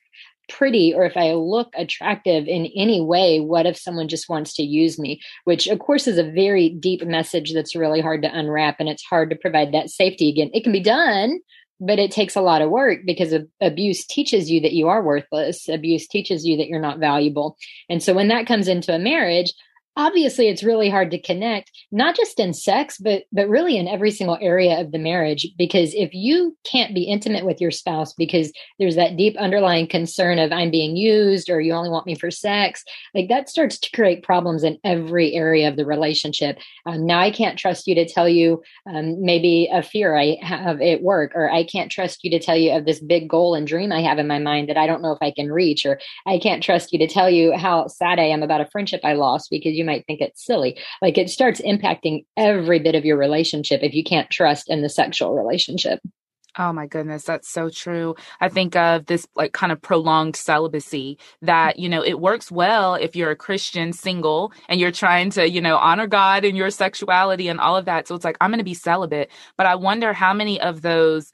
pretty 0.49 0.93
or 0.93 1.05
if 1.05 1.15
I 1.15 1.33
look 1.33 1.71
attractive 1.77 2.47
in 2.47 2.65
any 2.75 2.99
way, 2.99 3.39
what 3.39 3.65
if 3.65 3.77
someone 3.77 4.07
just 4.07 4.27
wants 4.27 4.53
to 4.55 4.63
use 4.63 4.99
me? 4.99 5.21
Which, 5.45 5.67
of 5.67 5.79
course, 5.79 6.07
is 6.07 6.17
a 6.17 6.23
very 6.23 6.69
deep 6.69 7.03
message 7.05 7.53
that's 7.53 7.75
really 7.75 8.01
hard 8.01 8.23
to 8.23 8.37
unwrap 8.37 8.77
and 8.79 8.89
it's 8.89 9.03
hard 9.03 9.29
to 9.29 9.35
provide 9.35 9.71
that 9.73 9.89
safety 9.89 10.27
again. 10.27 10.49
It 10.53 10.63
can 10.63 10.73
be 10.73 10.79
done, 10.81 11.39
but 11.79 11.99
it 11.99 12.11
takes 12.11 12.35
a 12.35 12.41
lot 12.41 12.61
of 12.61 12.69
work 12.69 12.99
because 13.05 13.33
abuse 13.61 14.05
teaches 14.05 14.51
you 14.51 14.61
that 14.61 14.73
you 14.73 14.87
are 14.89 15.03
worthless. 15.03 15.69
Abuse 15.69 16.07
teaches 16.07 16.45
you 16.45 16.57
that 16.57 16.67
you're 16.67 16.81
not 16.81 16.99
valuable. 16.99 17.57
And 17.89 18.03
so 18.03 18.13
when 18.13 18.27
that 18.27 18.47
comes 18.47 18.67
into 18.67 18.93
a 18.93 18.99
marriage 18.99 19.53
obviously 19.99 20.47
it's 20.47 20.63
really 20.63 20.89
hard 20.89 21.11
to 21.11 21.21
connect 21.21 21.71
not 21.91 22.15
just 22.15 22.39
in 22.39 22.53
sex 22.53 22.97
but 22.97 23.23
but 23.33 23.49
really 23.49 23.75
in 23.75 23.85
every 23.85 24.11
single 24.11 24.37
area 24.39 24.79
of 24.79 24.93
the 24.93 24.97
marriage 24.97 25.45
because 25.57 25.93
if 25.93 26.13
you 26.13 26.55
can't 26.63 26.95
be 26.95 27.03
intimate 27.03 27.45
with 27.45 27.59
your 27.59 27.69
spouse 27.69 28.13
because 28.13 28.53
there's 28.79 28.95
that 28.95 29.17
deep 29.17 29.35
underlying 29.37 29.85
concern 29.85 30.39
of 30.39 30.53
i'm 30.53 30.71
being 30.71 30.95
used 30.95 31.49
or 31.49 31.59
you 31.59 31.73
only 31.73 31.89
want 31.89 32.05
me 32.05 32.15
for 32.15 32.31
sex 32.31 32.81
like 33.13 33.27
that 33.27 33.49
starts 33.49 33.77
to 33.77 33.91
create 33.93 34.23
problems 34.23 34.63
in 34.63 34.79
every 34.85 35.33
area 35.33 35.67
of 35.67 35.75
the 35.75 35.85
relationship. 35.85 36.57
Um, 36.85 37.05
now 37.05 37.19
i 37.19 37.29
can't 37.29 37.59
trust 37.59 37.85
you 37.85 37.93
to 37.95 38.07
tell 38.07 38.29
you 38.29 38.63
um, 38.89 39.21
maybe 39.21 39.69
a 39.69 39.83
fear 39.83 40.15
i 40.15 40.37
have 40.41 40.79
at 40.81 41.01
work 41.01 41.33
or 41.35 41.51
i 41.51 41.65
can't 41.65 41.91
trust 41.91 42.23
you 42.23 42.31
to 42.31 42.39
tell 42.39 42.55
you 42.55 42.71
of 42.71 42.85
this 42.85 43.01
big 43.01 43.27
goal 43.27 43.53
and 43.53 43.67
dream 43.67 43.91
i 43.91 44.01
have 44.01 44.17
in 44.17 44.27
my 44.27 44.39
mind 44.39 44.69
that 44.69 44.77
i 44.77 44.87
don't 44.87 45.01
know 45.01 45.11
if 45.11 45.21
i 45.21 45.31
can 45.31 45.51
reach 45.51 45.85
or 45.85 45.99
i 46.25 46.39
can't 46.39 46.63
trust 46.63 46.93
you 46.93 46.99
to 46.99 47.07
tell 47.07 47.29
you 47.29 47.51
how 47.57 47.85
sad 47.87 48.17
i 48.17 48.23
am 48.23 48.43
about 48.43 48.61
a 48.61 48.69
friendship 48.71 49.01
i 49.03 49.11
lost 49.11 49.49
because 49.51 49.73
you 49.73 49.88
might 49.89 50.05
think 50.05 50.21
it's 50.21 50.45
silly. 50.45 50.77
Like 51.01 51.17
it 51.17 51.29
starts 51.29 51.59
impacting 51.61 52.25
every 52.37 52.79
bit 52.79 52.95
of 52.95 53.05
your 53.05 53.17
relationship 53.17 53.81
if 53.83 53.93
you 53.93 54.03
can't 54.03 54.29
trust 54.29 54.69
in 54.69 54.81
the 54.81 54.89
sexual 54.89 55.35
relationship. 55.35 55.99
Oh 56.57 56.73
my 56.73 56.87
goodness, 56.87 57.23
that's 57.23 57.49
so 57.49 57.69
true. 57.69 58.15
I 58.41 58.49
think 58.49 58.75
of 58.75 59.05
this 59.05 59.27
like 59.35 59.53
kind 59.53 59.71
of 59.71 59.81
prolonged 59.81 60.35
celibacy 60.35 61.17
that, 61.41 61.79
you 61.79 61.87
know, 61.87 62.03
it 62.03 62.19
works 62.19 62.51
well 62.51 62.95
if 62.95 63.15
you're 63.15 63.31
a 63.31 63.35
Christian 63.35 63.93
single 63.93 64.51
and 64.67 64.79
you're 64.79 64.91
trying 64.91 65.29
to, 65.31 65.49
you 65.49 65.61
know, 65.61 65.77
honor 65.77 66.07
God 66.07 66.43
in 66.45 66.55
your 66.55 66.69
sexuality 66.69 67.47
and 67.47 67.59
all 67.59 67.77
of 67.77 67.85
that. 67.85 68.07
So 68.07 68.15
it's 68.15 68.25
like, 68.25 68.37
I'm 68.41 68.49
going 68.49 68.57
to 68.59 68.65
be 68.65 68.73
celibate. 68.73 69.29
But 69.57 69.67
I 69.67 69.75
wonder 69.75 70.11
how 70.11 70.33
many 70.33 70.59
of 70.59 70.81
those 70.81 71.31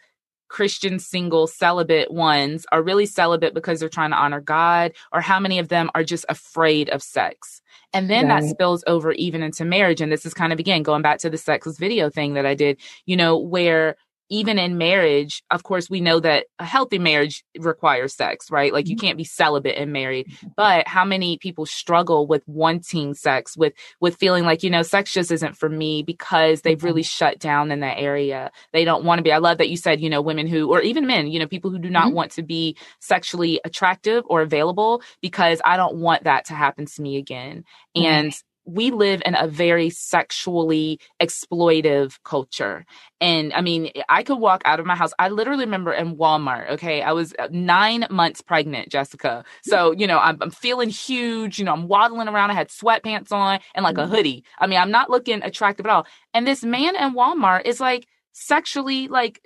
Christian 0.56 1.00
single 1.00 1.48
celibate 1.48 2.12
ones 2.12 2.66
are 2.72 2.82
really 2.82 3.06
celibate 3.06 3.54
because 3.54 3.82
they're 3.82 3.90
trying 3.90 4.12
to 4.12 4.16
honor 4.16 4.40
God, 4.40 4.94
or 5.12 5.20
how 5.20 5.38
many 5.38 5.60
of 5.60 5.68
them 5.68 5.92
are 5.94 6.04
just 6.06 6.26
afraid 6.30 6.88
of 6.92 7.04
sex. 7.04 7.62
And 7.94 8.10
then 8.10 8.30
right. 8.30 8.42
that 8.42 8.50
spills 8.50 8.82
over 8.88 9.12
even 9.12 9.44
into 9.44 9.66
marriage. 9.66 10.00
And 10.00 10.14
this 10.14 10.26
is 10.26 10.34
kind 10.34 10.54
of, 10.54 10.60
again, 10.60 10.82
going 10.82 11.02
back 11.02 11.20
to 11.20 11.30
the 11.30 11.38
sexless 11.38 11.78
video 11.78 12.10
thing 12.10 12.36
that 12.36 12.46
I 12.46 12.56
did, 12.56 12.80
you 13.06 13.18
know, 13.18 13.38
where 13.38 13.98
even 14.30 14.58
in 14.58 14.78
marriage, 14.78 15.44
of 15.52 15.64
course, 15.64 15.90
we 15.90 16.02
know 16.02 16.20
that 16.20 16.48
a 16.60 16.66
healthy 16.66 16.98
marriage 16.98 17.44
requires 17.58 18.16
sex, 18.16 18.50
right? 18.50 18.74
Like 18.74 18.88
you 18.88 18.96
mm-hmm. 18.96 19.06
can't 19.06 19.18
be 19.18 19.24
celibate 19.24 19.78
and 19.78 19.94
married. 19.94 20.28
Mm-hmm. 20.28 20.48
But 20.56 20.88
how 20.88 21.06
many 21.06 21.38
people 21.38 21.66
struggle 21.66 22.26
with 22.26 22.44
wanting 22.48 23.14
sex, 23.14 23.56
with 23.56 23.74
with 24.00 24.16
feeling 24.16 24.44
like, 24.44 24.64
you 24.64 24.70
know, 24.70 24.82
sex 24.82 25.12
just 25.12 25.32
isn't 25.32 25.58
for 25.58 25.70
me 25.70 26.02
because 26.04 26.62
they've 26.62 26.84
really 26.84 27.02
mm-hmm. 27.02 27.26
shut 27.26 27.40
down 27.40 27.72
in 27.72 27.82
that 27.82 28.00
area. 28.00 28.52
They 28.74 28.86
don't 28.86 29.06
want 29.06 29.20
to 29.20 29.24
be. 29.24 29.32
I 29.32 29.38
love 29.38 29.60
that 29.60 29.70
you 29.70 29.78
said, 29.78 30.02
you 30.02 30.10
know, 30.10 30.22
women 30.22 30.48
who 30.48 30.72
or 30.72 30.82
even 30.82 31.06
men, 31.06 31.28
you 31.28 31.40
know, 31.40 31.48
people 31.48 31.70
who 31.70 31.80
do 31.80 31.90
not 31.90 32.08
mm-hmm. 32.08 32.16
want 32.16 32.32
to 32.32 32.44
be 32.44 32.78
sexually 33.00 33.62
attractive 33.64 34.24
or 34.28 34.42
available 34.42 35.02
because 35.22 35.62
I 35.64 35.78
don't 35.78 35.98
want 35.98 36.24
that 36.24 36.46
to 36.46 36.54
happen 36.54 36.86
to 36.86 37.02
me 37.02 37.18
again. 37.18 37.64
And 37.96 38.34
we 38.66 38.92
live 38.92 39.22
in 39.26 39.36
a 39.36 39.48
very 39.48 39.90
sexually 39.90 41.00
exploitive 41.22 42.18
culture. 42.24 42.86
And 43.22 43.54
I 43.54 43.62
mean, 43.62 43.92
I 44.10 44.24
could 44.24 44.40
walk 44.40 44.62
out 44.66 44.80
of 44.80 44.86
my 44.86 44.96
house. 44.96 45.12
I 45.20 45.30
literally 45.30 45.66
remember 45.66 45.94
in 45.94 46.18
Walmart, 46.18 46.70
okay, 46.72 47.02
I 47.02 47.12
was 47.12 47.34
uh, 47.40 47.48
nine 47.52 48.06
months 48.10 48.42
pregnant, 48.42 48.90
Jessica. 48.90 49.46
So, 49.64 49.92
you 49.92 50.08
know, 50.08 50.20
I'm, 50.20 50.38
I'm 50.42 50.52
feeling 50.52 50.90
huge. 50.90 51.60
You 51.60 51.66
know, 51.66 51.74
I'm 51.74 51.88
waddling 51.88 52.28
around. 52.28 52.52
I 52.52 52.56
had 52.56 52.70
sweatpants 52.70 53.32
on 53.32 53.60
and 53.74 53.84
like 53.84 53.98
a 53.98 54.02
mm-hmm. 54.02 54.14
hoodie. 54.14 54.44
I 54.60 54.68
mean, 54.68 54.80
I'm 54.80 54.92
not 54.92 55.10
looking 55.10 55.42
attractive 55.44 55.86
at 55.86 55.92
all. 55.92 56.06
And 56.34 56.46
this 56.46 56.64
man 56.64 56.96
in 56.96 57.14
Walmart 57.14 57.66
is 57.66 57.80
like, 57.80 58.08
sexually 58.38 59.08
like 59.08 59.42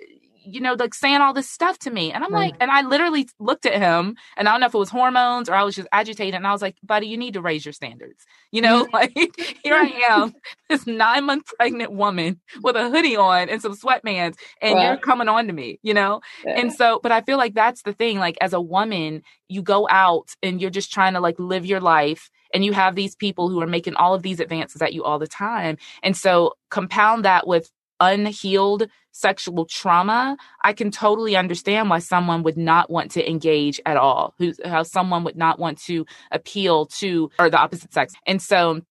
you 0.52 0.60
know, 0.60 0.74
like 0.74 0.94
saying 0.94 1.20
all 1.20 1.32
this 1.32 1.48
stuff 1.48 1.78
to 1.80 1.90
me. 1.90 2.12
And 2.12 2.24
I'm 2.24 2.32
right. 2.32 2.52
like, 2.52 2.56
and 2.60 2.70
I 2.70 2.82
literally 2.82 3.28
looked 3.38 3.66
at 3.66 3.80
him 3.80 4.16
and 4.36 4.48
I 4.48 4.52
don't 4.52 4.60
know 4.60 4.66
if 4.66 4.74
it 4.74 4.78
was 4.78 4.90
hormones 4.90 5.48
or 5.48 5.54
I 5.54 5.62
was 5.62 5.74
just 5.74 5.88
agitated. 5.92 6.34
And 6.34 6.46
I 6.46 6.52
was 6.52 6.62
like, 6.62 6.76
buddy, 6.82 7.06
you 7.06 7.16
need 7.16 7.34
to 7.34 7.40
raise 7.40 7.64
your 7.64 7.72
standards. 7.72 8.24
You 8.50 8.62
know, 8.62 8.86
like 8.92 9.12
here 9.62 9.74
I 9.74 10.04
am, 10.08 10.34
this 10.68 10.86
nine 10.86 11.24
month 11.24 11.46
pregnant 11.56 11.92
woman 11.92 12.40
with 12.62 12.76
a 12.76 12.90
hoodie 12.90 13.16
on 13.16 13.48
and 13.48 13.62
some 13.62 13.76
sweatpants 13.76 14.36
and 14.60 14.78
you're 14.80 14.96
coming 14.96 15.28
on 15.28 15.46
to 15.46 15.52
me, 15.52 15.78
you 15.82 15.94
know? 15.94 16.20
Yeah. 16.44 16.58
And 16.58 16.72
so, 16.72 17.00
but 17.02 17.12
I 17.12 17.20
feel 17.20 17.38
like 17.38 17.54
that's 17.54 17.82
the 17.82 17.92
thing. 17.92 18.18
Like 18.18 18.38
as 18.40 18.52
a 18.52 18.60
woman, 18.60 19.22
you 19.48 19.62
go 19.62 19.88
out 19.90 20.30
and 20.42 20.60
you're 20.60 20.70
just 20.70 20.92
trying 20.92 21.14
to 21.14 21.20
like 21.20 21.38
live 21.38 21.66
your 21.66 21.80
life 21.80 22.30
and 22.52 22.64
you 22.64 22.72
have 22.72 22.94
these 22.94 23.14
people 23.14 23.48
who 23.48 23.60
are 23.60 23.66
making 23.66 23.94
all 23.94 24.14
of 24.14 24.22
these 24.22 24.40
advances 24.40 24.82
at 24.82 24.92
you 24.92 25.04
all 25.04 25.18
the 25.18 25.26
time. 25.26 25.76
And 26.02 26.16
so 26.16 26.54
compound 26.70 27.24
that 27.24 27.46
with 27.46 27.70
unhealed 28.00 28.88
sexual 29.12 29.66
trauma, 29.66 30.36
I 30.62 30.72
can 30.72 30.90
totally 30.90 31.36
understand 31.36 31.90
why 31.90 31.98
someone 31.98 32.42
would 32.44 32.56
not 32.56 32.90
want 32.90 33.10
to 33.12 33.28
engage 33.28 33.80
at 33.84 33.96
all, 33.96 34.34
who, 34.38 34.52
how 34.64 34.82
someone 34.82 35.24
would 35.24 35.36
not 35.36 35.58
want 35.58 35.78
to 35.82 36.06
appeal 36.30 36.86
to 36.98 37.30
or 37.38 37.50
the 37.50 37.58
opposite 37.58 37.92
sex. 37.92 38.14
And 38.26 38.40
so 38.40 38.82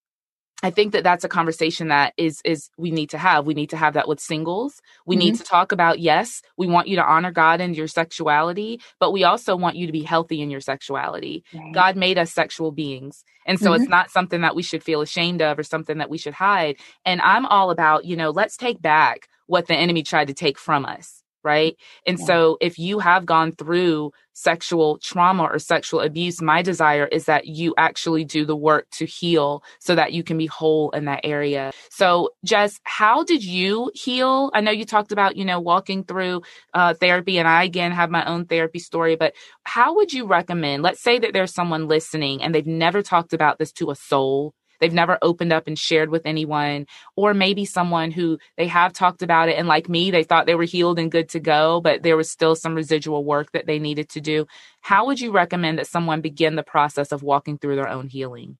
I 0.61 0.71
think 0.71 0.91
that 0.91 1.03
that's 1.03 1.23
a 1.23 1.29
conversation 1.29 1.87
that 1.87 2.13
is 2.17 2.41
is 2.43 2.69
we 2.77 2.91
need 2.91 3.09
to 3.11 3.17
have. 3.17 3.45
We 3.45 3.53
need 3.53 3.69
to 3.69 3.77
have 3.77 3.93
that 3.93 4.07
with 4.07 4.19
singles. 4.19 4.81
We 5.05 5.15
mm-hmm. 5.15 5.19
need 5.19 5.35
to 5.35 5.43
talk 5.43 5.71
about 5.71 5.99
yes, 5.99 6.41
we 6.57 6.67
want 6.67 6.87
you 6.87 6.97
to 6.97 7.03
honor 7.03 7.31
God 7.31 7.61
in 7.61 7.73
your 7.73 7.87
sexuality, 7.87 8.81
but 8.99 9.11
we 9.11 9.23
also 9.23 9.55
want 9.55 9.77
you 9.77 9.85
to 9.85 9.93
be 9.93 10.03
healthy 10.03 10.41
in 10.41 10.49
your 10.49 10.59
sexuality. 10.59 11.43
Right. 11.53 11.73
God 11.73 11.95
made 11.95 12.17
us 12.17 12.33
sexual 12.33 12.71
beings. 12.71 13.23
And 13.45 13.59
so 13.59 13.71
mm-hmm. 13.71 13.81
it's 13.81 13.89
not 13.89 14.11
something 14.11 14.41
that 14.41 14.55
we 14.55 14.63
should 14.63 14.83
feel 14.83 15.01
ashamed 15.01 15.41
of 15.41 15.57
or 15.57 15.63
something 15.63 15.97
that 15.99 16.09
we 16.09 16.17
should 16.17 16.33
hide. 16.33 16.75
And 17.05 17.21
I'm 17.21 17.45
all 17.45 17.71
about, 17.71 18.05
you 18.05 18.17
know, 18.17 18.29
let's 18.29 18.57
take 18.57 18.81
back 18.81 19.29
what 19.47 19.67
the 19.67 19.75
enemy 19.75 20.03
tried 20.03 20.27
to 20.27 20.33
take 20.33 20.59
from 20.59 20.85
us 20.85 21.23
right? 21.43 21.75
And 22.05 22.19
yeah. 22.19 22.25
so 22.25 22.57
if 22.61 22.77
you 22.79 22.99
have 22.99 23.25
gone 23.25 23.53
through 23.53 24.11
sexual 24.33 24.97
trauma 24.99 25.43
or 25.43 25.59
sexual 25.59 25.99
abuse, 25.99 26.41
my 26.41 26.61
desire 26.61 27.05
is 27.05 27.25
that 27.25 27.45
you 27.47 27.73
actually 27.77 28.23
do 28.23 28.45
the 28.45 28.55
work 28.55 28.89
to 28.91 29.05
heal 29.05 29.63
so 29.79 29.95
that 29.95 30.13
you 30.13 30.23
can 30.23 30.37
be 30.37 30.45
whole 30.45 30.91
in 30.91 31.05
that 31.05 31.21
area. 31.23 31.71
So, 31.89 32.29
Jess, 32.45 32.79
how 32.83 33.23
did 33.23 33.43
you 33.43 33.91
heal? 33.93 34.49
I 34.53 34.61
know 34.61 34.71
you 34.71 34.85
talked 34.85 35.11
about, 35.11 35.35
you 35.35 35.43
know, 35.43 35.59
walking 35.59 36.03
through 36.03 36.41
uh, 36.73 36.93
therapy, 36.93 37.37
and 37.37 37.47
I 37.47 37.63
again 37.63 37.91
have 37.91 38.09
my 38.09 38.23
own 38.25 38.45
therapy 38.45 38.79
story, 38.79 39.15
but 39.15 39.33
how 39.63 39.95
would 39.95 40.13
you 40.13 40.25
recommend? 40.25 40.83
Let's 40.83 41.01
say 41.01 41.19
that 41.19 41.33
there's 41.33 41.53
someone 41.53 41.87
listening 41.87 42.41
and 42.41 42.55
they've 42.55 42.65
never 42.65 43.01
talked 43.01 43.33
about 43.33 43.59
this 43.59 43.71
to 43.73 43.91
a 43.91 43.95
soul 43.95 44.53
they've 44.79 44.93
never 44.93 45.17
opened 45.21 45.53
up 45.53 45.67
and 45.67 45.77
shared 45.77 46.09
with 46.09 46.25
anyone, 46.25 46.85
or 47.15 47.33
maybe 47.33 47.65
someone 47.65 48.11
who 48.11 48.37
they 48.57 48.67
have 48.67 48.93
talked 48.93 49.21
about 49.21 49.49
it 49.49 49.57
and 49.57 49.67
like 49.67 49.89
me, 49.89 50.11
they 50.11 50.23
thought 50.23 50.45
they 50.45 50.55
were 50.55 50.63
healed 50.63 50.99
and 50.99 51.11
good 51.11 51.29
to 51.29 51.39
go, 51.39 51.81
but 51.81 52.03
there 52.03 52.17
was 52.17 52.29
still 52.29 52.55
some 52.55 52.75
residual 52.75 53.23
work 53.23 53.51
that 53.51 53.65
they 53.65 53.79
needed 53.79 54.09
to 54.09 54.21
do. 54.21 54.45
How 54.81 55.05
would 55.05 55.19
you 55.19 55.31
recommend 55.31 55.79
that 55.79 55.87
someone 55.87 56.21
begin 56.21 56.55
the 56.55 56.63
process 56.63 57.11
of 57.11 57.23
walking 57.23 57.57
through 57.57 57.75
their 57.75 57.89
own 57.89 58.07
healing? 58.07 58.57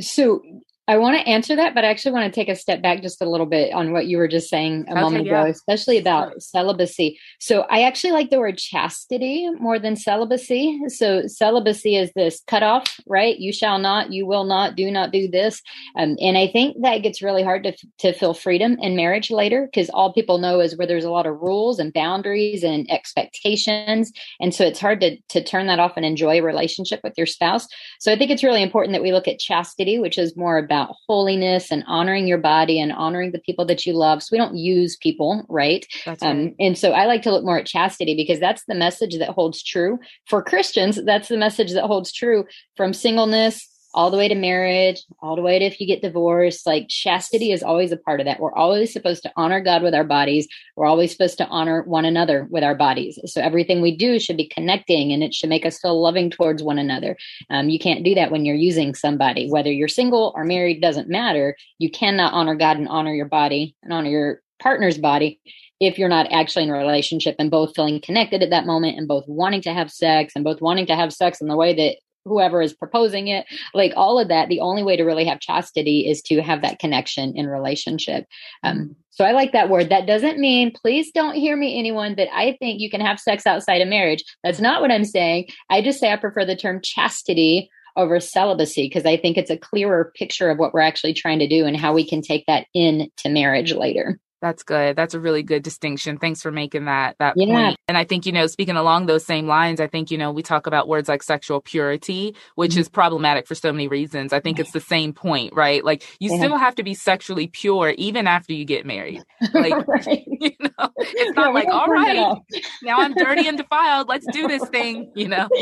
So 0.00 0.42
I 0.88 0.96
want 0.96 1.18
to 1.18 1.28
answer 1.28 1.54
that, 1.54 1.74
but 1.74 1.84
I 1.84 1.88
actually 1.88 2.12
want 2.12 2.32
to 2.32 2.40
take 2.40 2.48
a 2.48 2.56
step 2.56 2.80
back 2.80 3.02
just 3.02 3.20
a 3.20 3.28
little 3.28 3.44
bit 3.44 3.74
on 3.74 3.92
what 3.92 4.06
you 4.06 4.16
were 4.16 4.26
just 4.26 4.48
saying 4.48 4.86
a 4.88 4.92
okay, 4.92 5.00
moment 5.02 5.26
ago, 5.26 5.44
especially 5.44 5.98
about 5.98 6.42
celibacy. 6.42 7.18
So 7.38 7.66
I 7.68 7.82
actually 7.82 8.12
like 8.12 8.30
the 8.30 8.38
word 8.38 8.56
chastity 8.56 9.50
more 9.60 9.78
than 9.78 9.96
celibacy. 9.96 10.80
So 10.88 11.26
celibacy 11.26 11.96
is 11.96 12.10
this 12.16 12.42
cutoff, 12.46 12.98
right? 13.06 13.38
You 13.38 13.52
shall 13.52 13.78
not, 13.78 14.14
you 14.14 14.26
will 14.26 14.44
not, 14.44 14.76
do 14.76 14.90
not 14.90 15.12
do 15.12 15.28
this. 15.28 15.60
Um, 15.98 16.16
and 16.22 16.38
I 16.38 16.46
think 16.46 16.78
that 16.80 17.02
gets 17.02 17.20
really 17.20 17.42
hard 17.42 17.64
to, 17.64 17.76
to 17.98 18.14
feel 18.14 18.32
freedom 18.32 18.78
in 18.80 18.96
marriage 18.96 19.30
later 19.30 19.68
because 19.70 19.90
all 19.90 20.14
people 20.14 20.38
know 20.38 20.58
is 20.58 20.74
where 20.74 20.86
there's 20.86 21.04
a 21.04 21.10
lot 21.10 21.26
of 21.26 21.38
rules 21.42 21.78
and 21.78 21.92
boundaries 21.92 22.64
and 22.64 22.90
expectations. 22.90 24.10
And 24.40 24.54
so 24.54 24.64
it's 24.64 24.80
hard 24.80 25.02
to, 25.02 25.18
to 25.28 25.44
turn 25.44 25.66
that 25.66 25.80
off 25.80 25.98
and 25.98 26.06
enjoy 26.06 26.38
a 26.38 26.42
relationship 26.42 27.00
with 27.04 27.12
your 27.18 27.26
spouse. 27.26 27.66
So 28.00 28.10
I 28.10 28.16
think 28.16 28.30
it's 28.30 28.42
really 28.42 28.62
important 28.62 28.94
that 28.94 29.02
we 29.02 29.12
look 29.12 29.28
at 29.28 29.38
chastity, 29.38 29.98
which 29.98 30.16
is 30.16 30.34
more 30.34 30.56
about 30.56 30.77
about 30.78 30.96
holiness 31.06 31.70
and 31.70 31.84
honoring 31.86 32.26
your 32.26 32.38
body 32.38 32.80
and 32.80 32.92
honoring 32.92 33.32
the 33.32 33.40
people 33.40 33.64
that 33.66 33.84
you 33.84 33.92
love. 33.92 34.22
So 34.22 34.28
we 34.32 34.38
don't 34.38 34.56
use 34.56 34.96
people, 34.96 35.44
right? 35.48 35.86
That's 36.04 36.22
um, 36.22 36.38
right. 36.38 36.54
and 36.58 36.78
so 36.78 36.92
I 36.92 37.06
like 37.06 37.22
to 37.22 37.30
look 37.30 37.44
more 37.44 37.58
at 37.58 37.66
chastity 37.66 38.14
because 38.14 38.40
that's 38.40 38.64
the 38.66 38.74
message 38.74 39.18
that 39.18 39.30
holds 39.30 39.62
true 39.62 39.98
for 40.26 40.42
Christians. 40.42 40.98
That's 41.04 41.28
the 41.28 41.36
message 41.36 41.72
that 41.72 41.84
holds 41.84 42.12
true 42.12 42.46
from 42.76 42.92
singleness 42.92 43.68
all 43.98 44.12
the 44.12 44.16
way 44.16 44.28
to 44.28 44.36
marriage, 44.36 45.02
all 45.20 45.34
the 45.34 45.42
way 45.42 45.58
to 45.58 45.64
if 45.64 45.80
you 45.80 45.86
get 45.86 46.02
divorced. 46.02 46.64
Like 46.64 46.86
chastity 46.88 47.50
is 47.50 47.64
always 47.64 47.90
a 47.90 47.96
part 47.96 48.20
of 48.20 48.26
that. 48.26 48.38
We're 48.38 48.54
always 48.54 48.92
supposed 48.92 49.24
to 49.24 49.32
honor 49.34 49.60
God 49.60 49.82
with 49.82 49.92
our 49.92 50.04
bodies. 50.04 50.46
We're 50.76 50.86
always 50.86 51.10
supposed 51.10 51.36
to 51.38 51.48
honor 51.48 51.82
one 51.82 52.04
another 52.04 52.46
with 52.48 52.62
our 52.62 52.76
bodies. 52.76 53.18
So 53.24 53.40
everything 53.40 53.82
we 53.82 53.96
do 53.96 54.20
should 54.20 54.36
be 54.36 54.46
connecting 54.46 55.10
and 55.10 55.24
it 55.24 55.34
should 55.34 55.50
make 55.50 55.66
us 55.66 55.80
feel 55.80 56.00
loving 56.00 56.30
towards 56.30 56.62
one 56.62 56.78
another. 56.78 57.16
Um, 57.50 57.70
you 57.70 57.80
can't 57.80 58.04
do 58.04 58.14
that 58.14 58.30
when 58.30 58.44
you're 58.44 58.54
using 58.54 58.94
somebody, 58.94 59.50
whether 59.50 59.72
you're 59.72 59.88
single 59.88 60.32
or 60.36 60.44
married, 60.44 60.80
doesn't 60.80 61.08
matter. 61.08 61.56
You 61.80 61.90
cannot 61.90 62.34
honor 62.34 62.54
God 62.54 62.76
and 62.76 62.86
honor 62.86 63.12
your 63.12 63.26
body 63.26 63.74
and 63.82 63.92
honor 63.92 64.10
your 64.10 64.42
partner's 64.60 64.96
body 64.96 65.40
if 65.80 65.98
you're 65.98 66.08
not 66.08 66.30
actually 66.30 66.62
in 66.62 66.70
a 66.70 66.74
relationship 66.74 67.34
and 67.40 67.50
both 67.50 67.74
feeling 67.74 68.00
connected 68.00 68.44
at 68.44 68.50
that 68.50 68.66
moment 68.66 68.96
and 68.96 69.08
both 69.08 69.24
wanting 69.26 69.62
to 69.62 69.72
have 69.72 69.90
sex 69.90 70.34
and 70.36 70.44
both 70.44 70.60
wanting 70.60 70.86
to 70.86 70.94
have 70.94 71.12
sex 71.12 71.40
in 71.40 71.48
the 71.48 71.56
way 71.56 71.74
that 71.74 71.96
whoever 72.24 72.60
is 72.60 72.72
proposing 72.72 73.28
it 73.28 73.46
like 73.74 73.92
all 73.96 74.18
of 74.18 74.28
that 74.28 74.48
the 74.48 74.60
only 74.60 74.82
way 74.82 74.96
to 74.96 75.04
really 75.04 75.24
have 75.24 75.40
chastity 75.40 76.08
is 76.08 76.22
to 76.22 76.40
have 76.42 76.62
that 76.62 76.78
connection 76.78 77.36
in 77.36 77.46
relationship. 77.46 78.26
Um, 78.62 78.76
mm-hmm. 78.76 78.92
so 79.10 79.24
i 79.24 79.32
like 79.32 79.52
that 79.52 79.70
word. 79.70 79.88
That 79.88 80.06
doesn't 80.06 80.38
mean 80.38 80.72
please 80.72 81.10
don't 81.12 81.34
hear 81.34 81.56
me 81.56 81.78
anyone 81.78 82.14
that 82.16 82.28
i 82.34 82.56
think 82.58 82.80
you 82.80 82.90
can 82.90 83.00
have 83.00 83.20
sex 83.20 83.46
outside 83.46 83.80
of 83.80 83.88
marriage. 83.88 84.24
That's 84.42 84.60
not 84.60 84.80
what 84.80 84.90
i'm 84.90 85.04
saying. 85.04 85.48
I 85.70 85.82
just 85.82 86.00
say 86.00 86.12
i 86.12 86.16
prefer 86.16 86.44
the 86.44 86.56
term 86.56 86.80
chastity 86.82 87.70
over 87.96 88.20
celibacy 88.20 88.86
because 88.86 89.06
i 89.06 89.16
think 89.16 89.36
it's 89.36 89.50
a 89.50 89.56
clearer 89.56 90.12
picture 90.14 90.50
of 90.50 90.58
what 90.58 90.72
we're 90.72 90.80
actually 90.80 91.14
trying 91.14 91.38
to 91.40 91.48
do 91.48 91.66
and 91.66 91.76
how 91.76 91.92
we 91.92 92.08
can 92.08 92.22
take 92.22 92.44
that 92.46 92.66
into 92.74 93.28
marriage 93.28 93.72
later 93.72 94.20
that's 94.40 94.62
good. 94.62 94.96
That's 94.96 95.14
a 95.14 95.20
really 95.20 95.42
good 95.42 95.62
distinction. 95.62 96.18
Thanks 96.18 96.42
for 96.42 96.50
making 96.50 96.84
that 96.84 97.16
that 97.18 97.34
yeah. 97.36 97.46
point. 97.46 97.78
And 97.88 97.96
I 97.96 98.04
think, 98.04 98.26
you 98.26 98.32
know, 98.32 98.46
speaking 98.46 98.76
along 98.76 99.06
those 99.06 99.24
same 99.24 99.46
lines, 99.46 99.80
I 99.80 99.86
think, 99.86 100.10
you 100.10 100.18
know, 100.18 100.30
we 100.30 100.42
talk 100.42 100.66
about 100.66 100.88
words 100.88 101.08
like 101.08 101.22
sexual 101.22 101.60
purity, 101.60 102.36
which 102.54 102.72
mm-hmm. 102.72 102.80
is 102.80 102.88
problematic 102.88 103.46
for 103.46 103.54
so 103.54 103.72
many 103.72 103.88
reasons. 103.88 104.32
I 104.32 104.40
think 104.40 104.58
it's 104.58 104.72
the 104.72 104.80
same 104.80 105.12
point, 105.12 105.52
right? 105.54 105.84
Like 105.84 106.04
you 106.20 106.30
yeah. 106.30 106.38
still 106.38 106.56
have 106.56 106.74
to 106.76 106.82
be 106.82 106.94
sexually 106.94 107.48
pure 107.48 107.94
even 107.98 108.26
after 108.26 108.52
you 108.52 108.64
get 108.64 108.86
married. 108.86 109.22
Like 109.54 109.86
right. 109.88 110.24
you 110.40 110.50
know, 110.60 110.90
it's 110.98 111.36
not 111.36 111.54
like, 111.54 111.68
all 111.68 111.86
right, 111.86 112.36
now 112.82 112.98
I'm 112.98 113.14
dirty 113.14 113.48
and 113.48 113.56
defiled. 113.56 114.08
Let's 114.08 114.26
do 114.30 114.46
this 114.46 114.68
thing, 114.68 115.10
you 115.14 115.26
know. 115.26 115.48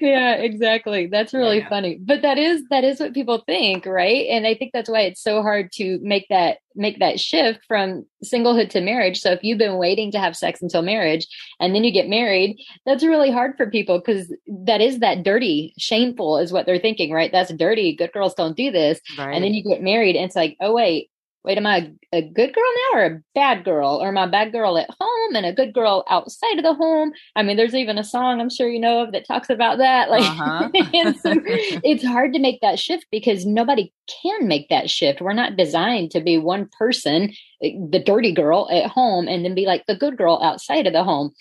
yeah, 0.00 0.34
exactly. 0.34 1.06
That's 1.06 1.32
really 1.32 1.64
funny. 1.68 1.98
But 2.00 2.22
that 2.22 2.38
is 2.38 2.62
that 2.70 2.84
is 2.84 3.00
what 3.00 3.14
people 3.14 3.42
think, 3.46 3.86
right? 3.86 4.26
And 4.28 4.46
I 4.46 4.54
think 4.54 4.72
that's 4.72 4.90
why 4.90 5.02
it's 5.02 5.22
so 5.22 5.42
hard 5.42 5.72
to 5.72 5.98
make 6.02 6.26
that 6.28 6.58
make 6.74 6.98
that 7.00 7.20
shift 7.20 7.60
from 7.66 8.06
singlehood 8.24 8.70
to 8.70 8.80
marriage. 8.80 9.20
So 9.20 9.32
if 9.32 9.40
you've 9.42 9.58
been 9.58 9.76
waiting 9.76 10.12
to 10.12 10.18
have 10.18 10.36
sex 10.36 10.62
until 10.62 10.82
marriage 10.82 11.26
and 11.58 11.74
then 11.74 11.84
you 11.84 11.92
get 11.92 12.08
married, 12.08 12.58
that's 12.86 13.04
really 13.04 13.30
hard 13.30 13.56
for 13.56 13.70
people 13.70 13.98
because 13.98 14.32
that 14.46 14.80
is 14.80 15.00
that 15.00 15.22
dirty, 15.22 15.74
shameful 15.78 16.38
is 16.38 16.52
what 16.52 16.66
they're 16.66 16.78
thinking, 16.78 17.12
right? 17.12 17.32
That's 17.32 17.52
dirty. 17.52 17.94
Good 17.96 18.12
girls 18.12 18.34
don't 18.34 18.56
do 18.56 18.70
this. 18.70 19.00
Right. 19.18 19.34
And 19.34 19.44
then 19.44 19.54
you 19.54 19.62
get 19.62 19.82
married 19.82 20.16
and 20.16 20.24
it's 20.24 20.36
like, 20.36 20.56
oh 20.60 20.72
wait, 20.72 21.10
wait, 21.44 21.56
am 21.56 21.66
I 21.66 21.92
a 22.12 22.22
good 22.22 22.52
girl 22.52 22.72
now 22.92 22.98
or 22.98 23.04
a 23.04 23.22
bad 23.34 23.64
girl? 23.64 23.98
Or 24.02 24.08
am 24.08 24.18
I 24.18 24.24
a 24.24 24.30
bad 24.30 24.52
girl 24.52 24.76
at 24.76 24.90
home 25.00 25.34
and 25.34 25.46
a 25.46 25.52
good 25.52 25.72
girl 25.72 26.04
outside 26.08 26.58
of 26.58 26.64
the 26.64 26.74
home? 26.74 27.12
I 27.34 27.42
mean, 27.42 27.56
there's 27.56 27.74
even 27.74 27.98
a 27.98 28.04
song 28.04 28.40
I'm 28.40 28.50
sure 28.50 28.68
you 28.68 28.80
know 28.80 29.02
of 29.02 29.12
that 29.12 29.26
talks 29.26 29.48
about 29.48 29.78
that. 29.78 30.10
Like, 30.10 30.22
uh-huh. 30.22 30.68
so 31.22 31.34
it's 31.82 32.04
hard 32.04 32.32
to 32.34 32.38
make 32.38 32.60
that 32.60 32.78
shift 32.78 33.06
because 33.10 33.46
nobody 33.46 33.92
can 34.22 34.48
make 34.48 34.68
that 34.68 34.90
shift. 34.90 35.20
We're 35.20 35.32
not 35.32 35.56
designed 35.56 36.10
to 36.12 36.20
be 36.20 36.36
one 36.36 36.68
person, 36.78 37.32
the 37.60 38.02
dirty 38.04 38.32
girl 38.32 38.68
at 38.70 38.90
home, 38.90 39.26
and 39.26 39.44
then 39.44 39.54
be 39.54 39.66
like 39.66 39.86
the 39.86 39.96
good 39.96 40.16
girl 40.16 40.40
outside 40.42 40.86
of 40.86 40.92
the 40.92 41.04
home. 41.04 41.32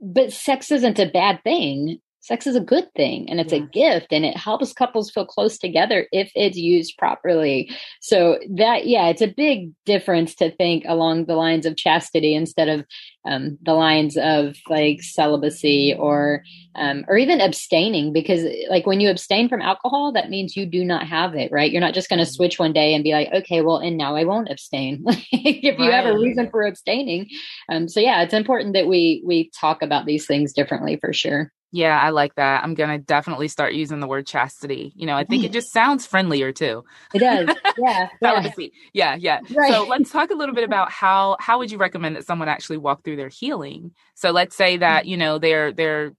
But 0.00 0.32
sex 0.32 0.70
isn't 0.70 0.98
a 0.98 1.10
bad 1.10 1.42
thing 1.44 1.98
sex 2.22 2.46
is 2.46 2.54
a 2.54 2.60
good 2.60 2.86
thing 2.94 3.28
and 3.28 3.40
it's 3.40 3.52
yeah. 3.52 3.58
a 3.58 3.66
gift 3.66 4.12
and 4.12 4.24
it 4.24 4.36
helps 4.36 4.72
couples 4.72 5.10
feel 5.10 5.26
close 5.26 5.58
together 5.58 6.06
if 6.12 6.30
it's 6.36 6.56
used 6.56 6.96
properly. 6.96 7.68
So 8.00 8.38
that, 8.56 8.86
yeah, 8.86 9.08
it's 9.08 9.22
a 9.22 9.26
big 9.26 9.72
difference 9.84 10.36
to 10.36 10.52
think 10.52 10.84
along 10.86 11.24
the 11.24 11.34
lines 11.34 11.66
of 11.66 11.76
chastity 11.76 12.36
instead 12.36 12.68
of 12.68 12.84
um, 13.26 13.58
the 13.62 13.74
lines 13.74 14.16
of 14.16 14.56
like 14.68 15.02
celibacy 15.02 15.96
or, 15.98 16.44
um, 16.76 17.04
or 17.08 17.18
even 17.18 17.40
abstaining 17.40 18.12
because 18.12 18.44
like 18.70 18.86
when 18.86 19.00
you 19.00 19.10
abstain 19.10 19.48
from 19.48 19.60
alcohol, 19.60 20.12
that 20.12 20.30
means 20.30 20.56
you 20.56 20.64
do 20.64 20.84
not 20.84 21.08
have 21.08 21.34
it, 21.34 21.50
right? 21.50 21.72
You're 21.72 21.80
not 21.80 21.94
just 21.94 22.08
going 22.08 22.20
to 22.20 22.24
mm-hmm. 22.24 22.34
switch 22.34 22.56
one 22.56 22.72
day 22.72 22.94
and 22.94 23.02
be 23.02 23.12
like, 23.12 23.30
okay, 23.34 23.62
well, 23.62 23.78
and 23.78 23.96
now 23.96 24.14
I 24.14 24.22
won't 24.24 24.50
abstain 24.50 25.02
if 25.08 25.78
you 25.78 25.90
have 25.90 26.06
a 26.06 26.16
reason 26.16 26.50
for 26.50 26.62
abstaining. 26.62 27.28
Um, 27.68 27.88
so 27.88 27.98
yeah, 27.98 28.22
it's 28.22 28.34
important 28.34 28.74
that 28.74 28.86
we, 28.86 29.24
we 29.26 29.50
talk 29.58 29.82
about 29.82 30.06
these 30.06 30.24
things 30.24 30.52
differently 30.52 30.98
for 31.00 31.12
sure. 31.12 31.50
Yeah, 31.74 31.98
I 31.98 32.10
like 32.10 32.34
that. 32.34 32.62
I'm 32.62 32.74
gonna 32.74 32.98
definitely 32.98 33.48
start 33.48 33.72
using 33.72 34.00
the 34.00 34.06
word 34.06 34.26
chastity. 34.26 34.92
You 34.94 35.06
know, 35.06 35.16
I 35.16 35.24
think 35.24 35.42
it 35.42 35.52
just 35.52 35.72
sounds 35.72 36.06
friendlier 36.06 36.52
too. 36.52 36.84
It 37.14 37.20
does. 37.20 37.48
Yeah. 37.78 38.08
yeah. 38.22 38.52
yeah, 38.92 39.16
yeah. 39.18 39.40
Right. 39.50 39.72
So 39.72 39.84
let's 39.84 40.10
talk 40.10 40.30
a 40.30 40.34
little 40.34 40.54
bit 40.54 40.64
about 40.64 40.90
how 40.90 41.38
how 41.40 41.58
would 41.58 41.70
you 41.70 41.78
recommend 41.78 42.16
that 42.16 42.26
someone 42.26 42.48
actually 42.48 42.76
walk 42.76 43.04
through 43.04 43.16
their 43.16 43.30
healing? 43.30 43.92
So 44.14 44.32
let's 44.32 44.54
say 44.54 44.76
that, 44.76 45.04
mm. 45.04 45.08
you 45.08 45.16
know, 45.16 45.38
they're 45.38 45.72
they're 45.72 46.12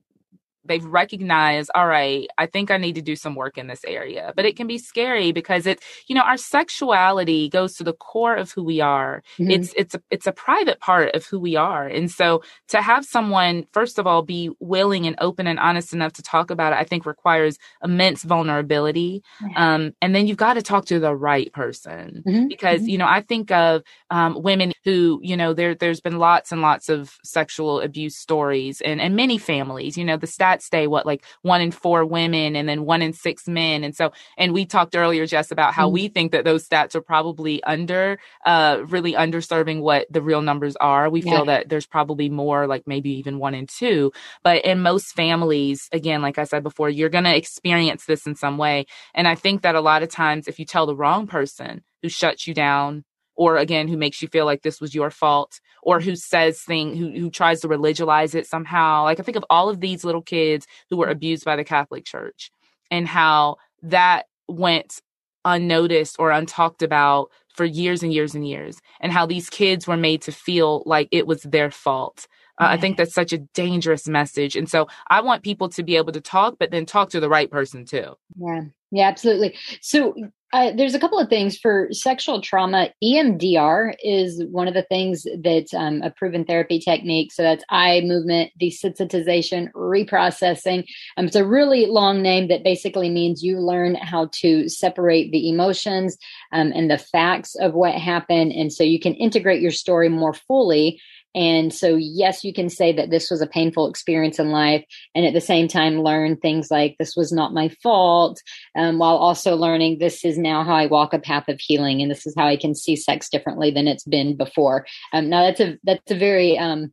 they've 0.66 0.86
recognized 0.86 1.70
all 1.76 1.88
right 1.88 2.28
i 2.38 2.46
think 2.46 2.72
i 2.72 2.78
need 2.78 2.96
to 2.96 3.02
do 3.02 3.16
some 3.16 3.36
work 3.36 3.58
in 3.58 3.68
this 3.68 3.84
area 3.86 4.34
but 4.36 4.46
it 4.46 4.56
can 4.56 4.68
be 4.68 4.78
scary 4.78 5.32
because 5.32 5.66
it 5.66 5.82
you 6.08 6.16
know 6.16 6.22
our 6.22 6.38
sexuality 6.38 7.50
goes 7.50 7.76
to 7.76 7.84
the 7.84 7.94
core 7.94 8.36
of 8.36 8.52
who 8.52 8.64
we 8.64 8.82
are 8.82 9.24
mm-hmm. 9.38 9.52
it's 9.52 9.74
it's 9.76 9.96
a, 9.96 10.02
it's 10.10 10.28
a 10.28 10.32
private 10.32 10.80
part 10.80 11.14
of 11.16 11.26
who 11.26 11.40
we 11.40 11.56
are 11.56 11.88
and 11.88 12.12
so 12.12 12.42
to 12.68 12.82
have 12.82 13.06
someone 13.06 13.66
first 13.74 14.00
of 14.00 14.08
all 14.08 14.22
be 14.22 14.50
willing 14.60 15.06
and 15.06 15.16
open 15.20 15.48
and 15.48 15.60
honest 15.60 15.94
enough 15.94 16.14
to 16.14 16.22
talk 16.22 16.50
about 16.50 16.74
it 16.74 16.80
i 16.80 16.84
think 16.84 17.06
requires 17.06 17.58
immense 17.84 18.24
vulnerability 18.24 19.22
um, 19.56 19.92
and 20.02 20.16
then 20.16 20.28
you've 20.28 20.38
got 20.38 20.54
to 20.54 20.62
talk 20.62 20.86
to 20.86 21.00
the 21.00 21.16
right 21.16 21.52
person 21.54 22.24
mm-hmm. 22.26 22.48
because 22.48 22.82
mm-hmm. 22.82 22.90
you 22.90 22.98
know 22.98 23.08
i 23.08 23.22
think 23.22 23.52
of 23.52 23.82
um, 24.10 24.42
women 24.42 24.72
who 24.84 25.20
you 25.24 25.36
know 25.36 25.54
there 25.54 25.76
there's 25.76 26.02
been 26.02 26.20
lots 26.20 26.52
and 26.52 26.62
lots 26.62 26.90
of 26.90 27.18
sexual 27.24 27.82
abuse 27.82 28.16
stories 28.16 28.82
and 28.82 29.02
and 29.02 29.16
many 29.16 29.38
families 29.38 29.98
you 29.98 30.06
know 30.06 30.18
the 30.18 30.28
stay 30.62 30.88
what 30.88 31.06
like 31.06 31.26
one 31.42 31.62
in 31.62 31.72
four 31.72 32.06
women 32.06 32.56
and 32.56 32.68
then 32.68 32.86
one 32.86 33.02
in 33.02 33.14
six 33.14 33.48
men 33.48 33.84
and 33.84 33.96
so 33.96 34.12
and 34.38 34.54
we 34.54 34.66
talked 34.66 34.96
earlier 34.96 35.26
jess 35.26 35.52
about 35.52 35.74
how 35.74 35.86
mm-hmm. 35.86 35.94
we 35.94 36.08
think 36.08 36.32
that 36.32 36.46
those 36.46 36.68
stats 36.68 36.96
are 36.96 37.02
probably 37.02 37.64
under 37.64 38.20
uh 38.46 38.82
really 38.88 39.14
underserving 39.14 39.82
what 39.82 40.06
the 40.10 40.22
real 40.22 40.42
numbers 40.42 40.76
are 40.78 41.10
we 41.10 41.22
yeah. 41.22 41.36
feel 41.36 41.46
that 41.46 41.70
there's 41.70 41.88
probably 41.88 42.30
more 42.30 42.68
like 42.68 42.84
maybe 42.86 43.12
even 43.12 43.40
one 43.40 43.54
in 43.54 43.68
two 43.68 44.12
but 44.44 44.64
in 44.66 44.82
most 44.82 45.14
families 45.14 45.90
again 45.92 46.22
like 46.22 46.38
i 46.38 46.44
said 46.44 46.64
before 46.64 46.90
you're 46.90 47.10
going 47.10 47.24
to 47.24 47.36
experience 47.36 48.06
this 48.06 48.26
in 48.26 48.36
some 48.36 48.58
way 48.58 48.86
and 49.14 49.28
i 49.28 49.36
think 49.36 49.62
that 49.62 49.76
a 49.76 49.82
lot 49.82 50.04
of 50.04 50.10
times 50.10 50.48
if 50.48 50.60
you 50.60 50.66
tell 50.66 50.86
the 50.86 50.96
wrong 50.96 51.28
person 51.28 51.82
who 52.02 52.10
shuts 52.10 52.48
you 52.48 52.54
down 52.54 53.04
or 53.36 53.58
again 53.58 53.88
who 53.88 53.98
makes 53.98 54.22
you 54.22 54.28
feel 54.28 54.46
like 54.46 54.62
this 54.62 54.80
was 54.80 54.96
your 54.96 55.10
fault 55.10 55.60
or 55.82 56.00
who 56.00 56.16
says 56.16 56.62
thing 56.62 56.96
who 56.96 57.12
who 57.12 57.30
tries 57.30 57.62
to 57.62 57.68
religionize 57.68 58.36
it 58.36 58.48
somehow 58.48 59.04
like 59.04 59.20
i 59.20 59.24
think 59.24 59.38
of 59.38 59.46
all 59.50 59.70
of 59.70 59.80
these 59.80 60.04
little 60.04 60.22
kids 60.22 60.68
who 60.90 60.98
were 60.98 61.10
abused 61.10 61.46
by 61.46 61.56
the 61.56 61.64
catholic 61.64 62.06
church 62.06 62.52
and 62.92 63.08
how 63.08 63.56
that 63.82 64.26
went 64.48 65.02
unnoticed 65.46 66.16
or 66.20 66.30
untalked 66.30 66.82
about 66.82 67.30
for 67.50 67.66
years 67.66 68.02
and 68.02 68.14
years 68.14 68.34
and 68.34 68.48
years 68.48 68.80
and 69.02 69.12
how 69.12 69.26
these 69.26 69.50
kids 69.50 69.88
were 69.88 69.98
made 69.98 70.22
to 70.22 70.32
feel 70.32 70.84
like 70.86 71.08
it 71.12 71.28
was 71.28 71.44
their 71.44 71.70
fault 71.70 72.28
uh, 72.60 72.68
I 72.70 72.78
think 72.78 72.98
that's 72.98 73.16
such 73.16 73.34
a 73.34 73.40
dangerous 73.40 74.08
message. 74.08 74.56
And 74.56 74.70
so 74.70 74.88
I 75.08 75.22
want 75.22 75.44
people 75.44 75.70
to 75.70 75.84
be 75.84 75.96
able 75.98 76.12
to 76.12 76.22
talk, 76.22 76.58
but 76.60 76.70
then 76.70 76.86
talk 76.86 77.10
to 77.10 77.20
the 77.20 77.30
right 77.30 77.50
person 77.50 77.84
too. 77.84 78.14
Yeah, 78.38 78.62
yeah, 78.94 79.08
absolutely. 79.08 79.58
So 79.82 80.14
uh, 80.54 80.72
there's 80.78 80.94
a 80.94 81.00
couple 81.00 81.18
of 81.18 81.30
things 81.30 81.58
for 81.58 81.88
sexual 81.90 82.40
trauma. 82.40 82.90
EMDR 83.04 83.96
is 84.04 84.44
one 84.52 84.68
of 84.68 84.76
the 84.76 84.84
things 84.84 85.26
that's 85.44 85.74
um, 85.74 86.04
a 86.04 86.12
proven 86.12 86.46
therapy 86.46 86.78
technique. 86.78 87.32
So 87.32 87.42
that's 87.42 87.64
eye 87.72 88.02
movement, 88.06 88.52
desensitization, 88.62 89.72
reprocessing. 89.72 90.86
Um, 91.18 91.26
it's 91.26 91.36
a 91.36 91.44
really 91.44 91.88
long 91.88 92.22
name 92.22 92.50
that 92.50 92.64
basically 92.64 93.10
means 93.10 93.42
you 93.42 93.58
learn 93.60 93.96
how 93.96 94.30
to 94.42 94.70
separate 94.70 95.32
the 95.32 95.50
emotions 95.50 96.16
um, 96.52 96.72
and 96.76 96.88
the 96.88 97.00
facts 97.00 97.56
of 97.56 97.74
what 97.74 97.96
happened. 97.96 98.52
And 98.52 98.72
so 98.72 98.84
you 98.84 99.00
can 99.00 99.16
integrate 99.16 99.60
your 99.60 99.72
story 99.72 100.08
more 100.08 100.34
fully 100.34 101.02
and 101.36 101.74
so, 101.74 101.96
yes, 101.96 102.44
you 102.44 102.54
can 102.54 102.70
say 102.70 102.94
that 102.94 103.10
this 103.10 103.32
was 103.32 103.42
a 103.42 103.48
painful 103.48 103.90
experience 103.90 104.38
in 104.38 104.52
life, 104.52 104.86
and 105.16 105.26
at 105.26 105.34
the 105.34 105.42
same 105.42 105.68
time, 105.68 106.04
learn 106.04 106.38
things 106.38 106.70
like 106.70 106.96
this 107.00 107.16
was 107.16 107.32
not 107.32 107.54
my 107.54 107.70
fault, 107.82 108.40
um, 108.84 108.98
while 109.00 109.16
also 109.16 109.56
learning 109.56 110.00
this 110.00 110.24
is 110.26 110.38
now 110.38 110.64
how 110.64 110.76
I 110.76 110.88
walk 110.88 111.14
a 111.14 111.20
path 111.20 111.48
of 111.48 111.60
healing, 111.60 112.02
and 112.02 112.12
this 112.12 112.26
is 112.26 112.36
how 112.38 112.48
I 112.48 112.58
can 112.58 112.76
see 112.76 112.96
sex 112.96 113.30
differently 113.30 113.72
than 113.72 113.88
it's 113.88 114.04
been 114.04 114.36
before. 114.36 114.86
Um, 115.14 115.30
now, 115.30 115.44
that's 115.44 115.60
a 115.60 115.78
that's 115.84 116.12
a 116.12 116.16
very 116.16 116.58
um, 116.58 116.92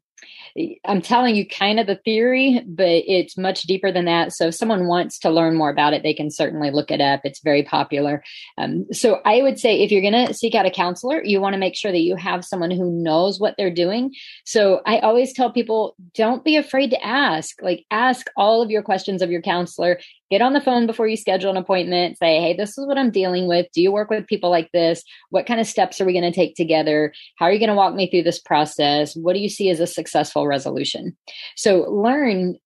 I'm 0.84 1.00
telling 1.00 1.36
you 1.36 1.46
kind 1.46 1.78
of 1.78 1.86
the 1.86 2.00
theory, 2.04 2.60
but 2.66 2.88
it's 2.88 3.36
much 3.36 3.62
deeper 3.62 3.92
than 3.92 4.06
that. 4.06 4.32
So 4.32 4.48
if 4.48 4.54
someone 4.54 4.86
wants 4.86 5.18
to 5.20 5.30
learn 5.30 5.56
more 5.56 5.70
about 5.70 5.92
it, 5.92 6.02
they 6.02 6.14
can 6.14 6.30
certainly 6.30 6.70
look 6.70 6.90
it 6.90 7.00
up. 7.00 7.20
It's 7.24 7.40
very 7.40 7.62
popular. 7.62 8.22
Um, 8.58 8.86
so 8.92 9.20
I 9.24 9.42
would 9.42 9.58
say 9.58 9.80
if 9.80 9.92
you're 9.92 10.02
going 10.02 10.26
to 10.26 10.34
seek 10.34 10.54
out 10.54 10.66
a 10.66 10.70
counselor, 10.70 11.22
you 11.22 11.40
want 11.40 11.54
to 11.54 11.58
make 11.58 11.76
sure 11.76 11.92
that 11.92 12.00
you 12.00 12.16
have 12.16 12.44
someone 12.44 12.70
who 12.70 12.90
knows 12.90 13.38
what 13.38 13.54
they're 13.56 13.70
doing. 13.70 14.12
So 14.44 14.80
I 14.86 14.98
always 14.98 15.32
tell 15.32 15.52
people, 15.52 15.94
don't 16.14 16.44
be 16.44 16.56
afraid 16.56 16.90
to 16.90 17.04
ask. 17.04 17.60
Like 17.62 17.84
ask 17.90 18.26
all 18.36 18.62
of 18.62 18.70
your 18.70 18.82
questions 18.82 19.22
of 19.22 19.30
your 19.30 19.42
counselor 19.42 20.00
get 20.30 20.42
on 20.42 20.52
the 20.52 20.60
phone 20.60 20.86
before 20.86 21.08
you 21.08 21.16
schedule 21.16 21.50
an 21.50 21.56
appointment 21.56 22.18
say 22.18 22.40
hey 22.40 22.54
this 22.56 22.76
is 22.76 22.86
what 22.86 22.98
i'm 22.98 23.10
dealing 23.10 23.46
with 23.46 23.66
do 23.72 23.82
you 23.82 23.92
work 23.92 24.10
with 24.10 24.26
people 24.26 24.50
like 24.50 24.70
this 24.72 25.02
what 25.30 25.46
kind 25.46 25.60
of 25.60 25.66
steps 25.66 26.00
are 26.00 26.04
we 26.04 26.12
going 26.12 26.22
to 26.22 26.32
take 26.32 26.54
together 26.54 27.12
how 27.36 27.46
are 27.46 27.52
you 27.52 27.58
going 27.58 27.68
to 27.68 27.74
walk 27.74 27.94
me 27.94 28.10
through 28.10 28.22
this 28.22 28.40
process 28.40 29.14
what 29.16 29.34
do 29.34 29.40
you 29.40 29.48
see 29.48 29.70
as 29.70 29.80
a 29.80 29.86
successful 29.86 30.46
resolution 30.46 31.16
so 31.56 31.80
learn 31.90 32.56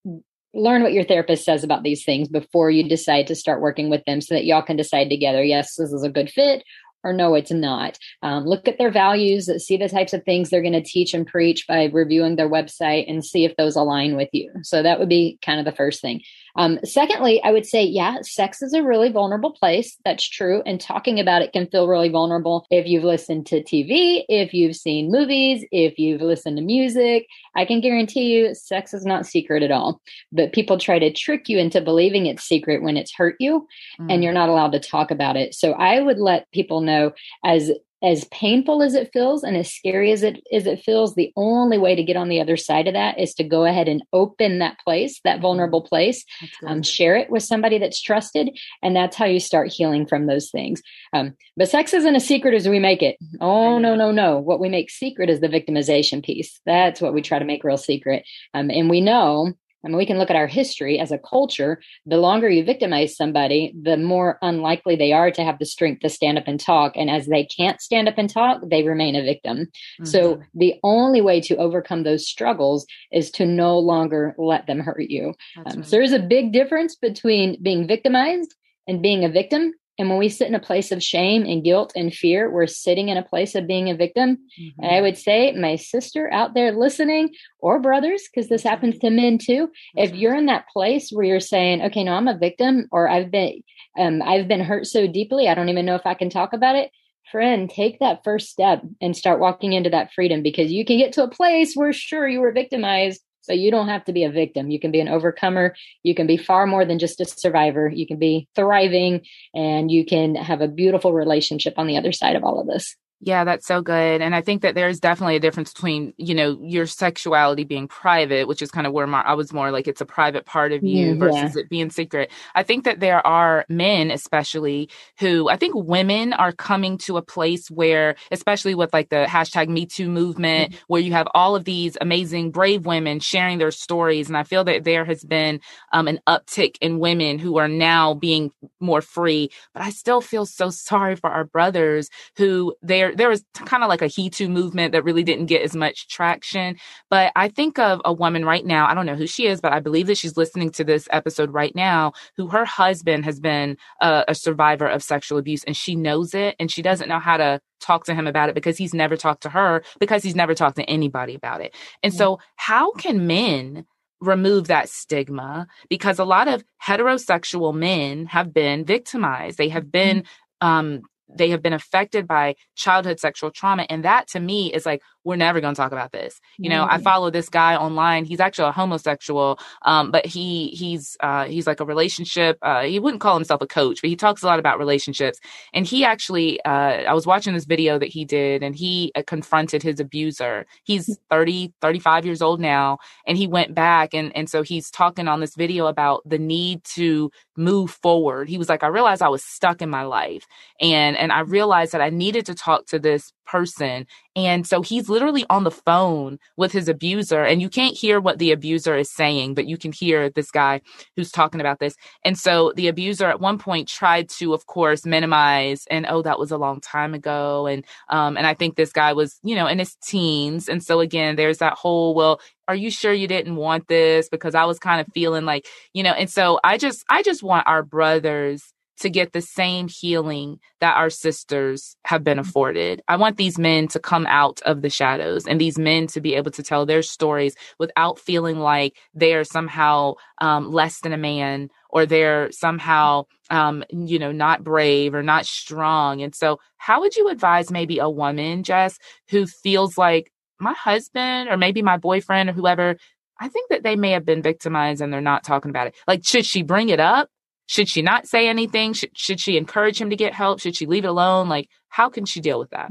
learn 0.56 0.82
what 0.82 0.92
your 0.92 1.04
therapist 1.04 1.44
says 1.44 1.64
about 1.64 1.82
these 1.82 2.04
things 2.04 2.28
before 2.28 2.70
you 2.70 2.88
decide 2.88 3.26
to 3.26 3.34
start 3.34 3.60
working 3.60 3.90
with 3.90 4.04
them 4.06 4.20
so 4.20 4.34
that 4.34 4.44
y'all 4.44 4.62
can 4.62 4.76
decide 4.76 5.08
together 5.08 5.42
yes 5.42 5.74
this 5.76 5.92
is 5.92 6.02
a 6.02 6.10
good 6.10 6.30
fit 6.30 6.62
or 7.04 7.12
no, 7.12 7.34
it's 7.34 7.52
not. 7.52 7.98
Um, 8.22 8.44
look 8.46 8.66
at 8.66 8.78
their 8.78 8.90
values, 8.90 9.50
see 9.64 9.76
the 9.76 9.88
types 9.88 10.14
of 10.14 10.24
things 10.24 10.48
they're 10.48 10.62
going 10.62 10.72
to 10.72 10.82
teach 10.82 11.12
and 11.12 11.26
preach 11.26 11.66
by 11.68 11.90
reviewing 11.92 12.36
their 12.36 12.48
website 12.48 13.04
and 13.08 13.24
see 13.24 13.44
if 13.44 13.54
those 13.56 13.76
align 13.76 14.16
with 14.16 14.30
you. 14.32 14.50
So 14.62 14.82
that 14.82 14.98
would 14.98 15.08
be 15.08 15.38
kind 15.44 15.60
of 15.60 15.66
the 15.66 15.76
first 15.76 16.00
thing. 16.00 16.22
Um, 16.56 16.78
secondly, 16.84 17.42
I 17.42 17.52
would 17.52 17.66
say, 17.66 17.82
yeah, 17.84 18.18
sex 18.22 18.62
is 18.62 18.72
a 18.72 18.82
really 18.82 19.10
vulnerable 19.10 19.52
place. 19.52 19.96
That's 20.04 20.28
true. 20.28 20.62
And 20.64 20.80
talking 20.80 21.18
about 21.18 21.42
it 21.42 21.52
can 21.52 21.66
feel 21.66 21.88
really 21.88 22.08
vulnerable 22.08 22.66
if 22.70 22.86
you've 22.86 23.04
listened 23.04 23.46
to 23.46 23.62
TV, 23.62 24.24
if 24.28 24.54
you've 24.54 24.76
seen 24.76 25.10
movies, 25.10 25.64
if 25.72 25.98
you've 25.98 26.20
listened 26.20 26.56
to 26.56 26.62
music. 26.62 27.26
I 27.56 27.64
can 27.64 27.80
guarantee 27.80 28.32
you 28.32 28.54
sex 28.54 28.94
is 28.94 29.04
not 29.04 29.26
secret 29.26 29.62
at 29.62 29.70
all. 29.70 30.00
But 30.32 30.52
people 30.52 30.78
try 30.78 30.98
to 30.98 31.12
trick 31.12 31.48
you 31.48 31.58
into 31.58 31.80
believing 31.80 32.26
it's 32.26 32.44
secret 32.44 32.82
when 32.82 32.96
it's 32.96 33.14
hurt 33.14 33.36
you 33.40 33.66
mm. 34.00 34.06
and 34.12 34.22
you're 34.22 34.32
not 34.32 34.48
allowed 34.48 34.72
to 34.72 34.80
talk 34.80 35.10
about 35.10 35.36
it. 35.36 35.54
So 35.54 35.72
I 35.72 36.00
would 36.00 36.18
let 36.18 36.50
people 36.52 36.80
know 36.80 37.12
as 37.44 37.70
as 38.04 38.24
painful 38.26 38.82
as 38.82 38.94
it 38.94 39.10
feels 39.12 39.42
and 39.42 39.56
as 39.56 39.72
scary 39.72 40.12
as 40.12 40.22
it 40.22 40.42
as 40.52 40.66
it 40.66 40.80
feels 40.80 41.14
the 41.14 41.32
only 41.36 41.78
way 41.78 41.94
to 41.94 42.04
get 42.04 42.16
on 42.16 42.28
the 42.28 42.40
other 42.40 42.56
side 42.56 42.86
of 42.86 42.92
that 42.94 43.18
is 43.18 43.32
to 43.34 43.42
go 43.42 43.64
ahead 43.64 43.88
and 43.88 44.02
open 44.12 44.58
that 44.58 44.78
place 44.84 45.20
that 45.24 45.36
mm-hmm. 45.36 45.42
vulnerable 45.42 45.82
place 45.82 46.24
um, 46.66 46.82
share 46.82 47.16
it 47.16 47.30
with 47.30 47.42
somebody 47.42 47.78
that's 47.78 48.00
trusted 48.00 48.50
and 48.82 48.94
that's 48.94 49.16
how 49.16 49.24
you 49.24 49.40
start 49.40 49.72
healing 49.72 50.06
from 50.06 50.26
those 50.26 50.50
things. 50.50 50.82
Um, 51.12 51.34
but 51.56 51.70
sex 51.70 51.94
isn't 51.94 52.16
a 52.16 52.20
secret 52.20 52.54
as 52.54 52.68
we 52.68 52.78
make 52.78 53.02
it. 53.02 53.16
Oh 53.40 53.78
no 53.78 53.94
no 53.94 54.10
no. 54.10 54.38
What 54.38 54.60
we 54.60 54.68
make 54.68 54.90
secret 54.90 55.30
is 55.30 55.40
the 55.40 55.48
victimization 55.48 56.22
piece. 56.22 56.60
That's 56.66 57.00
what 57.00 57.14
we 57.14 57.22
try 57.22 57.38
to 57.38 57.44
make 57.44 57.64
real 57.64 57.78
secret. 57.78 58.24
Um, 58.52 58.70
and 58.70 58.90
we 58.90 59.00
know 59.00 59.54
I 59.84 59.88
mean, 59.88 59.96
we 59.96 60.06
can 60.06 60.18
look 60.18 60.30
at 60.30 60.36
our 60.36 60.46
history 60.46 60.98
as 60.98 61.12
a 61.12 61.18
culture. 61.18 61.80
The 62.06 62.16
longer 62.16 62.48
you 62.48 62.64
victimize 62.64 63.16
somebody, 63.16 63.74
the 63.80 63.96
more 63.96 64.38
unlikely 64.42 64.96
they 64.96 65.12
are 65.12 65.30
to 65.30 65.44
have 65.44 65.58
the 65.58 65.66
strength 65.66 66.00
to 66.00 66.08
stand 66.08 66.38
up 66.38 66.44
and 66.46 66.58
talk. 66.58 66.92
And 66.96 67.10
as 67.10 67.26
they 67.26 67.44
can't 67.44 67.80
stand 67.80 68.08
up 68.08 68.18
and 68.18 68.30
talk, 68.30 68.60
they 68.64 68.82
remain 68.82 69.14
a 69.14 69.22
victim. 69.22 69.58
Mm-hmm. 69.58 70.04
So 70.06 70.40
the 70.54 70.74
only 70.82 71.20
way 71.20 71.40
to 71.42 71.56
overcome 71.56 72.02
those 72.02 72.26
struggles 72.26 72.86
is 73.12 73.30
to 73.32 73.46
no 73.46 73.78
longer 73.78 74.34
let 74.38 74.66
them 74.66 74.80
hurt 74.80 75.02
you. 75.08 75.34
Um, 75.58 75.64
right. 75.64 75.84
So 75.84 75.96
there's 75.96 76.12
a 76.12 76.18
big 76.18 76.52
difference 76.52 76.96
between 76.96 77.62
being 77.62 77.86
victimized 77.86 78.54
and 78.86 79.02
being 79.02 79.24
a 79.24 79.28
victim. 79.28 79.72
And 79.98 80.08
when 80.08 80.18
we 80.18 80.28
sit 80.28 80.48
in 80.48 80.54
a 80.54 80.60
place 80.60 80.90
of 80.90 81.02
shame 81.02 81.44
and 81.44 81.62
guilt 81.62 81.92
and 81.94 82.12
fear, 82.12 82.50
we're 82.50 82.66
sitting 82.66 83.10
in 83.10 83.16
a 83.16 83.22
place 83.22 83.54
of 83.54 83.66
being 83.66 83.90
a 83.90 83.96
victim. 83.96 84.38
Mm-hmm. 84.60 84.82
And 84.82 84.94
I 84.94 85.00
would 85.00 85.16
say, 85.16 85.52
my 85.52 85.76
sister 85.76 86.32
out 86.32 86.54
there 86.54 86.72
listening, 86.72 87.30
or 87.60 87.78
brothers, 87.78 88.28
because 88.28 88.48
this 88.48 88.62
happens 88.62 88.98
to 88.98 89.10
men 89.10 89.38
too. 89.38 89.70
If 89.94 90.14
you're 90.14 90.34
in 90.34 90.46
that 90.46 90.68
place 90.72 91.10
where 91.10 91.24
you're 91.24 91.40
saying, 91.40 91.82
okay, 91.82 92.02
no, 92.02 92.14
I'm 92.14 92.28
a 92.28 92.36
victim, 92.36 92.88
or 92.90 93.08
I've 93.08 93.30
been, 93.30 93.62
um, 93.96 94.20
I've 94.22 94.48
been 94.48 94.60
hurt 94.60 94.86
so 94.86 95.06
deeply, 95.06 95.48
I 95.48 95.54
don't 95.54 95.68
even 95.68 95.86
know 95.86 95.94
if 95.94 96.06
I 96.06 96.14
can 96.14 96.30
talk 96.30 96.52
about 96.52 96.76
it. 96.76 96.90
Friend, 97.30 97.70
take 97.70 98.00
that 98.00 98.22
first 98.22 98.48
step 98.48 98.82
and 99.00 99.16
start 99.16 99.40
walking 99.40 99.72
into 99.72 99.90
that 99.90 100.12
freedom 100.12 100.42
because 100.42 100.70
you 100.70 100.84
can 100.84 100.98
get 100.98 101.12
to 101.14 101.24
a 101.24 101.30
place 101.30 101.74
where 101.74 101.92
sure 101.92 102.28
you 102.28 102.40
were 102.40 102.52
victimized, 102.52 103.20
so 103.44 103.52
you 103.52 103.70
don't 103.70 103.88
have 103.88 104.04
to 104.04 104.12
be 104.12 104.24
a 104.24 104.30
victim. 104.30 104.70
You 104.70 104.80
can 104.80 104.90
be 104.90 105.00
an 105.00 105.08
overcomer. 105.08 105.74
You 106.02 106.14
can 106.14 106.26
be 106.26 106.38
far 106.38 106.66
more 106.66 106.86
than 106.86 106.98
just 106.98 107.20
a 107.20 107.26
survivor. 107.26 107.88
You 107.88 108.06
can 108.06 108.18
be 108.18 108.48
thriving 108.56 109.20
and 109.54 109.90
you 109.90 110.06
can 110.06 110.34
have 110.34 110.62
a 110.62 110.68
beautiful 110.68 111.12
relationship 111.12 111.74
on 111.76 111.86
the 111.86 111.98
other 111.98 112.10
side 112.10 112.36
of 112.36 112.42
all 112.44 112.58
of 112.58 112.66
this. 112.66 112.96
Yeah, 113.26 113.44
that's 113.44 113.66
so 113.66 113.80
good. 113.80 114.20
And 114.20 114.34
I 114.34 114.42
think 114.42 114.60
that 114.60 114.74
there's 114.74 115.00
definitely 115.00 115.36
a 115.36 115.40
difference 115.40 115.72
between, 115.72 116.12
you 116.18 116.34
know, 116.34 116.58
your 116.60 116.86
sexuality 116.86 117.64
being 117.64 117.88
private, 117.88 118.46
which 118.46 118.60
is 118.60 118.70
kind 118.70 118.86
of 118.86 118.92
where 118.92 119.06
my, 119.06 119.22
I 119.22 119.32
was 119.32 119.50
more 119.50 119.70
like 119.70 119.88
it's 119.88 120.02
a 120.02 120.06
private 120.06 120.44
part 120.44 120.72
of 120.72 120.84
you 120.84 121.14
mm, 121.14 121.18
versus 121.18 121.56
yeah. 121.56 121.62
it 121.62 121.70
being 121.70 121.88
secret. 121.88 122.30
I 122.54 122.62
think 122.62 122.84
that 122.84 123.00
there 123.00 123.26
are 123.26 123.64
men, 123.70 124.10
especially, 124.10 124.90
who 125.20 125.48
I 125.48 125.56
think 125.56 125.74
women 125.74 126.34
are 126.34 126.52
coming 126.52 126.98
to 126.98 127.16
a 127.16 127.22
place 127.22 127.70
where, 127.70 128.16
especially 128.30 128.74
with 128.74 128.92
like 128.92 129.08
the 129.08 129.24
hashtag 129.26 129.68
Me 129.68 129.86
Too 129.86 130.10
movement, 130.10 130.72
mm-hmm. 130.72 130.82
where 130.88 131.00
you 131.00 131.12
have 131.12 131.28
all 131.32 131.56
of 131.56 131.64
these 131.64 131.96
amazing, 132.02 132.50
brave 132.50 132.84
women 132.84 133.20
sharing 133.20 133.56
their 133.56 133.70
stories. 133.70 134.28
And 134.28 134.36
I 134.36 134.42
feel 134.42 134.64
that 134.64 134.84
there 134.84 135.06
has 135.06 135.24
been 135.24 135.60
um, 135.94 136.08
an 136.08 136.20
uptick 136.28 136.76
in 136.82 136.98
women 136.98 137.38
who 137.38 137.56
are 137.56 137.68
now 137.68 138.12
being 138.12 138.50
more 138.80 139.00
free. 139.00 139.48
But 139.72 139.82
I 139.82 139.90
still 139.90 140.20
feel 140.20 140.44
so 140.44 140.68
sorry 140.68 141.16
for 141.16 141.30
our 141.30 141.44
brothers 141.44 142.10
who 142.36 142.74
they're 142.82 143.13
there 143.16 143.28
was 143.28 143.44
kind 143.54 143.82
of 143.82 143.88
like 143.88 144.02
a 144.02 144.06
He 144.06 144.30
Too 144.30 144.48
movement 144.48 144.92
that 144.92 145.04
really 145.04 145.22
didn't 145.22 145.46
get 145.46 145.62
as 145.62 145.74
much 145.74 146.08
traction. 146.08 146.76
But 147.10 147.32
I 147.36 147.48
think 147.48 147.78
of 147.78 148.00
a 148.04 148.12
woman 148.12 148.44
right 148.44 148.64
now, 148.64 148.86
I 148.86 148.94
don't 148.94 149.06
know 149.06 149.16
who 149.16 149.26
she 149.26 149.46
is, 149.46 149.60
but 149.60 149.72
I 149.72 149.80
believe 149.80 150.06
that 150.08 150.18
she's 150.18 150.36
listening 150.36 150.70
to 150.72 150.84
this 150.84 151.08
episode 151.10 151.52
right 151.52 151.74
now, 151.74 152.12
who 152.36 152.48
her 152.48 152.64
husband 152.64 153.24
has 153.24 153.40
been 153.40 153.76
a, 154.00 154.24
a 154.28 154.34
survivor 154.34 154.86
of 154.86 155.02
sexual 155.02 155.38
abuse 155.38 155.64
and 155.64 155.76
she 155.76 155.94
knows 155.94 156.34
it 156.34 156.56
and 156.58 156.70
she 156.70 156.82
doesn't 156.82 157.08
know 157.08 157.18
how 157.18 157.36
to 157.36 157.60
talk 157.80 158.04
to 158.06 158.14
him 158.14 158.26
about 158.26 158.48
it 158.48 158.54
because 158.54 158.78
he's 158.78 158.94
never 158.94 159.16
talked 159.16 159.42
to 159.42 159.50
her 159.50 159.82
because 160.00 160.22
he's 160.22 160.34
never 160.34 160.54
talked 160.54 160.76
to 160.76 160.84
anybody 160.84 161.34
about 161.34 161.60
it. 161.60 161.74
And 162.02 162.12
mm-hmm. 162.12 162.18
so, 162.18 162.38
how 162.56 162.92
can 162.92 163.26
men 163.26 163.86
remove 164.20 164.68
that 164.68 164.88
stigma? 164.88 165.66
Because 165.88 166.18
a 166.18 166.24
lot 166.24 166.48
of 166.48 166.64
heterosexual 166.82 167.74
men 167.74 168.26
have 168.26 168.54
been 168.54 168.84
victimized, 168.84 169.58
they 169.58 169.68
have 169.68 169.92
been 169.92 170.22
mm-hmm. 170.22 170.66
um, 170.66 171.02
they 171.28 171.50
have 171.50 171.62
been 171.62 171.72
affected 171.72 172.26
by 172.26 172.54
childhood 172.74 173.20
sexual 173.20 173.50
trauma 173.50 173.86
and 173.88 174.04
that 174.04 174.28
to 174.28 174.40
me 174.40 174.72
is 174.72 174.84
like 174.86 175.00
we're 175.24 175.36
never 175.36 175.60
going 175.60 175.74
to 175.74 175.80
talk 175.80 175.92
about 175.92 176.12
this. 176.12 176.40
You 176.58 176.68
know, 176.68 176.82
mm-hmm. 176.82 176.94
I 176.94 176.98
follow 176.98 177.30
this 177.30 177.48
guy 177.48 177.76
online. 177.76 178.24
He's 178.24 178.40
actually 178.40 178.68
a 178.68 178.72
homosexual, 178.72 179.58
um, 179.82 180.10
but 180.10 180.26
he 180.26 180.68
he's 180.68 181.16
uh, 181.20 181.46
he's 181.46 181.66
like 181.66 181.80
a 181.80 181.84
relationship. 181.84 182.58
Uh, 182.62 182.82
he 182.82 183.00
wouldn't 183.00 183.22
call 183.22 183.34
himself 183.34 183.62
a 183.62 183.66
coach, 183.66 184.00
but 184.02 184.10
he 184.10 184.16
talks 184.16 184.42
a 184.42 184.46
lot 184.46 184.58
about 184.58 184.78
relationships. 184.78 185.40
And 185.72 185.86
he 185.86 186.04
actually, 186.04 186.62
uh, 186.64 186.68
I 187.08 187.14
was 187.14 187.26
watching 187.26 187.54
this 187.54 187.64
video 187.64 187.98
that 187.98 188.10
he 188.10 188.24
did, 188.24 188.62
and 188.62 188.76
he 188.76 189.12
uh, 189.14 189.22
confronted 189.26 189.82
his 189.82 189.98
abuser. 189.98 190.66
He's 190.84 191.08
mm. 191.08 191.16
30, 191.30 191.72
35 191.80 192.26
years 192.26 192.42
old 192.42 192.60
now, 192.60 192.98
and 193.26 193.38
he 193.38 193.46
went 193.46 193.74
back, 193.74 194.14
and 194.14 194.34
and 194.36 194.48
so 194.48 194.62
he's 194.62 194.90
talking 194.90 195.26
on 195.26 195.40
this 195.40 195.56
video 195.56 195.86
about 195.86 196.20
the 196.26 196.38
need 196.38 196.84
to 196.84 197.30
move 197.56 197.90
forward. 197.90 198.48
He 198.48 198.58
was 198.58 198.68
like, 198.68 198.82
I 198.82 198.88
realized 198.88 199.22
I 199.22 199.28
was 199.28 199.44
stuck 199.44 199.82
in 199.82 199.90
my 199.90 200.02
life, 200.02 200.46
and 200.80 201.16
and 201.16 201.32
I 201.32 201.40
realized 201.40 201.92
that 201.92 202.00
I 202.00 202.10
needed 202.10 202.46
to 202.46 202.54
talk 202.54 202.86
to 202.86 202.98
this 202.98 203.32
person. 203.46 204.06
And 204.36 204.66
so 204.66 204.82
he's 204.82 205.08
literally 205.08 205.44
on 205.50 205.64
the 205.64 205.70
phone 205.70 206.38
with 206.56 206.72
his 206.72 206.88
abuser, 206.88 207.44
and 207.44 207.62
you 207.62 207.68
can't 207.68 207.96
hear 207.96 208.20
what 208.20 208.38
the 208.38 208.52
abuser 208.52 208.96
is 208.96 209.10
saying, 209.10 209.54
but 209.54 209.66
you 209.66 209.76
can 209.76 209.92
hear 209.92 210.30
this 210.30 210.50
guy 210.50 210.80
who's 211.16 211.30
talking 211.30 211.60
about 211.60 211.78
this. 211.78 211.94
And 212.24 212.38
so 212.38 212.72
the 212.74 212.88
abuser 212.88 213.26
at 213.26 213.40
one 213.40 213.58
point 213.58 213.88
tried 213.88 214.28
to, 214.30 214.54
of 214.54 214.66
course, 214.66 215.06
minimize 215.06 215.84
and 215.90 216.06
oh, 216.08 216.22
that 216.22 216.38
was 216.38 216.50
a 216.50 216.58
long 216.58 216.80
time 216.80 217.14
ago. 217.14 217.66
And 217.66 217.84
um, 218.08 218.36
and 218.36 218.46
I 218.46 218.54
think 218.54 218.76
this 218.76 218.92
guy 218.92 219.12
was, 219.12 219.38
you 219.42 219.54
know, 219.54 219.66
in 219.66 219.78
his 219.78 219.96
teens. 220.02 220.68
And 220.68 220.82
so 220.82 221.00
again, 221.00 221.36
there's 221.36 221.58
that 221.58 221.74
whole, 221.74 222.14
well, 222.14 222.40
are 222.68 222.74
you 222.74 222.90
sure 222.90 223.12
you 223.12 223.28
didn't 223.28 223.56
want 223.56 223.88
this? 223.88 224.28
Because 224.28 224.54
I 224.54 224.64
was 224.64 224.78
kind 224.78 225.00
of 225.00 225.12
feeling 225.12 225.44
like, 225.44 225.66
you 225.92 226.02
know, 226.02 226.12
and 226.12 226.30
so 226.30 226.58
I 226.64 226.78
just 226.78 227.04
I 227.08 227.22
just 227.22 227.42
want 227.42 227.66
our 227.66 227.82
brothers 227.82 228.74
to 229.00 229.10
get 229.10 229.32
the 229.32 229.40
same 229.40 229.88
healing 229.88 230.58
that 230.80 230.96
our 230.96 231.10
sisters 231.10 231.96
have 232.04 232.22
been 232.22 232.38
mm-hmm. 232.38 232.48
afforded. 232.48 233.02
I 233.08 233.16
want 233.16 233.36
these 233.36 233.58
men 233.58 233.88
to 233.88 233.98
come 233.98 234.26
out 234.26 234.60
of 234.62 234.82
the 234.82 234.90
shadows 234.90 235.46
and 235.46 235.60
these 235.60 235.78
men 235.78 236.06
to 236.08 236.20
be 236.20 236.34
able 236.34 236.52
to 236.52 236.62
tell 236.62 236.86
their 236.86 237.02
stories 237.02 237.54
without 237.78 238.18
feeling 238.18 238.58
like 238.60 238.96
they 239.12 239.34
are 239.34 239.44
somehow 239.44 240.14
um, 240.40 240.70
less 240.70 241.00
than 241.00 241.12
a 241.12 241.18
man 241.18 241.70
or 241.90 242.06
they're 242.06 242.50
somehow, 242.52 243.24
um, 243.50 243.84
you 243.90 244.18
know, 244.18 244.32
not 244.32 244.64
brave 244.64 245.14
or 245.14 245.22
not 245.22 245.46
strong. 245.46 246.22
And 246.22 246.34
so, 246.34 246.58
how 246.76 247.00
would 247.00 247.16
you 247.16 247.28
advise 247.28 247.70
maybe 247.70 247.98
a 247.98 248.10
woman, 248.10 248.62
Jess, 248.62 248.98
who 249.30 249.46
feels 249.46 249.96
like 249.96 250.30
my 250.60 250.72
husband 250.72 251.48
or 251.48 251.56
maybe 251.56 251.82
my 251.82 251.96
boyfriend 251.96 252.50
or 252.50 252.52
whoever? 252.52 252.96
I 253.40 253.48
think 253.48 253.70
that 253.70 253.82
they 253.82 253.96
may 253.96 254.12
have 254.12 254.24
been 254.24 254.42
victimized 254.42 255.02
and 255.02 255.12
they're 255.12 255.20
not 255.20 255.44
talking 255.44 255.70
about 255.70 255.88
it. 255.88 255.96
Like, 256.06 256.24
should 256.24 256.46
she 256.46 256.62
bring 256.62 256.88
it 256.88 257.00
up? 257.00 257.28
Should 257.66 257.88
she 257.88 258.02
not 258.02 258.26
say 258.26 258.46
anything? 258.46 258.92
Should, 258.92 259.16
should 259.16 259.40
she 259.40 259.56
encourage 259.56 259.98
him 259.98 260.10
to 260.10 260.16
get 260.16 260.34
help? 260.34 260.60
Should 260.60 260.76
she 260.76 260.84
leave 260.84 261.04
it 261.04 261.08
alone? 261.08 261.48
Like, 261.48 261.68
how 261.88 262.10
can 262.10 262.26
she 262.26 262.40
deal 262.40 262.58
with 262.58 262.70
that? 262.70 262.90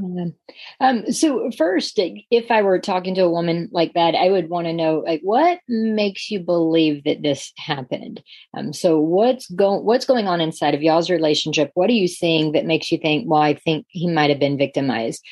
Um, 0.80 1.12
so 1.12 1.52
first, 1.56 2.00
if 2.00 2.50
I 2.50 2.62
were 2.64 2.80
talking 2.80 3.14
to 3.16 3.22
a 3.22 3.30
woman 3.30 3.70
like 3.72 3.94
that, 3.94 4.16
I 4.16 4.32
would 4.32 4.50
want 4.50 4.66
to 4.66 4.74
know, 4.74 5.04
like, 5.06 5.22
what 5.22 5.60
makes 5.68 6.32
you 6.32 6.40
believe 6.40 7.04
that 7.04 7.22
this 7.22 7.52
happened? 7.58 8.24
Um, 8.58 8.74
so 8.74 8.98
what's 9.00 9.48
going, 9.52 9.86
what's 9.86 10.06
going 10.06 10.28
on 10.28 10.42
inside 10.42 10.74
of 10.74 10.82
y'all's 10.82 11.10
relationship? 11.10 11.70
What 11.76 11.90
are 11.90 11.94
you 11.94 12.08
seeing 12.08 12.54
that 12.54 12.66
makes 12.66 12.92
you 12.92 12.98
think, 12.98 13.30
well, 13.30 13.42
I 13.42 13.54
think 13.54 13.86
he 13.90 14.10
might 14.10 14.30
have 14.30 14.40
been 14.40 14.58
victimized? 14.58 15.24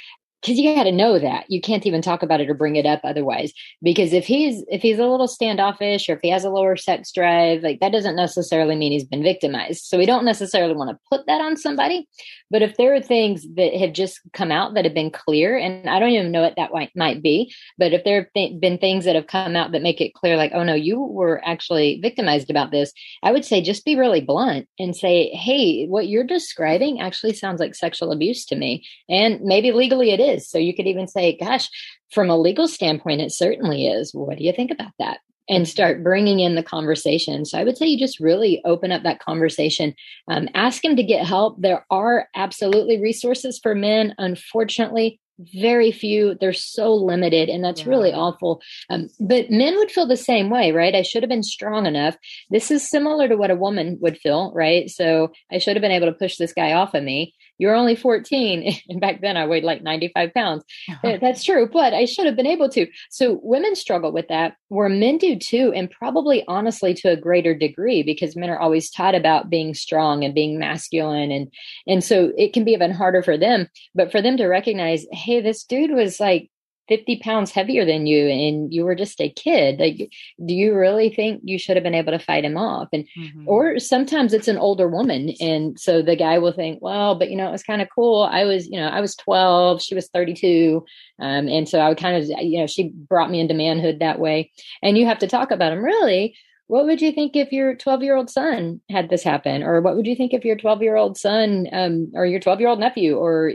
Because 0.42 0.58
you 0.58 0.74
got 0.76 0.84
to 0.84 0.92
know 0.92 1.20
that. 1.20 1.46
You 1.50 1.62
can't 1.62 1.86
even 1.86 2.02
talk 2.02 2.24
about 2.24 2.42
it 2.42 2.50
or 2.50 2.54
bring 2.54 2.76
it 2.76 2.86
up 2.86 3.02
otherwise. 3.04 3.54
Because 3.82 4.14
if 4.14 4.26
he's 4.26 4.64
if 4.68 4.82
he's 4.82 5.00
a 5.00 5.08
little 5.08 5.28
standoffish 5.28 6.10
or 6.10 6.14
if 6.14 6.22
he 6.22 6.30
has 6.30 6.44
a 6.44 6.50
lower 6.50 6.76
sex 6.76 7.12
drive 7.12 7.62
like 7.62 7.80
that 7.80 7.92
doesn't 7.92 8.16
necessarily 8.16 8.76
mean 8.76 8.92
he's 8.92 9.06
been 9.06 9.24
victimized. 9.24 9.86
So 9.86 9.98
we 9.98 10.06
don't 10.06 10.26
necessarily 10.26 10.76
want 10.76 10.90
to 10.90 11.00
put 11.10 11.26
that 11.28 11.42
on 11.42 11.58
somebody. 11.58 12.08
But 12.50 12.62
if 12.62 12.76
there 12.78 12.94
are 12.94 13.02
things 13.02 13.46
that 13.56 13.74
have 13.74 13.94
just 13.94 14.20
come 14.34 14.52
out 14.52 14.74
that 14.74 14.86
have 14.86 14.94
been 14.94 15.12
clear 15.12 15.58
and 15.58 15.90
i 15.90 16.00
don't 16.00 16.10
even 16.10 16.32
know 16.32 16.42
what 16.42 16.56
that 16.58 16.72
might 16.96 17.22
be 17.22 17.54
but 17.78 17.94
if 17.94 18.04
there 18.04 18.22
have 18.22 18.34
th- 18.34 18.60
been 18.60 18.78
things 18.78 19.06
that 19.06 19.16
have 19.16 19.28
come 19.28 19.56
out 19.56 19.72
that 19.72 19.82
make 19.82 20.02
it 20.02 20.14
clear 20.14 20.36
like 20.36 20.52
oh 20.54 20.64
no 20.64 20.74
you 20.74 21.00
were 21.00 21.42
actually 21.46 22.00
victimized 22.02 22.50
about 22.50 22.72
this 22.72 22.92
i 23.24 23.32
would 23.32 23.46
say 23.46 23.62
just 23.62 23.86
be 23.86 23.96
really 23.96 24.22
blunt 24.22 24.68
and 24.80 24.96
say 24.96 25.30
hey 25.30 25.86
what 25.88 26.08
you're 26.08 26.24
describing 26.24 27.00
actually 27.00 27.34
sounds 27.34 27.60
like 27.60 27.76
sexual 27.76 28.12
abuse 28.12 28.46
to 28.46 28.56
me. 28.56 28.86
And 29.10 29.42
maybe 29.42 29.72
legally 29.72 30.12
it 30.12 30.20
is 30.20 30.31
is. 30.32 30.50
So 30.50 30.58
you 30.58 30.76
could 30.76 30.88
even 30.88 31.08
say, 31.08 31.38
gosh, 31.38 31.70
from 32.12 32.30
a 32.30 32.38
legal 32.38 32.68
standpoint, 32.68 33.22
it 33.22 33.32
certainly 33.32 33.88
is. 33.88 34.14
What 34.14 34.38
do 34.38 34.44
you 34.44 34.54
think 34.54 34.72
about 34.72 34.92
that? 35.00 35.20
And 35.50 35.68
start 35.68 36.04
bringing 36.04 36.40
in 36.40 36.56
the 36.56 36.64
conversation. 36.64 37.46
So 37.46 37.58
I 37.58 37.64
would 37.64 37.78
say 37.78 37.88
you 37.88 38.00
just 38.00 38.20
really 38.20 38.62
open 38.64 38.92
up 38.92 39.04
that 39.04 39.20
conversation. 39.20 39.94
Um, 40.28 40.48
ask 40.54 40.84
him 40.84 40.96
to 40.96 41.04
get 41.04 41.26
help. 41.26 41.60
There 41.60 41.86
are 41.90 42.28
absolutely 42.36 43.02
resources 43.02 43.60
for 43.62 43.76
men. 43.76 44.16
Unfortunately, 44.18 45.20
very 45.54 45.92
few 45.92 46.36
they're 46.40 46.54
so 46.54 46.94
limited 46.94 47.50
and 47.50 47.64
that's 47.64 47.82
yeah. 47.82 47.90
really 47.90 48.14
awful 48.14 48.62
um, 48.90 49.08
but 49.20 49.50
men 49.50 49.76
would 49.78 49.92
feel 49.92 50.08
the 50.08 50.18
same 50.18 50.50
way 50.50 50.72
right 50.72 50.96
i 50.96 51.02
should 51.02 51.24
have 51.24 51.30
been 51.30 51.44
strong 51.44 51.86
enough 51.86 52.16
this 52.50 52.70
is 52.70 52.88
similar 52.88 53.28
to 53.28 53.38
what 53.38 53.52
a 53.52 53.56
woman 53.56 53.98
would 54.02 54.18
feel 54.18 54.52
right 54.54 54.90
so 54.90 55.32
i 55.52 55.58
should 55.58 55.76
have 55.76 55.82
been 55.82 55.92
able 55.92 56.08
to 56.08 56.14
push 56.14 56.38
this 56.38 56.54
guy 56.54 56.74
off 56.74 56.94
of 56.94 57.04
me 57.04 57.34
you're 57.62 57.76
only 57.76 57.96
14 57.96 58.76
and 58.90 59.00
back 59.00 59.22
then 59.22 59.38
i 59.38 59.46
weighed 59.46 59.64
like 59.64 59.84
95 59.84 60.34
pounds. 60.34 60.64
Uh-huh. 60.90 61.18
that's 61.22 61.44
true 61.44 61.70
but 61.72 61.94
i 61.94 62.06
should 62.06 62.26
have 62.26 62.36
been 62.36 62.48
able 62.48 62.68
to. 62.70 62.88
So 63.10 63.40
women 63.44 63.76
struggle 63.76 64.12
with 64.12 64.28
that. 64.30 64.56
Where 64.70 64.90
men 64.90 65.18
do 65.18 65.38
too 65.38 65.72
and 65.76 65.92
probably 65.92 66.44
honestly 66.48 66.94
to 66.96 67.12
a 67.12 67.16
greater 67.16 67.54
degree 67.54 68.04
because 68.04 68.36
men 68.36 68.50
are 68.50 68.60
always 68.60 68.90
taught 68.90 69.16
about 69.16 69.50
being 69.50 69.74
strong 69.74 70.24
and 70.24 70.34
being 70.34 70.58
masculine 70.58 71.32
and 71.32 71.54
and 71.88 72.04
so 72.04 72.32
it 72.38 72.54
can 72.54 72.64
be 72.64 72.72
even 72.72 72.92
harder 72.92 73.22
for 73.22 73.38
them. 73.38 73.68
But 73.94 74.12
for 74.12 74.22
them 74.22 74.38
to 74.38 74.48
recognize 74.48 75.06
hey 75.12 75.42
this 75.42 75.64
dude 75.64 75.92
was 75.92 76.20
like 76.20 76.50
50 76.88 77.20
pounds 77.20 77.52
heavier 77.52 77.86
than 77.86 78.06
you 78.06 78.28
and 78.28 78.74
you 78.74 78.84
were 78.84 78.96
just 78.96 79.22
a 79.22 79.30
kid 79.30 79.80
like 79.80 80.12
do 80.46 80.54
you 80.54 80.76
really 80.76 81.10
think 81.10 81.42
you 81.44 81.58
should 81.58 81.78
have 81.78 81.84
been 81.84 81.96
able 81.96 82.12
to 82.12 82.20
fight 82.20 82.44
him 82.44 82.58
off? 82.58 82.90
And 82.92 83.06
mm-hmm. 83.18 83.48
or 83.48 83.80
sometimes 83.80 84.34
it's 84.34 84.48
an 84.48 84.58
older 84.58 84.88
woman 84.88 85.34
and 85.40 85.80
so 85.80 86.02
the 86.02 86.16
guy 86.16 86.38
will 86.38 86.52
think 86.52 86.80
well 86.82 87.16
but 87.16 87.30
you 87.30 87.38
know 87.38 87.48
it 87.48 87.52
was 87.52 87.64
kind 87.64 87.82
of 87.82 87.88
cool. 87.94 88.24
I 88.24 88.44
was 88.44 88.68
you 88.68 88.80
know 88.80 88.88
i 88.88 89.02
was 89.02 89.16
12 89.16 89.82
she 89.82 89.96
was 89.96 90.10
32 90.10 90.84
um, 91.20 91.48
and 91.48 91.68
so 91.68 91.80
i 91.80 91.90
would 91.90 91.98
kind 91.98 92.18
of 92.18 92.30
you 92.42 92.60
know 92.60 92.68
she 92.68 92.90
brought 92.90 93.32
me 93.32 93.40
into 93.40 93.54
manhood 93.54 94.00
that 94.00 94.20
way. 94.20 94.52
And 94.82 94.98
you 94.98 95.06
have 95.06 95.20
to 95.20 95.28
talk 95.28 95.52
about 95.52 95.74
him 95.74 95.84
really 95.84 96.36
what 96.72 96.86
would 96.86 97.02
you 97.02 97.12
think 97.12 97.36
if 97.36 97.52
your 97.52 97.76
12 97.76 98.02
year 98.02 98.16
old 98.16 98.30
son 98.30 98.80
had 98.90 99.10
this 99.10 99.24
happen? 99.24 99.62
Or 99.62 99.82
what 99.82 99.98
would 99.98 100.08
you 100.08 100.16
think 100.16 100.34
if 100.34 100.46
your 100.46 100.56
12 100.56 100.82
year 100.82 100.96
old 100.96 101.18
son 101.18 101.68
um, 101.74 102.10
or 102.16 102.26
your 102.26 102.40
12 102.40 102.62
year 102.62 102.70
old 102.70 102.80
nephew 102.80 103.18
or 103.18 103.52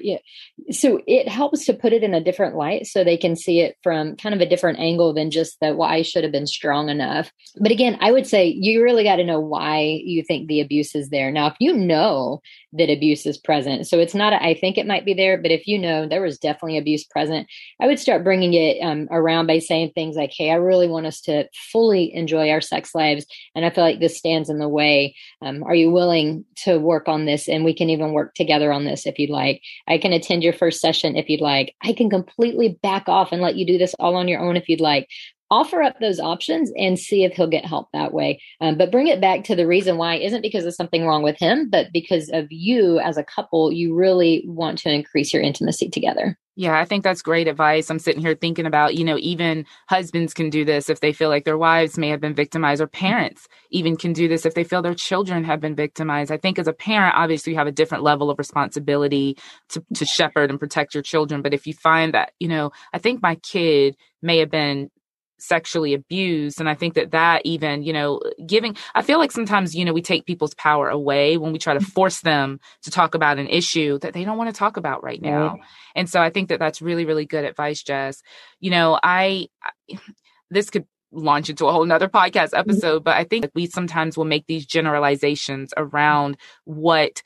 so 0.71 1.01
it 1.07 1.27
helps 1.27 1.65
to 1.65 1.73
put 1.73 1.95
it 1.95 2.03
in 2.03 2.13
a 2.13 2.23
different 2.23 2.57
light 2.57 2.87
so 2.87 3.03
they 3.03 3.17
can 3.17 3.35
see 3.35 3.61
it 3.61 3.79
from 3.83 4.17
kind 4.17 4.35
of 4.35 4.43
a 4.43 4.49
different 4.49 4.81
angle 4.81 5.15
than 5.15 5.31
just 5.31 5.59
that 5.63 5.79
well 5.79 5.89
i 5.89 6.03
should 6.03 6.25
have 6.25 6.33
been 6.33 6.47
strong 6.47 6.91
enough. 6.91 7.33
But 7.59 7.73
again 7.73 7.97
i 8.03 8.13
would 8.13 8.27
say 8.27 8.49
you 8.49 8.83
really 8.83 9.05
got 9.05 9.17
to 9.17 9.25
know 9.25 9.41
why 9.41 10.03
you 10.05 10.23
think 10.23 10.49
the 10.49 10.61
abuse 10.61 10.95
is 10.95 11.09
there. 11.09 11.33
Now 11.33 11.47
if 11.47 11.55
you 11.59 11.73
know 11.73 12.43
that 12.75 12.91
abuse 12.91 13.25
is 13.25 13.39
present 13.39 13.87
so 13.87 13.99
it's 13.99 14.15
not 14.15 14.35
a, 14.35 14.43
I 14.43 14.53
think 14.53 14.77
it 14.77 14.87
might 14.87 15.07
be 15.07 15.15
there 15.15 15.41
but 15.41 15.51
if 15.51 15.67
you 15.67 15.79
know 15.79 16.07
there 16.07 16.21
was 16.21 16.37
definitely 16.37 16.77
abuse 16.77 17.05
present 17.05 17.49
i 17.81 17.87
would 17.87 17.99
start 17.99 18.25
bringing 18.25 18.53
it 18.53 18.79
um, 18.83 19.09
around 19.11 19.47
by 19.47 19.61
saying 19.61 19.93
things 19.95 20.17
like 20.17 20.33
hey 20.37 20.51
i 20.51 20.55
really 20.57 20.89
want 20.89 21.07
us 21.07 21.23
to 21.23 21.49
fully 21.73 22.15
enjoy 22.15 22.51
our 22.51 22.61
sex 22.61 22.95
life 22.95 23.06
lives. 23.07 23.27
And 23.55 23.64
I 23.64 23.71
feel 23.71 23.85
like 23.85 24.01
this 24.01 24.19
stands 24.19 24.51
in 24.51 24.59
the 24.59 24.69
way. 24.69 25.14
Um, 25.42 25.62
are 25.62 25.75
you 25.75 25.90
willing 25.90 26.45
to 26.64 26.79
work 26.79 27.09
on 27.09 27.27
this? 27.27 27.49
And 27.49 27.64
we 27.64 27.75
can 27.75 27.90
even 27.90 28.12
work 28.12 28.35
together 28.35 28.73
on 28.73 28.85
this 28.85 29.07
if 29.07 29.19
you'd 29.19 29.31
like. 29.31 29.62
I 29.88 29.99
can 29.99 30.12
attend 30.12 30.42
your 30.42 30.53
first 30.53 30.81
session 30.81 31.16
if 31.16 31.29
you'd 31.29 31.40
like. 31.40 31.75
I 31.83 31.92
can 31.92 32.11
completely 32.11 32.79
back 32.83 33.09
off 33.09 33.33
and 33.33 33.42
let 33.42 33.57
you 33.57 33.66
do 33.66 33.79
this 33.79 33.95
all 33.99 34.16
on 34.16 34.29
your 34.29 34.40
own 34.40 34.57
if 34.57 34.69
you'd 34.69 34.81
like 34.81 35.09
offer 35.51 35.83
up 35.83 35.99
those 36.01 36.19
options 36.19 36.73
and 36.77 36.99
see 36.99 37.25
if 37.25 37.35
he'll 37.35 37.47
get 37.47 37.64
help 37.64 37.88
that 37.92 38.12
way. 38.12 38.40
Um, 38.61 38.77
but 38.77 38.90
bring 38.90 39.07
it 39.07 39.21
back 39.21 39.45
to 39.45 39.57
the 39.57 39.66
reason 39.66 39.97
why 39.97 40.16
isn't 40.16 40.42
because 40.42 40.64
of 40.64 40.75
something 40.75 41.07
wrong 41.07 41.23
with 41.23 41.38
him, 41.38 41.71
but 41.71 41.92
because 41.92 42.29
of 42.33 42.47
you 42.51 42.99
as 42.99 43.16
a 43.16 43.25
couple, 43.25 43.73
you 43.73 43.95
really 43.95 44.45
want 44.47 44.79
to 44.79 44.90
increase 44.90 45.33
your 45.33 45.42
intimacy 45.42 45.88
together. 45.88 46.37
Yeah, 46.59 46.79
I 46.79 46.87
think 46.87 47.05
that's 47.05 47.21
great 47.21 47.49
advice. 47.49 47.90
I'm 47.90 47.99
sitting 47.99 48.23
here 48.23 48.35
thinking 48.35 48.64
about, 48.64 48.95
you 48.95 49.05
know, 49.05 49.19
even 49.19 49.66
husbands 49.88 50.33
can 50.33 50.49
do 50.49 50.64
this 50.64 50.88
if 50.88 51.01
they 51.01 51.12
feel 51.12 51.29
like 51.29 51.45
their 51.45 51.59
wives 51.59 51.99
may 51.99 52.09
have 52.09 52.21
been 52.21 52.33
victimized, 52.35 52.81
or 52.81 52.87
parents 52.87 53.47
even 53.71 53.95
can 53.95 54.14
do 54.14 54.27
this 54.27 54.47
if 54.47 54.55
they 54.55 54.64
feel 54.64 54.81
their 54.81 54.95
children 54.95 55.45
have 55.45 55.61
been 55.61 55.75
victimized. 55.75 56.33
I 56.33 56.38
think 56.38 56.59
as 56.59 56.66
a 56.66 56.73
parent, 56.73 57.14
obviously 57.14 57.53
you 57.53 57.59
have 57.59 57.66
a 57.66 57.73
different 57.73 58.05
level 58.05 58.31
of 58.31 58.38
responsibility 58.38 59.37
to, 59.69 59.85
to 59.97 60.07
shepherd 60.07 60.49
and 60.49 60.59
protect 60.59 60.95
your 60.95 61.03
children. 61.03 61.42
But 61.42 61.53
if 61.53 61.66
you 61.66 61.75
find 61.75 62.14
that, 62.14 62.33
you 62.40 62.49
know, 62.49 62.71
I 62.90 62.99
think 62.99 63.21
my 63.21 63.35
kid 63.35 63.95
may 64.23 64.38
have 64.38 64.51
been 64.51 64.90
sexually 65.38 65.92
abused 65.94 66.61
and 66.61 66.68
i 66.68 66.75
think 66.75 66.94
that 66.94 67.11
that 67.11 67.42
even 67.44 67.83
you 67.83 67.92
know 67.92 68.20
giving 68.46 68.77
i 68.94 69.03
feel 69.03 69.18
like 69.18 69.31
sometimes 69.31 69.75
you 69.75 69.85
know 69.85 69.92
we 69.92 70.03
take 70.03 70.25
people's 70.25 70.55
power 70.55 70.88
away 70.88 71.37
when 71.37 71.53
we 71.53 71.59
try 71.59 71.75
to 71.75 71.81
mm-hmm. 71.81 71.88
force 71.90 72.20
them 72.20 72.59
to 72.83 72.90
talk 72.90 73.14
about 73.14 73.38
an 73.38 73.46
issue 73.49 73.99
that 73.99 74.14
they 74.14 74.25
don't 74.25 74.38
want 74.38 74.49
to 74.49 74.59
talk 74.59 74.77
about 74.77 75.03
right 75.05 75.20
now 75.20 75.57
and 75.94 76.09
so 76.09 76.20
i 76.20 76.31
think 76.31 76.49
that 76.49 76.59
that's 76.59 76.81
really 76.81 77.05
really 77.05 77.27
good 77.27 77.44
advice 77.44 77.83
jess 77.83 78.22
you 78.61 78.70
know 78.70 78.99
i, 79.03 79.46
I 79.62 79.99
this 80.51 80.70
could 80.70 80.87
launch 81.12 81.49
into 81.51 81.66
a 81.66 81.72
whole 81.72 81.85
nother 81.85 82.09
podcast 82.09 82.51
mm-hmm. 82.51 82.70
episode 82.70 83.05
but 83.05 83.16
i 83.16 83.25
think 83.25 83.51
we 83.55 83.66
sometimes 83.66 84.16
will 84.16 84.25
make 84.25 84.46
these 84.46 84.66
generalizations 84.66 85.72
around 85.77 86.37
what 86.64 87.22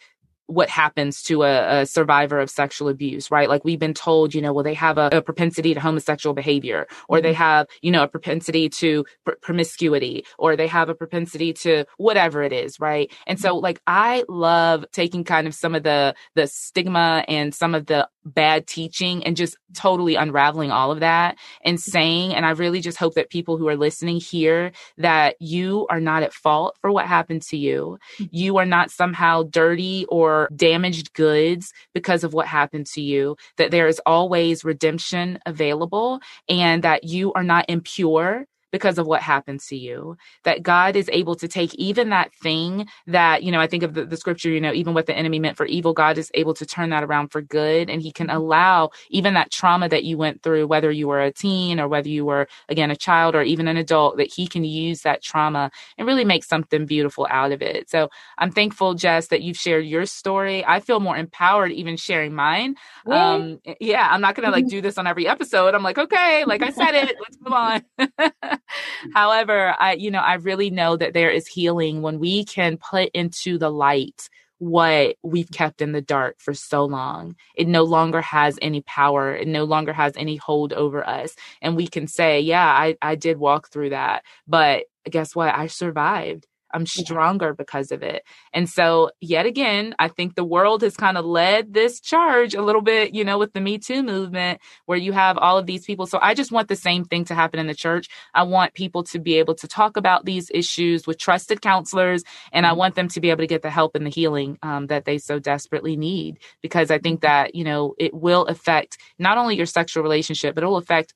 what 0.51 0.69
happens 0.69 1.23
to 1.23 1.45
a, 1.45 1.81
a, 1.81 1.87
survivor 1.87 2.41
of 2.41 2.51
sexual 2.51 2.89
abuse, 2.89 3.31
right? 3.31 3.49
Like 3.49 3.65
we've 3.65 3.79
been 3.79 3.95
told, 3.95 4.35
you 4.35 4.43
know, 4.43 4.53
well, 4.53 4.65
they 4.65 4.75
have 4.75 4.99
a, 4.99 5.09
a 5.13 5.23
propensity 5.23 5.75
to 5.75 5.81
homosexual 5.81 6.35
behavior, 6.35 6.87
or 7.09 7.19
mm-hmm. 7.19 7.25
they 7.25 7.33
have, 7.35 7.67
you 7.83 7.93
know, 7.93 8.03
a 8.03 8.09
propensity 8.09 8.69
to 8.69 9.05
pr- 9.25 9.33
promiscuity, 9.41 10.25
or 10.39 10.57
they 10.57 10.67
have 10.67 10.89
a 10.89 10.95
propensity 10.95 11.53
to 11.53 11.85
whatever 11.99 12.43
it 12.43 12.53
is, 12.53 12.81
right? 12.81 13.13
And 13.27 13.39
so, 13.39 13.57
like, 13.57 13.81
I 13.87 14.25
love 14.29 14.85
taking 14.93 15.23
kind 15.25 15.47
of 15.47 15.55
some 15.55 15.75
of 15.75 15.85
the 15.85 16.15
the 16.35 16.49
stigma 16.49 17.25
and 17.29 17.55
some 17.55 17.75
of 17.75 17.87
the 17.87 18.09
bad 18.25 18.67
teaching 18.67 19.25
and 19.25 19.37
just 19.37 19.57
totally 19.75 20.15
unraveling 20.15 20.71
all 20.71 20.91
of 20.91 21.01
that 21.01 21.37
and 21.65 21.81
saying, 21.81 22.35
and 22.35 22.45
I 22.45 22.51
really 22.51 22.81
just 22.81 22.99
hope 22.99 23.15
that 23.15 23.31
people 23.31 23.57
who 23.57 23.69
are 23.69 23.77
listening 23.77 24.21
hear 24.21 24.73
that 24.99 25.37
you 25.41 25.87
are 25.91 26.01
not 26.01 26.23
at 26.23 26.33
fault 26.33 26.77
for 26.81 26.93
what 26.93 27.07
happened 27.07 27.43
to 27.43 27.57
you. 27.57 27.99
Mm-hmm. 28.19 28.25
You 28.31 28.57
are 28.59 28.67
not 28.67 28.91
somehow 28.91 29.45
dirty 29.45 30.07
or 30.09 30.49
damaged 30.55 31.13
goods 31.15 31.73
because 31.95 32.25
of 32.25 32.35
what 32.35 32.47
happened 32.47 32.87
to 32.95 33.01
you, 33.01 33.37
that 33.57 33.71
there 33.71 33.87
is 33.87 34.01
always 34.07 34.65
redemption 34.65 35.39
available 35.47 36.21
and 36.49 36.83
that 36.83 37.05
you 37.05 37.33
are 37.35 37.45
not 37.45 37.65
impure 37.69 38.47
because 38.71 38.99
of 38.99 39.07
what 39.07 39.23
happens 39.23 39.67
to 39.67 39.77
you. 39.77 40.17
That 40.45 40.63
God 40.63 40.97
is 40.97 41.11
able 41.13 41.35
to 41.37 41.49
take 41.49 41.75
even 41.75 42.11
that 42.11 42.33
thing 42.35 42.89
that, 43.07 43.43
you 43.43 43.53
know, 43.53 43.61
I 43.61 43.67
think 43.67 43.83
of 43.83 43.95
the, 43.95 44.05
the, 44.05 44.17
scripture, 44.17 44.51
you 44.51 44.61
know, 44.61 44.73
even 44.73 44.95
what 44.95 45.07
the 45.07 45.17
enemy 45.17 45.39
meant 45.39 45.57
for 45.57 45.67
evil, 45.67 45.93
God 45.93 46.19
is 46.19 46.31
able 46.35 46.55
to 46.55 46.67
turn 46.67 46.91
that 46.91 47.03
around 47.03 47.29
for 47.29 47.41
good. 47.41 47.89
And 47.89 48.03
he 48.03 48.13
can 48.13 48.29
mm-hmm. 48.29 48.37
allow 48.37 48.91
even 49.09 49.35
that 49.35 49.51
trauma 49.51 49.89
that 49.89 50.05
you 50.05 50.19
went 50.19 50.43
through, 50.43 50.67
whether 50.67 50.91
you 50.91 51.09
were 51.09 51.23
a 51.23 51.33
teen 51.33 51.81
or 51.81 51.89
whether 51.89 52.09
you 52.09 52.25
were, 52.25 52.49
again, 52.69 52.91
a 52.91 52.97
child 52.97 53.35
or 53.35 53.43
even 53.43 53.69
an 53.69 53.77
adult, 53.77 54.19
that 54.19 54.33
he 54.33 54.47
can 54.47 54.65
use 54.65 55.03
that 55.03 55.23
trauma 55.23 55.71
and 55.97 56.07
really 56.07 56.25
make 56.25 56.45
something 56.45 56.87
beautiful 56.87 57.27
out 57.31 57.53
of 57.53 57.63
it. 57.63 57.89
So 57.89 58.11
I'm 58.39 58.51
thankful, 58.51 58.95
Jess, 58.95 59.29
that 59.29 59.43
you've 59.43 59.57
shared 59.57 59.87
your 59.87 60.07
story. 60.07 60.65
I 60.65 60.81
feel 60.81 61.01
more 61.01 61.17
empowered 61.17 61.73
even 61.73 61.97
sharing 61.97 62.35
mine. 62.35 62.77
Um, 63.07 63.61
yeah, 63.81 64.09
I'm 64.11 64.21
not 64.21 64.35
going 64.35 64.47
to 64.47 64.53
like 64.53 64.67
do 64.69 64.81
this 64.81 64.99
on 64.99 65.07
every 65.07 65.27
episode. 65.27 65.75
I'm 65.75 65.83
like, 65.83 65.99
okay, 65.99 66.45
like 66.45 66.63
I 66.63 66.71
said 66.71 66.95
it, 66.95 67.17
let's 67.21 67.39
move 67.41 67.53
on. 67.53 67.83
However, 69.15 69.75
I, 69.79 69.95
you 69.95 70.11
know, 70.11 70.21
I 70.21 70.35
really 70.35 70.71
know 70.71 70.97
that 70.97 71.15
there 71.15 71.31
is 71.31 71.47
healing 71.47 72.03
when 72.03 72.19
we 72.19 72.45
can 72.45 72.77
put 72.79 73.11
into 73.15 73.59
the 73.59 73.71
light 73.71 74.29
what 74.59 75.17
we've 75.23 75.51
kept 75.51 75.81
in 75.81 75.93
the 75.93 76.03
dark 76.03 76.37
for 76.39 76.53
so 76.53 76.85
long. 76.85 77.35
It 77.57 77.67
no 77.67 77.83
longer 77.83 78.21
has 78.21 78.59
any 78.61 78.83
power. 78.83 79.35
It 79.35 79.49
no 79.49 79.65
longer 79.65 79.93
has 79.95 80.13
any 80.17 80.37
hold 80.37 80.75
over 80.75 81.07
us. 81.09 81.35
And 81.63 81.77
we 81.77 81.87
can 81.89 82.07
say, 82.07 82.41
yeah, 82.41 82.67
I, 82.67 82.97
I 83.01 83.15
did 83.15 83.39
walk 83.39 83.71
through 83.71 83.91
that, 83.91 84.23
but 84.47 84.85
guess 85.09 85.35
what? 85.35 85.55
I 85.55 85.67
survived. 85.67 86.47
I'm 86.73 86.87
stronger 86.87 87.55
because 87.55 87.93
of 87.93 88.03
it. 88.03 88.25
And 88.53 88.69
so, 88.69 89.11
yet 89.21 89.47
again, 89.47 89.95
I 89.99 90.09
think 90.09 90.35
the 90.35 90.45
world 90.45 90.83
has 90.83 90.97
kind 90.97 91.17
of 91.17 91.25
led 91.25 91.75
this 91.75 92.01
charge 92.01 92.55
a 92.55 92.63
little 92.63 92.83
bit, 92.83 93.15
you 93.15 93.25
know, 93.25 93.39
with 93.39 93.53
the 93.53 93.61
Me 93.61 93.79
Too 93.79 94.03
movement, 94.03 94.61
where 94.87 94.99
you 94.99 95.13
have 95.13 95.39
all 95.39 95.59
of 95.59 95.67
these 95.67 95.85
people. 95.85 96.07
So, 96.07 96.19
I 96.21 96.35
just 96.35 96.53
want 96.53 96.69
the 96.69 96.77
same 96.77 97.05
thing 97.05 97.25
to 97.27 97.35
happen 97.35 97.61
in 97.61 97.67
the 97.67 97.75
church. 97.75 98.09
I 98.35 98.43
want 98.45 98.75
people 98.75 99.03
to 99.05 99.19
be 99.19 99.35
able 99.39 99.55
to 99.57 99.69
talk 99.69 99.97
about 99.97 100.25
these 100.25 100.51
issues 100.53 101.07
with 101.07 101.19
trusted 101.19 101.61
counselors, 101.61 102.23
and 102.53 102.67
I 102.67 102.71
mm-hmm. 102.71 102.79
want 102.79 102.95
them 102.95 103.09
to 103.09 103.21
be 103.21 103.31
able 103.31 103.43
to 103.43 103.47
get 103.47 103.63
the 103.63 103.71
help 103.71 103.95
and 103.95 104.07
the 104.07 104.11
healing 104.11 104.59
um, 104.63 104.87
that 104.89 105.05
they 105.05 105.19
so 105.19 105.39
desperately 105.39 105.97
need. 105.97 106.39
Because 106.63 106.91
I 106.91 106.99
think 106.99 107.21
mm-hmm. 107.21 107.33
that, 107.33 107.55
you 107.55 107.65
know, 107.65 107.95
it 107.99 108.15
will 108.15 108.47
affect 108.47 108.99
not 109.19 109.39
only 109.39 109.57
your 109.57 109.67
sexual 109.67 110.03
relationship, 110.03 110.55
but 110.55 110.65
it 110.65 110.67
will 110.67 110.77
affect 110.77 111.15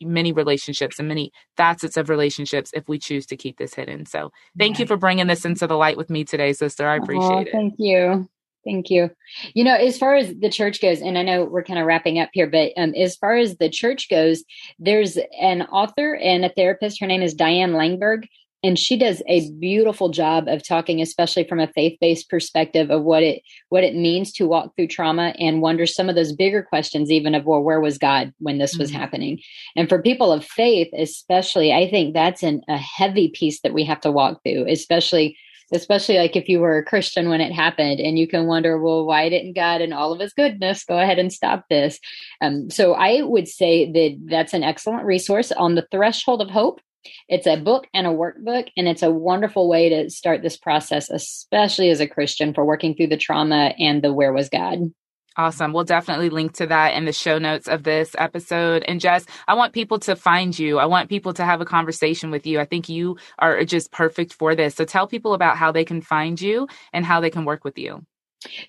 many 0.00 0.32
relationships 0.32 0.98
and 0.98 1.08
many 1.08 1.32
facets 1.56 1.96
of 1.96 2.08
relationships 2.08 2.70
if 2.74 2.88
we 2.88 2.98
choose 2.98 3.26
to 3.26 3.36
keep 3.36 3.58
this 3.58 3.74
hidden. 3.74 4.06
So 4.06 4.32
thank 4.58 4.78
you 4.78 4.86
for 4.86 4.96
bringing 4.96 5.26
this 5.26 5.44
into 5.44 5.66
the 5.66 5.76
light 5.76 5.96
with 5.96 6.10
me 6.10 6.24
today, 6.24 6.52
sister. 6.52 6.88
I 6.88 6.96
appreciate 6.96 7.30
oh, 7.30 7.38
it. 7.40 7.48
Thank 7.52 7.74
you. 7.78 8.28
Thank 8.64 8.90
you. 8.90 9.10
You 9.54 9.64
know, 9.64 9.74
as 9.74 9.98
far 9.98 10.14
as 10.14 10.32
the 10.38 10.50
church 10.50 10.80
goes, 10.80 11.00
and 11.00 11.18
I 11.18 11.22
know 11.22 11.44
we're 11.44 11.64
kind 11.64 11.80
of 11.80 11.86
wrapping 11.86 12.18
up 12.20 12.30
here, 12.32 12.48
but 12.48 12.72
um, 12.76 12.94
as 12.94 13.16
far 13.16 13.34
as 13.34 13.56
the 13.56 13.68
church 13.68 14.08
goes, 14.08 14.44
there's 14.78 15.18
an 15.40 15.62
author 15.62 16.14
and 16.14 16.44
a 16.44 16.48
therapist. 16.48 17.00
Her 17.00 17.06
name 17.06 17.22
is 17.22 17.34
Diane 17.34 17.72
Langberg 17.72 18.26
and 18.62 18.78
she 18.78 18.96
does 18.96 19.22
a 19.26 19.50
beautiful 19.52 20.08
job 20.08 20.46
of 20.46 20.66
talking 20.66 21.00
especially 21.00 21.44
from 21.44 21.60
a 21.60 21.66
faith-based 21.68 22.28
perspective 22.28 22.90
of 22.90 23.02
what 23.02 23.22
it 23.22 23.42
what 23.68 23.84
it 23.84 23.94
means 23.94 24.32
to 24.32 24.46
walk 24.46 24.74
through 24.76 24.86
trauma 24.86 25.34
and 25.38 25.60
wonder 25.60 25.86
some 25.86 26.08
of 26.08 26.14
those 26.14 26.32
bigger 26.32 26.62
questions 26.62 27.10
even 27.10 27.34
of 27.34 27.44
well 27.44 27.62
where 27.62 27.80
was 27.80 27.98
god 27.98 28.32
when 28.38 28.58
this 28.58 28.76
was 28.76 28.90
mm-hmm. 28.90 29.00
happening? 29.00 29.40
And 29.76 29.88
for 29.88 30.02
people 30.02 30.32
of 30.32 30.44
faith 30.44 30.88
especially 30.96 31.72
i 31.72 31.88
think 31.88 32.14
that's 32.14 32.42
an, 32.42 32.62
a 32.68 32.78
heavy 32.78 33.28
piece 33.28 33.60
that 33.60 33.74
we 33.74 33.84
have 33.84 34.00
to 34.00 34.12
walk 34.12 34.42
through 34.42 34.66
especially 34.68 35.36
especially 35.72 36.18
like 36.18 36.36
if 36.36 36.48
you 36.48 36.60
were 36.60 36.76
a 36.76 36.84
christian 36.84 37.28
when 37.28 37.40
it 37.40 37.52
happened 37.52 37.98
and 37.98 38.18
you 38.18 38.28
can 38.28 38.46
wonder 38.46 38.80
well 38.80 39.04
why 39.06 39.28
didn't 39.28 39.54
god 39.54 39.80
in 39.80 39.92
all 39.92 40.12
of 40.12 40.20
his 40.20 40.32
goodness 40.32 40.84
go 40.84 40.98
ahead 40.98 41.18
and 41.18 41.32
stop 41.32 41.64
this? 41.68 41.98
Um, 42.40 42.70
so 42.70 42.94
i 42.94 43.22
would 43.22 43.48
say 43.48 43.90
that 43.90 44.18
that's 44.30 44.54
an 44.54 44.62
excellent 44.62 45.04
resource 45.04 45.50
on 45.52 45.74
the 45.74 45.86
threshold 45.90 46.42
of 46.42 46.50
hope 46.50 46.80
it's 47.28 47.46
a 47.46 47.56
book 47.56 47.86
and 47.94 48.06
a 48.06 48.10
workbook, 48.10 48.68
and 48.76 48.88
it's 48.88 49.02
a 49.02 49.10
wonderful 49.10 49.68
way 49.68 49.88
to 49.88 50.10
start 50.10 50.42
this 50.42 50.56
process, 50.56 51.10
especially 51.10 51.90
as 51.90 52.00
a 52.00 52.08
Christian, 52.08 52.54
for 52.54 52.64
working 52.64 52.94
through 52.94 53.08
the 53.08 53.16
trauma 53.16 53.74
and 53.78 54.02
the 54.02 54.12
where 54.12 54.32
was 54.32 54.48
God. 54.48 54.92
Awesome. 55.36 55.72
We'll 55.72 55.84
definitely 55.84 56.28
link 56.28 56.52
to 56.54 56.66
that 56.66 56.94
in 56.94 57.06
the 57.06 57.12
show 57.12 57.38
notes 57.38 57.66
of 57.66 57.84
this 57.84 58.14
episode. 58.18 58.84
And 58.86 59.00
Jess, 59.00 59.24
I 59.48 59.54
want 59.54 59.72
people 59.72 59.98
to 60.00 60.14
find 60.14 60.58
you. 60.58 60.78
I 60.78 60.84
want 60.84 61.08
people 61.08 61.32
to 61.34 61.44
have 61.44 61.62
a 61.62 61.64
conversation 61.64 62.30
with 62.30 62.46
you. 62.46 62.60
I 62.60 62.66
think 62.66 62.90
you 62.90 63.16
are 63.38 63.64
just 63.64 63.92
perfect 63.92 64.34
for 64.34 64.54
this. 64.54 64.74
So 64.74 64.84
tell 64.84 65.06
people 65.06 65.32
about 65.32 65.56
how 65.56 65.72
they 65.72 65.86
can 65.86 66.02
find 66.02 66.38
you 66.38 66.68
and 66.92 67.06
how 67.06 67.20
they 67.20 67.30
can 67.30 67.46
work 67.46 67.64
with 67.64 67.78
you. 67.78 68.04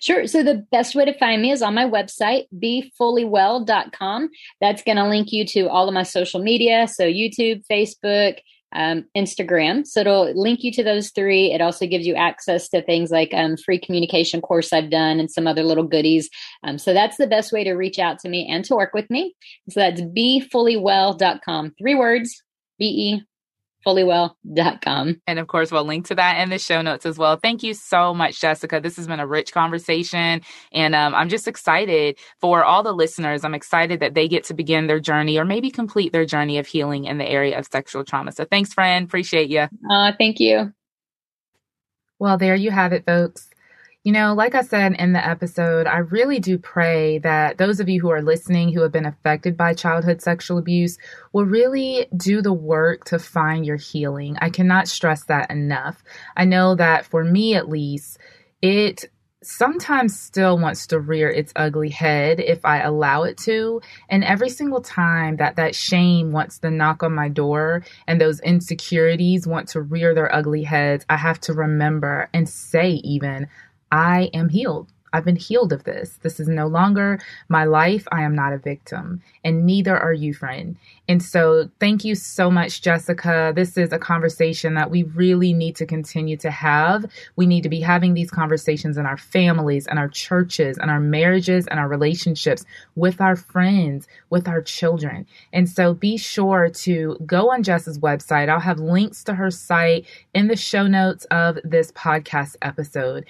Sure. 0.00 0.26
So 0.26 0.42
the 0.42 0.66
best 0.70 0.94
way 0.94 1.04
to 1.04 1.18
find 1.18 1.42
me 1.42 1.50
is 1.50 1.62
on 1.62 1.74
my 1.74 1.84
website, 1.84 2.44
befullywell.com. 2.54 4.30
That's 4.60 4.82
going 4.82 4.96
to 4.96 5.08
link 5.08 5.32
you 5.32 5.44
to 5.46 5.68
all 5.68 5.88
of 5.88 5.94
my 5.94 6.02
social 6.02 6.42
media. 6.42 6.88
So 6.88 7.04
YouTube, 7.04 7.62
Facebook, 7.70 8.38
um, 8.74 9.04
Instagram. 9.16 9.86
So 9.86 10.00
it'll 10.00 10.32
link 10.34 10.62
you 10.62 10.72
to 10.72 10.82
those 10.82 11.10
three. 11.10 11.52
It 11.52 11.60
also 11.60 11.86
gives 11.86 12.06
you 12.06 12.14
access 12.14 12.68
to 12.70 12.82
things 12.82 13.10
like 13.10 13.32
um, 13.32 13.56
free 13.56 13.78
communication 13.78 14.40
course 14.40 14.72
I've 14.72 14.90
done 14.90 15.20
and 15.20 15.30
some 15.30 15.46
other 15.46 15.62
little 15.62 15.84
goodies. 15.84 16.28
Um, 16.64 16.78
so 16.78 16.92
that's 16.92 17.16
the 17.16 17.26
best 17.26 17.52
way 17.52 17.64
to 17.64 17.72
reach 17.74 17.98
out 17.98 18.18
to 18.20 18.28
me 18.28 18.48
and 18.50 18.64
to 18.64 18.74
work 18.74 18.92
with 18.92 19.08
me. 19.10 19.34
So 19.70 19.80
that's 19.80 20.00
befullywell.com. 20.00 21.74
Three 21.78 21.94
words, 21.94 22.42
B 22.78 22.84
E 22.86 23.22
fullywell.com. 23.86 25.20
And 25.26 25.38
of 25.38 25.46
course, 25.46 25.70
we'll 25.70 25.84
link 25.84 26.06
to 26.06 26.14
that 26.14 26.40
in 26.40 26.50
the 26.50 26.58
show 26.58 26.82
notes 26.82 27.06
as 27.06 27.18
well. 27.18 27.36
Thank 27.36 27.62
you 27.62 27.74
so 27.74 28.14
much, 28.14 28.40
Jessica. 28.40 28.80
This 28.80 28.96
has 28.96 29.06
been 29.06 29.20
a 29.20 29.26
rich 29.26 29.52
conversation. 29.52 30.42
And 30.72 30.94
um, 30.94 31.14
I'm 31.14 31.28
just 31.28 31.48
excited 31.48 32.18
for 32.40 32.64
all 32.64 32.82
the 32.82 32.92
listeners. 32.92 33.44
I'm 33.44 33.54
excited 33.54 34.00
that 34.00 34.14
they 34.14 34.28
get 34.28 34.44
to 34.44 34.54
begin 34.54 34.86
their 34.86 35.00
journey 35.00 35.38
or 35.38 35.44
maybe 35.44 35.70
complete 35.70 36.12
their 36.12 36.26
journey 36.26 36.58
of 36.58 36.66
healing 36.66 37.04
in 37.04 37.18
the 37.18 37.28
area 37.28 37.58
of 37.58 37.66
sexual 37.66 38.04
trauma. 38.04 38.32
So 38.32 38.44
thanks, 38.44 38.72
friend. 38.72 39.06
Appreciate 39.06 39.50
you. 39.50 39.68
Uh, 39.90 40.12
thank 40.18 40.40
you. 40.40 40.72
Well, 42.18 42.38
there 42.38 42.54
you 42.54 42.70
have 42.70 42.92
it, 42.92 43.04
folks. 43.04 43.50
You 44.04 44.12
know, 44.12 44.34
like 44.34 44.54
I 44.54 44.60
said 44.60 44.96
in 44.98 45.14
the 45.14 45.26
episode, 45.26 45.86
I 45.86 45.96
really 45.96 46.38
do 46.38 46.58
pray 46.58 47.16
that 47.20 47.56
those 47.56 47.80
of 47.80 47.88
you 47.88 48.02
who 48.02 48.10
are 48.10 48.20
listening 48.20 48.70
who 48.70 48.82
have 48.82 48.92
been 48.92 49.06
affected 49.06 49.56
by 49.56 49.72
childhood 49.72 50.20
sexual 50.20 50.58
abuse 50.58 50.98
will 51.32 51.46
really 51.46 52.06
do 52.14 52.42
the 52.42 52.52
work 52.52 53.04
to 53.06 53.18
find 53.18 53.64
your 53.64 53.78
healing. 53.78 54.36
I 54.42 54.50
cannot 54.50 54.88
stress 54.88 55.24
that 55.24 55.50
enough. 55.50 56.04
I 56.36 56.44
know 56.44 56.74
that 56.74 57.06
for 57.06 57.24
me 57.24 57.54
at 57.54 57.70
least, 57.70 58.18
it 58.60 59.06
sometimes 59.44 60.18
still 60.18 60.58
wants 60.58 60.86
to 60.88 60.98
rear 60.98 61.28
its 61.28 61.52
ugly 61.54 61.90
head 61.90 62.40
if 62.40 62.64
I 62.64 62.80
allow 62.80 63.22
it 63.24 63.36
to. 63.38 63.80
And 64.08 64.24
every 64.24 64.48
single 64.48 64.80
time 64.80 65.36
that 65.36 65.56
that 65.56 65.74
shame 65.74 66.32
wants 66.32 66.58
to 66.60 66.70
knock 66.70 67.02
on 67.02 67.14
my 67.14 67.28
door 67.28 67.84
and 68.06 68.20
those 68.20 68.40
insecurities 68.40 69.46
want 69.46 69.68
to 69.68 69.82
rear 69.82 70.14
their 70.14 70.34
ugly 70.34 70.62
heads, 70.62 71.04
I 71.08 71.16
have 71.16 71.40
to 71.42 71.52
remember 71.52 72.28
and 72.32 72.48
say, 72.48 72.92
even, 73.04 73.48
I 73.94 74.28
am 74.34 74.48
healed. 74.48 74.92
I've 75.12 75.24
been 75.24 75.36
healed 75.36 75.72
of 75.72 75.84
this. 75.84 76.18
This 76.22 76.40
is 76.40 76.48
no 76.48 76.66
longer 76.66 77.20
my 77.48 77.62
life. 77.62 78.04
I 78.10 78.22
am 78.22 78.34
not 78.34 78.52
a 78.52 78.58
victim, 78.58 79.22
and 79.44 79.64
neither 79.64 79.96
are 79.96 80.12
you, 80.12 80.34
friend. 80.34 80.76
And 81.06 81.22
so, 81.22 81.70
thank 81.78 82.04
you 82.04 82.16
so 82.16 82.50
much, 82.50 82.82
Jessica. 82.82 83.52
This 83.54 83.76
is 83.76 83.92
a 83.92 83.98
conversation 83.98 84.74
that 84.74 84.90
we 84.90 85.04
really 85.04 85.52
need 85.52 85.76
to 85.76 85.86
continue 85.86 86.36
to 86.38 86.50
have. 86.50 87.04
We 87.36 87.46
need 87.46 87.62
to 87.62 87.68
be 87.68 87.80
having 87.80 88.14
these 88.14 88.30
conversations 88.30 88.96
in 88.96 89.06
our 89.06 89.16
families, 89.16 89.86
and 89.86 90.00
our 90.00 90.08
churches, 90.08 90.78
and 90.78 90.90
our 90.90 90.98
marriages, 90.98 91.68
and 91.68 91.78
our 91.78 91.86
relationships 91.86 92.64
with 92.96 93.20
our 93.20 93.36
friends, 93.36 94.08
with 94.30 94.48
our 94.48 94.62
children. 94.62 95.26
And 95.52 95.68
so, 95.68 95.94
be 95.94 96.16
sure 96.16 96.70
to 96.70 97.16
go 97.24 97.52
on 97.52 97.62
Jess's 97.62 98.00
website. 98.00 98.48
I'll 98.48 98.58
have 98.58 98.80
links 98.80 99.22
to 99.24 99.34
her 99.34 99.52
site 99.52 100.06
in 100.34 100.48
the 100.48 100.56
show 100.56 100.88
notes 100.88 101.24
of 101.26 101.60
this 101.62 101.92
podcast 101.92 102.56
episode. 102.62 103.26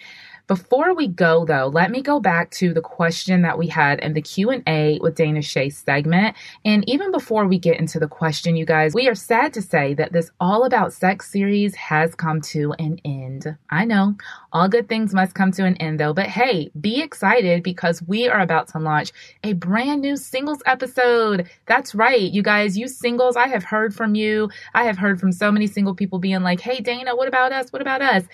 Before 0.47 0.95
we 0.95 1.09
go 1.09 1.47
though, 1.47 1.69
let 1.69 1.91
me 1.91 2.03
go 2.03 2.21
back 2.21 2.51
to 2.53 2.75
the 2.75 2.83
question 2.83 3.41
that 3.43 3.57
we 3.57 3.67
had 3.67 3.99
in 4.01 4.13
the 4.13 4.21
Q&A 4.21 4.99
with 5.01 5.15
Dana 5.15 5.41
Shay 5.41 5.71
segment. 5.71 6.37
And 6.67 6.87
even 6.87 7.11
before 7.11 7.47
we 7.47 7.59
get 7.59 7.81
into 7.81 7.99
the 7.99 8.09
question, 8.09 8.55
you 8.55 8.67
guys, 8.67 8.93
we 8.93 9.09
are 9.09 9.15
sad 9.15 9.55
to 9.55 9.63
say 9.63 9.95
that 9.95 10.13
this 10.13 10.31
All 10.41 10.65
About 10.65 10.93
Sex 10.93 11.31
series 11.31 11.75
has 11.77 12.15
come 12.15 12.43
to 12.43 12.75
an 12.79 13.01
end. 13.07 13.57
I 13.71 13.87
know, 13.87 14.17
all 14.53 14.69
good 14.69 14.87
things 14.87 15.15
must 15.15 15.35
come 15.35 15.51
to 15.53 15.65
an 15.65 15.77
end 15.79 15.99
though, 15.99 16.13
but 16.13 16.27
hey, 16.27 16.71
be 16.79 17.01
excited 17.01 17.63
because 17.63 18.03
we 18.03 18.29
are 18.29 18.41
about 18.41 18.69
to 18.69 18.79
launch 18.79 19.13
a 19.45 19.55
brand 19.55 20.03
new 20.03 20.15
singles 20.15 20.63
episode. 20.67 21.49
That's 21.65 21.95
right, 21.95 22.21
you 22.21 22.43
guys, 22.43 22.77
you 22.77 22.87
singles, 22.87 23.37
I 23.37 23.49
have 23.49 23.65
heard 23.65 23.95
from 23.95 24.15
you. 24.15 24.51
I 24.75 24.85
have 24.85 24.99
heard 24.99 25.19
from 25.19 25.33
so 25.33 25.51
many 25.51 25.67
single 25.67 25.95
people 25.95 26.19
being 26.19 26.43
like, 26.43 26.61
hey, 26.61 26.81
Dana, 26.81 27.17
what 27.17 27.29
about 27.29 27.53
us? 27.53 27.73
What 27.73 27.81
about 27.81 28.03
us? 28.03 28.25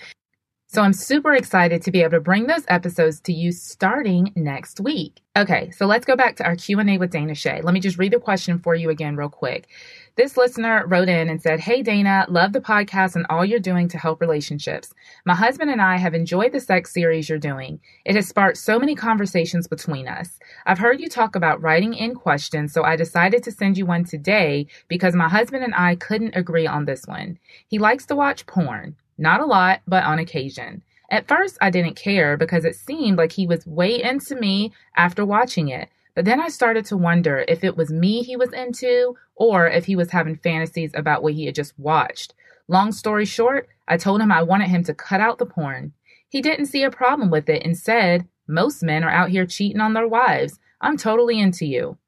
So 0.73 0.81
I'm 0.81 0.93
super 0.93 1.35
excited 1.35 1.81
to 1.81 1.91
be 1.91 1.99
able 1.99 2.11
to 2.11 2.21
bring 2.21 2.47
those 2.47 2.63
episodes 2.69 3.19
to 3.21 3.33
you 3.33 3.51
starting 3.51 4.31
next 4.37 4.79
week. 4.79 5.21
Okay, 5.35 5.69
so 5.71 5.85
let's 5.85 6.05
go 6.05 6.15
back 6.15 6.37
to 6.37 6.45
our 6.45 6.55
Q&A 6.55 6.97
with 6.97 7.11
Dana 7.11 7.35
Shay. 7.35 7.59
Let 7.61 7.73
me 7.73 7.81
just 7.81 7.97
read 7.97 8.13
the 8.13 8.21
question 8.21 8.57
for 8.57 8.73
you 8.73 8.89
again 8.89 9.17
real 9.17 9.27
quick. 9.27 9.67
This 10.15 10.37
listener 10.37 10.87
wrote 10.87 11.09
in 11.09 11.27
and 11.27 11.41
said, 11.41 11.59
Hey 11.59 11.81
Dana, 11.81 12.25
love 12.29 12.53
the 12.53 12.61
podcast 12.61 13.17
and 13.17 13.25
all 13.29 13.43
you're 13.43 13.59
doing 13.59 13.89
to 13.89 13.97
help 13.97 14.21
relationships. 14.21 14.93
My 15.25 15.35
husband 15.35 15.71
and 15.71 15.81
I 15.81 15.97
have 15.97 16.13
enjoyed 16.13 16.53
the 16.53 16.61
sex 16.61 16.93
series 16.93 17.27
you're 17.27 17.37
doing. 17.37 17.81
It 18.05 18.15
has 18.15 18.29
sparked 18.29 18.57
so 18.57 18.79
many 18.79 18.95
conversations 18.95 19.67
between 19.67 20.07
us. 20.07 20.39
I've 20.65 20.79
heard 20.79 21.01
you 21.01 21.09
talk 21.09 21.35
about 21.35 21.61
writing 21.61 21.95
in 21.95 22.15
questions, 22.15 22.71
so 22.71 22.85
I 22.85 22.95
decided 22.95 23.43
to 23.43 23.51
send 23.51 23.77
you 23.77 23.85
one 23.85 24.05
today 24.05 24.67
because 24.87 25.15
my 25.15 25.27
husband 25.27 25.65
and 25.65 25.75
I 25.75 25.95
couldn't 25.95 26.37
agree 26.37 26.65
on 26.65 26.85
this 26.85 27.05
one. 27.07 27.39
He 27.67 27.77
likes 27.77 28.05
to 28.05 28.15
watch 28.15 28.45
porn. 28.45 28.95
Not 29.21 29.39
a 29.39 29.45
lot, 29.45 29.81
but 29.87 30.03
on 30.03 30.17
occasion. 30.17 30.81
At 31.11 31.27
first, 31.27 31.55
I 31.61 31.69
didn't 31.69 31.95
care 31.95 32.37
because 32.37 32.65
it 32.65 32.75
seemed 32.75 33.19
like 33.19 33.31
he 33.31 33.45
was 33.45 33.67
way 33.67 34.01
into 34.01 34.33
me 34.33 34.73
after 34.97 35.23
watching 35.23 35.67
it. 35.67 35.89
But 36.15 36.25
then 36.25 36.41
I 36.41 36.47
started 36.47 36.85
to 36.85 36.97
wonder 36.97 37.45
if 37.47 37.63
it 37.63 37.77
was 37.77 37.91
me 37.91 38.23
he 38.23 38.35
was 38.35 38.51
into 38.51 39.15
or 39.35 39.67
if 39.67 39.85
he 39.85 39.95
was 39.95 40.09
having 40.09 40.37
fantasies 40.37 40.89
about 40.95 41.21
what 41.21 41.33
he 41.33 41.45
had 41.45 41.53
just 41.53 41.77
watched. 41.77 42.33
Long 42.67 42.91
story 42.91 43.25
short, 43.25 43.69
I 43.87 43.95
told 43.95 44.21
him 44.21 44.31
I 44.31 44.41
wanted 44.41 44.69
him 44.69 44.83
to 44.85 44.93
cut 44.95 45.21
out 45.21 45.37
the 45.37 45.45
porn. 45.45 45.93
He 46.27 46.41
didn't 46.41 46.65
see 46.65 46.81
a 46.81 46.89
problem 46.89 47.29
with 47.29 47.47
it 47.47 47.61
and 47.63 47.77
said, 47.77 48.27
Most 48.47 48.81
men 48.81 49.03
are 49.03 49.11
out 49.11 49.29
here 49.29 49.45
cheating 49.45 49.81
on 49.81 49.93
their 49.93 50.07
wives. 50.07 50.57
I'm 50.81 50.97
totally 50.97 51.39
into 51.39 51.67
you. 51.67 51.99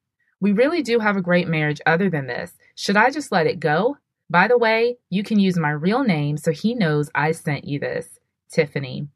We 0.42 0.52
really 0.52 0.82
do 0.82 0.98
have 0.98 1.16
a 1.16 1.22
great 1.22 1.48
marriage 1.48 1.80
other 1.86 2.10
than 2.10 2.26
this. 2.26 2.54
Should 2.74 2.98
I 2.98 3.12
just 3.12 3.32
let 3.32 3.46
it 3.46 3.60
go? 3.60 3.98
By 4.34 4.48
the 4.48 4.58
way, 4.58 4.98
you 5.12 5.22
can 5.22 5.38
use 5.38 5.60
my 5.60 5.70
real 5.70 6.04
name 6.04 6.38
so 6.38 6.52
he 6.52 6.74
knows 6.74 7.08
I 7.14 7.34
sent 7.34 7.66
you 7.66 7.78
this, 7.78 8.20
Tiffany. 8.52 9.08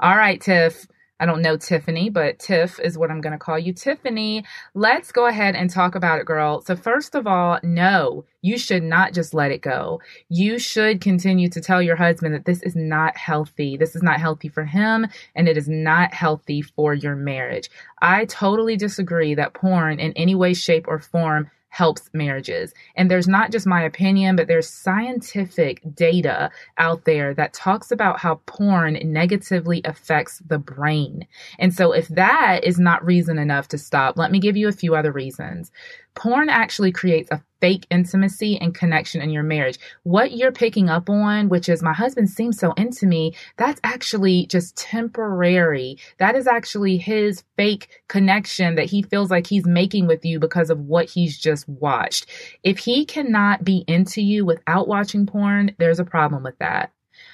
All 0.00 0.16
right, 0.16 0.40
Tiff. 0.40 0.88
I 1.20 1.24
don't 1.24 1.40
know 1.40 1.56
Tiffany, 1.56 2.10
but 2.10 2.40
Tiff 2.40 2.80
is 2.80 2.98
what 2.98 3.08
I'm 3.08 3.20
going 3.20 3.32
to 3.32 3.38
call 3.38 3.60
you. 3.60 3.72
Tiffany, 3.72 4.44
let's 4.74 5.12
go 5.12 5.26
ahead 5.26 5.54
and 5.54 5.70
talk 5.70 5.94
about 5.94 6.18
it, 6.18 6.26
girl. 6.26 6.62
So, 6.62 6.74
first 6.74 7.14
of 7.14 7.28
all, 7.28 7.60
no, 7.62 8.24
you 8.42 8.58
should 8.58 8.82
not 8.82 9.14
just 9.14 9.32
let 9.32 9.52
it 9.52 9.62
go. 9.62 10.00
You 10.28 10.58
should 10.58 11.00
continue 11.00 11.48
to 11.50 11.60
tell 11.60 11.80
your 11.80 11.96
husband 11.96 12.34
that 12.34 12.44
this 12.44 12.60
is 12.64 12.74
not 12.74 13.16
healthy. 13.16 13.76
This 13.76 13.94
is 13.94 14.02
not 14.02 14.18
healthy 14.18 14.48
for 14.48 14.64
him, 14.64 15.06
and 15.36 15.48
it 15.48 15.56
is 15.56 15.68
not 15.68 16.12
healthy 16.12 16.60
for 16.60 16.92
your 16.92 17.14
marriage. 17.14 17.70
I 18.02 18.24
totally 18.24 18.76
disagree 18.76 19.36
that 19.36 19.54
porn 19.54 20.00
in 20.00 20.12
any 20.14 20.34
way, 20.34 20.54
shape, 20.54 20.86
or 20.88 20.98
form 20.98 21.52
helps 21.76 22.08
marriages. 22.14 22.72
And 22.94 23.10
there's 23.10 23.28
not 23.28 23.52
just 23.52 23.66
my 23.66 23.82
opinion, 23.82 24.34
but 24.34 24.48
there's 24.48 24.66
scientific 24.66 25.82
data 25.94 26.50
out 26.78 27.04
there 27.04 27.34
that 27.34 27.52
talks 27.52 27.90
about 27.90 28.18
how 28.18 28.40
porn 28.46 28.98
negatively 29.04 29.82
affects 29.84 30.40
the 30.46 30.58
brain. 30.58 31.26
And 31.58 31.74
so 31.74 31.92
if 31.92 32.08
that 32.08 32.64
is 32.64 32.78
not 32.78 33.04
reason 33.04 33.38
enough 33.38 33.68
to 33.68 33.78
stop, 33.78 34.16
let 34.16 34.32
me 34.32 34.38
give 34.38 34.56
you 34.56 34.68
a 34.68 34.72
few 34.72 34.94
other 34.94 35.12
reasons 35.12 35.70
porn 36.16 36.48
actually 36.48 36.90
creates 36.90 37.30
a 37.30 37.42
fake 37.60 37.86
intimacy 37.90 38.58
and 38.58 38.74
connection 38.74 39.22
in 39.22 39.30
your 39.30 39.42
marriage. 39.42 39.78
What 40.02 40.32
you're 40.32 40.52
picking 40.52 40.88
up 40.88 41.08
on, 41.08 41.48
which 41.48 41.68
is 41.68 41.82
my 41.82 41.92
husband 41.92 42.28
seems 42.28 42.58
so 42.58 42.72
into 42.72 43.06
me, 43.06 43.34
that's 43.56 43.80
actually 43.84 44.46
just 44.46 44.76
temporary. 44.76 45.98
That 46.18 46.34
is 46.34 46.46
actually 46.46 46.96
his 46.96 47.44
fake 47.56 47.88
connection 48.08 48.74
that 48.74 48.86
he 48.86 49.02
feels 49.02 49.30
like 49.30 49.46
he's 49.46 49.66
making 49.66 50.06
with 50.06 50.24
you 50.24 50.38
because 50.40 50.70
of 50.70 50.80
what 50.80 51.08
he's 51.08 51.38
just 51.38 51.68
watched. 51.68 52.26
If 52.62 52.78
he 52.78 53.04
cannot 53.04 53.64
be 53.64 53.84
into 53.86 54.20
you 54.20 54.44
without 54.44 54.88
watching 54.88 55.26
porn, 55.26 55.74
there's 55.78 56.00
a 56.00 56.04
problem 56.04 56.42
with 56.42 56.58
that. 56.58 56.92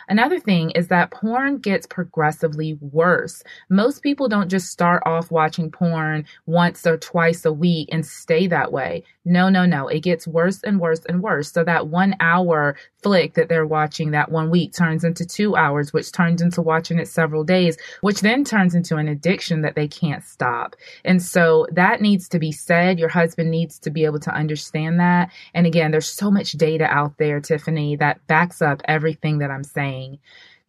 Another 0.09 0.38
thing 0.38 0.70
is 0.70 0.88
that 0.88 1.11
porn 1.11 1.59
gets 1.59 1.86
progressively 1.86 2.78
worse. 2.80 3.42
Most 3.68 4.03
people 4.03 4.28
don't 4.28 4.48
just 4.48 4.70
start 4.70 5.03
off 5.07 5.30
watching 5.30 5.70
porn 5.70 6.24
once 6.46 6.86
or 6.86 6.96
twice 6.96 7.44
a 7.44 7.53
week 7.53 7.88
and 7.92 8.05
stay 8.05 8.46
that 8.48 8.72
way. 8.72 9.05
No, 9.25 9.49
no, 9.49 9.66
no. 9.66 9.87
It 9.87 10.01
gets 10.01 10.27
worse 10.27 10.61
and 10.64 10.81
worse 10.81 11.05
and 11.09 11.23
worse. 11.23 11.53
So 11.53 11.62
that 11.62 11.87
one 11.87 12.16
hour 12.18 12.77
flick 13.03 13.35
that 13.35 13.49
they're 13.49 13.66
watching 13.66 14.11
that 14.11 14.33
one 14.33 14.51
week 14.51 14.73
turns 14.73 15.05
into 15.05 15.25
two 15.25 15.55
hours, 15.55 15.93
which 15.93 16.11
turns 16.11 16.43
into 16.43 16.61
watching 16.61 16.99
it 16.99 17.07
several 17.07 17.45
days, 17.45 17.77
which 18.01 18.20
then 18.20 18.45
turns 18.45 18.75
into 18.75 18.97
an 18.97 19.07
addiction 19.07 19.62
that 19.62 19.77
they 19.77 19.87
can't 19.87 20.25
stop. 20.25 20.75
And 21.05 21.23
so 21.23 21.68
that 21.73 22.01
needs 22.01 22.29
to 22.31 22.41
be 22.41 22.51
said. 22.51 22.99
Your 22.99 23.09
husband 23.09 23.51
needs 23.51 23.79
to 23.81 23.91
be 23.91 24.05
able 24.05 24.20
to 24.20 24.35
understand 24.35 24.99
that. 24.99 25.31
And 25.55 25.66
again, 25.66 25.93
there's 25.93 26.11
so 26.12 26.31
much 26.31 26.53
data 26.53 26.85
out 26.85 27.18
there, 27.18 27.41
Tiffany, 27.41 27.97
that 27.97 28.27
backs 28.27 28.61
up 28.61 28.83
everything 28.87 29.39
that 29.39 29.53
I'm 29.53 29.64
saying. 29.64 30.18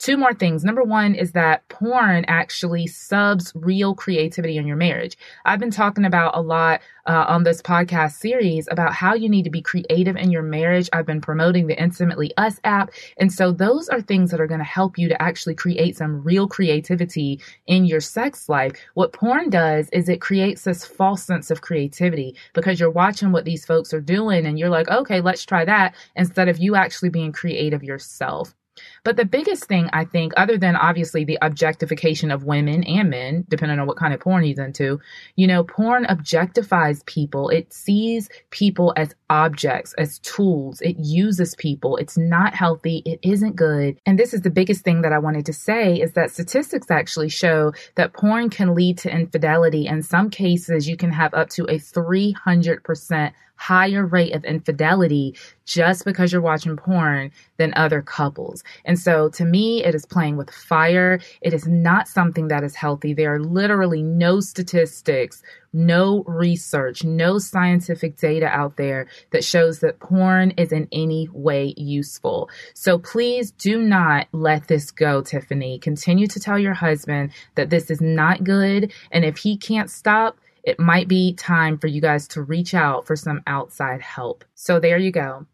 Two 0.04 0.18
more 0.18 0.34
things. 0.34 0.66
Number 0.66 0.84
one 0.84 1.16
is 1.16 1.32
that 1.32 1.66
porn 1.70 2.26
actually 2.28 2.88
subs 2.88 3.54
real 3.56 3.96
creativity 3.96 4.58
in 4.58 4.68
your 4.68 4.76
marriage. 4.76 5.18
I've 5.46 5.62
been 5.62 5.72
talking 5.72 6.04
about 6.04 6.36
a 6.36 6.42
lot 6.42 6.82
uh, 7.08 7.24
on 7.30 7.44
this 7.44 7.62
podcast 7.62 8.12
series 8.16 8.68
about 8.70 8.94
how 8.94 9.14
you 9.14 9.30
need 9.30 9.44
to 9.44 9.50
be 9.50 9.62
creative 9.62 10.18
in 10.18 10.30
your 10.30 10.42
marriage. 10.42 10.90
I've 10.92 11.06
been 11.06 11.22
promoting 11.22 11.68
the 11.68 11.82
Intimately 11.82 12.34
Us 12.36 12.60
app. 12.66 12.92
And 13.16 13.32
so 13.32 13.54
those 13.54 13.88
are 13.88 14.02
things 14.02 14.30
that 14.32 14.42
are 14.42 14.48
going 14.48 14.60
to 14.60 14.66
help 14.66 14.98
you 14.98 15.08
to 15.08 15.22
actually 15.22 15.56
create 15.56 15.96
some 15.96 16.22
real 16.22 16.50
creativity 16.50 17.40
in 17.68 17.86
your 17.86 18.02
sex 18.02 18.50
life. 18.50 18.74
What 18.96 19.14
porn 19.14 19.50
does 19.50 19.88
is 19.94 20.10
it 20.10 20.20
creates 20.20 20.64
this 20.64 20.86
false 20.86 21.24
sense 21.24 21.50
of 21.50 21.62
creativity 21.62 22.36
because 22.52 22.78
you're 22.78 22.90
watching 22.90 23.32
what 23.32 23.46
these 23.46 23.66
folks 23.66 23.94
are 23.94 24.02
doing 24.02 24.46
and 24.46 24.60
you're 24.60 24.68
like, 24.68 24.90
okay, 24.90 25.22
let's 25.22 25.46
try 25.46 25.64
that 25.64 25.96
instead 26.18 26.50
of 26.50 26.58
you 26.58 26.76
actually 26.76 27.08
being 27.08 27.32
creative 27.32 27.84
yourself. 27.84 28.54
But 29.04 29.18
the 29.18 29.26
biggest 29.26 29.66
thing 29.66 29.90
I 29.94 30.06
think, 30.06 30.34
other 30.38 30.58
than 30.58 30.76
obviously 30.76 31.24
the 31.24 31.38
objectification 31.42 32.32
of 32.32 32.44
women 32.46 32.84
and 32.84 33.10
men, 33.10 33.46
depending 33.50 33.80
on 33.80 33.88
what 33.88 33.98
kind 33.98 34.14
of 34.14 34.20
porn 34.20 34.44
he's 34.44 34.60
into, 34.60 35.00
you 35.36 35.48
know, 35.48 35.64
porn 35.64 36.06
objectifies 36.06 37.06
people. 37.06 37.50
It 37.50 37.74
sees 37.74 38.30
people 38.50 38.94
as 38.96 39.14
objects, 39.30 39.94
as 39.98 40.20
tools. 40.20 40.82
It 40.82 40.98
uses 41.00 41.56
people. 41.56 41.98
It's 41.98 42.18
not 42.18 42.56
healthy. 42.56 43.02
It 43.06 43.20
isn't 43.24 43.56
good. 43.56 44.00
And 44.06 44.18
this 44.18 44.34
is 44.34 44.42
the 44.42 44.50
biggest 44.50 44.84
thing 44.84 45.02
that 45.02 45.14
I 45.14 45.20
wanted 45.20 45.46
to 45.48 45.54
say 45.54 45.96
is 45.96 46.14
that 46.14 46.32
statistics 46.32 46.90
actually 46.90 47.30
show 47.30 47.74
that 47.96 48.14
porn 48.14 48.50
can 48.50 48.76
lead 48.76 48.98
to 49.00 49.12
infidelity. 49.12 49.88
In 49.88 50.02
some 50.02 50.30
cases, 50.30 50.88
you 50.88 50.98
can 50.98 51.12
have 51.12 51.34
up 51.34 51.50
to 51.52 51.64
a 51.66 51.80
300% 51.80 53.34
higher 53.64 54.06
rate 54.06 54.36
of 54.36 54.44
infidelity 54.44 55.34
just 55.66 56.04
because 56.04 56.34
you're 56.34 56.42
watching 56.42 56.76
porn 56.76 57.32
than 57.56 57.74
other 57.78 58.02
couples. 58.02 58.62
And 58.84 59.00
so 59.00 59.30
to 59.30 59.46
me, 59.46 59.84
it 59.86 59.96
is 59.96 60.06
playing 60.06 60.36
with 60.36 60.50
fire. 60.50 61.22
It 61.42 61.54
is 61.54 61.66
not 61.66 62.10
something 62.10 62.50
that 62.50 62.66
is 62.66 62.76
healthy. 62.76 63.14
There 63.14 63.34
are 63.36 63.40
literally 63.40 64.04
no 64.04 64.42
statistics, 64.42 65.42
no 65.72 66.24
research, 66.28 67.06
no 67.06 67.40
scientific 67.40 68.18
data 68.18 68.48
out 68.48 68.76
there 68.76 69.08
that 69.32 69.46
shows 69.46 69.80
that 69.80 70.00
porn 70.00 70.52
is 70.58 70.74
in 70.74 70.90
any 70.92 71.30
way 71.32 71.74
useful. 71.78 72.50
So 72.74 73.00
please 73.00 73.52
do 73.52 73.82
not 73.82 74.28
let 74.34 74.68
this 74.68 74.92
go, 74.92 75.22
Tiffany. 75.22 75.80
Continue 75.80 76.28
to 76.28 76.40
tell 76.40 76.60
your 76.60 76.74
husband 76.74 77.32
that 77.56 77.70
this 77.70 77.90
is 77.90 78.02
not 78.02 78.44
good. 78.44 78.92
And 79.10 79.24
if 79.24 79.38
he 79.38 79.56
can't 79.56 79.90
stop, 79.90 80.38
it 80.64 80.80
might 80.80 81.08
be 81.08 81.34
time 81.34 81.78
for 81.78 81.88
you 81.88 82.02
guys 82.02 82.28
to 82.30 82.42
reach 82.42 82.74
out 82.74 83.06
for 83.06 83.16
some 83.16 83.42
outside 83.48 84.02
help. 84.02 84.46
So 84.56 84.80
there 84.80 84.98
you 84.98 85.12
go. 85.12 85.46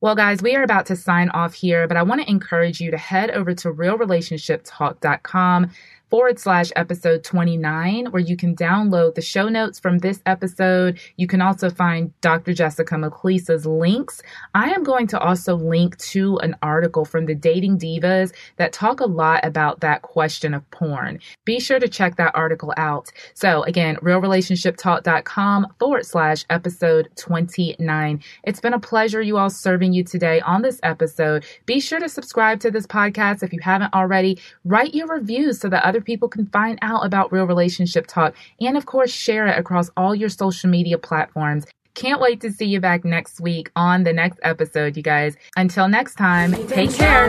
Well, 0.00 0.16
guys, 0.16 0.42
we 0.42 0.56
are 0.56 0.64
about 0.64 0.86
to 0.86 0.96
sign 0.96 1.28
off 1.30 1.54
here, 1.54 1.86
but 1.86 1.96
I 1.96 2.02
want 2.02 2.20
to 2.22 2.30
encourage 2.30 2.80
you 2.80 2.90
to 2.90 2.98
head 2.98 3.30
over 3.30 3.54
to 3.54 3.72
realrelationshiptalk.com 3.72 5.70
forward 6.12 6.38
slash 6.38 6.70
episode 6.76 7.24
29, 7.24 8.08
where 8.10 8.20
you 8.20 8.36
can 8.36 8.54
download 8.54 9.14
the 9.14 9.22
show 9.22 9.48
notes 9.48 9.80
from 9.80 9.96
this 9.96 10.20
episode. 10.26 11.00
You 11.16 11.26
can 11.26 11.40
also 11.40 11.70
find 11.70 12.12
Dr. 12.20 12.52
Jessica 12.52 12.96
McCleese's 12.96 13.64
links. 13.64 14.20
I 14.54 14.72
am 14.72 14.82
going 14.82 15.06
to 15.06 15.18
also 15.18 15.56
link 15.56 15.96
to 16.10 16.36
an 16.40 16.54
article 16.60 17.06
from 17.06 17.24
the 17.24 17.34
Dating 17.34 17.78
Divas 17.78 18.34
that 18.58 18.74
talk 18.74 19.00
a 19.00 19.06
lot 19.06 19.42
about 19.42 19.80
that 19.80 20.02
question 20.02 20.52
of 20.52 20.70
porn. 20.70 21.18
Be 21.46 21.58
sure 21.58 21.80
to 21.80 21.88
check 21.88 22.16
that 22.16 22.32
article 22.34 22.74
out. 22.76 23.10
So 23.32 23.62
again, 23.62 23.96
realrelationshiptalk.com 24.02 25.66
forward 25.78 26.04
slash 26.04 26.44
episode 26.50 27.08
29. 27.16 28.22
It's 28.44 28.60
been 28.60 28.74
a 28.74 28.78
pleasure 28.78 29.22
you 29.22 29.38
all 29.38 29.48
serving 29.48 29.94
you 29.94 30.04
today 30.04 30.42
on 30.42 30.60
this 30.60 30.78
episode. 30.82 31.46
Be 31.64 31.80
sure 31.80 32.00
to 32.00 32.08
subscribe 32.10 32.60
to 32.60 32.70
this 32.70 32.86
podcast 32.86 33.42
if 33.42 33.54
you 33.54 33.60
haven't 33.62 33.94
already. 33.94 34.38
Write 34.66 34.92
your 34.92 35.06
reviews 35.06 35.58
so 35.58 35.70
that 35.70 35.82
other 35.82 36.01
people 36.04 36.28
can 36.28 36.46
find 36.46 36.78
out 36.82 37.04
about 37.04 37.32
Real 37.32 37.44
Relationship 37.44 38.06
Talk 38.06 38.34
and, 38.60 38.76
of 38.76 38.86
course, 38.86 39.10
share 39.10 39.46
it 39.46 39.58
across 39.58 39.90
all 39.96 40.14
your 40.14 40.28
social 40.28 40.70
media 40.70 40.98
platforms. 40.98 41.66
Can't 41.94 42.20
wait 42.20 42.40
to 42.40 42.50
see 42.50 42.66
you 42.66 42.80
back 42.80 43.04
next 43.04 43.40
week 43.40 43.70
on 43.76 44.04
the 44.04 44.12
next 44.12 44.40
episode, 44.42 44.96
you 44.96 45.02
guys. 45.02 45.36
Until 45.56 45.88
next 45.88 46.14
time, 46.14 46.52
take 46.68 46.92
care. 46.94 47.28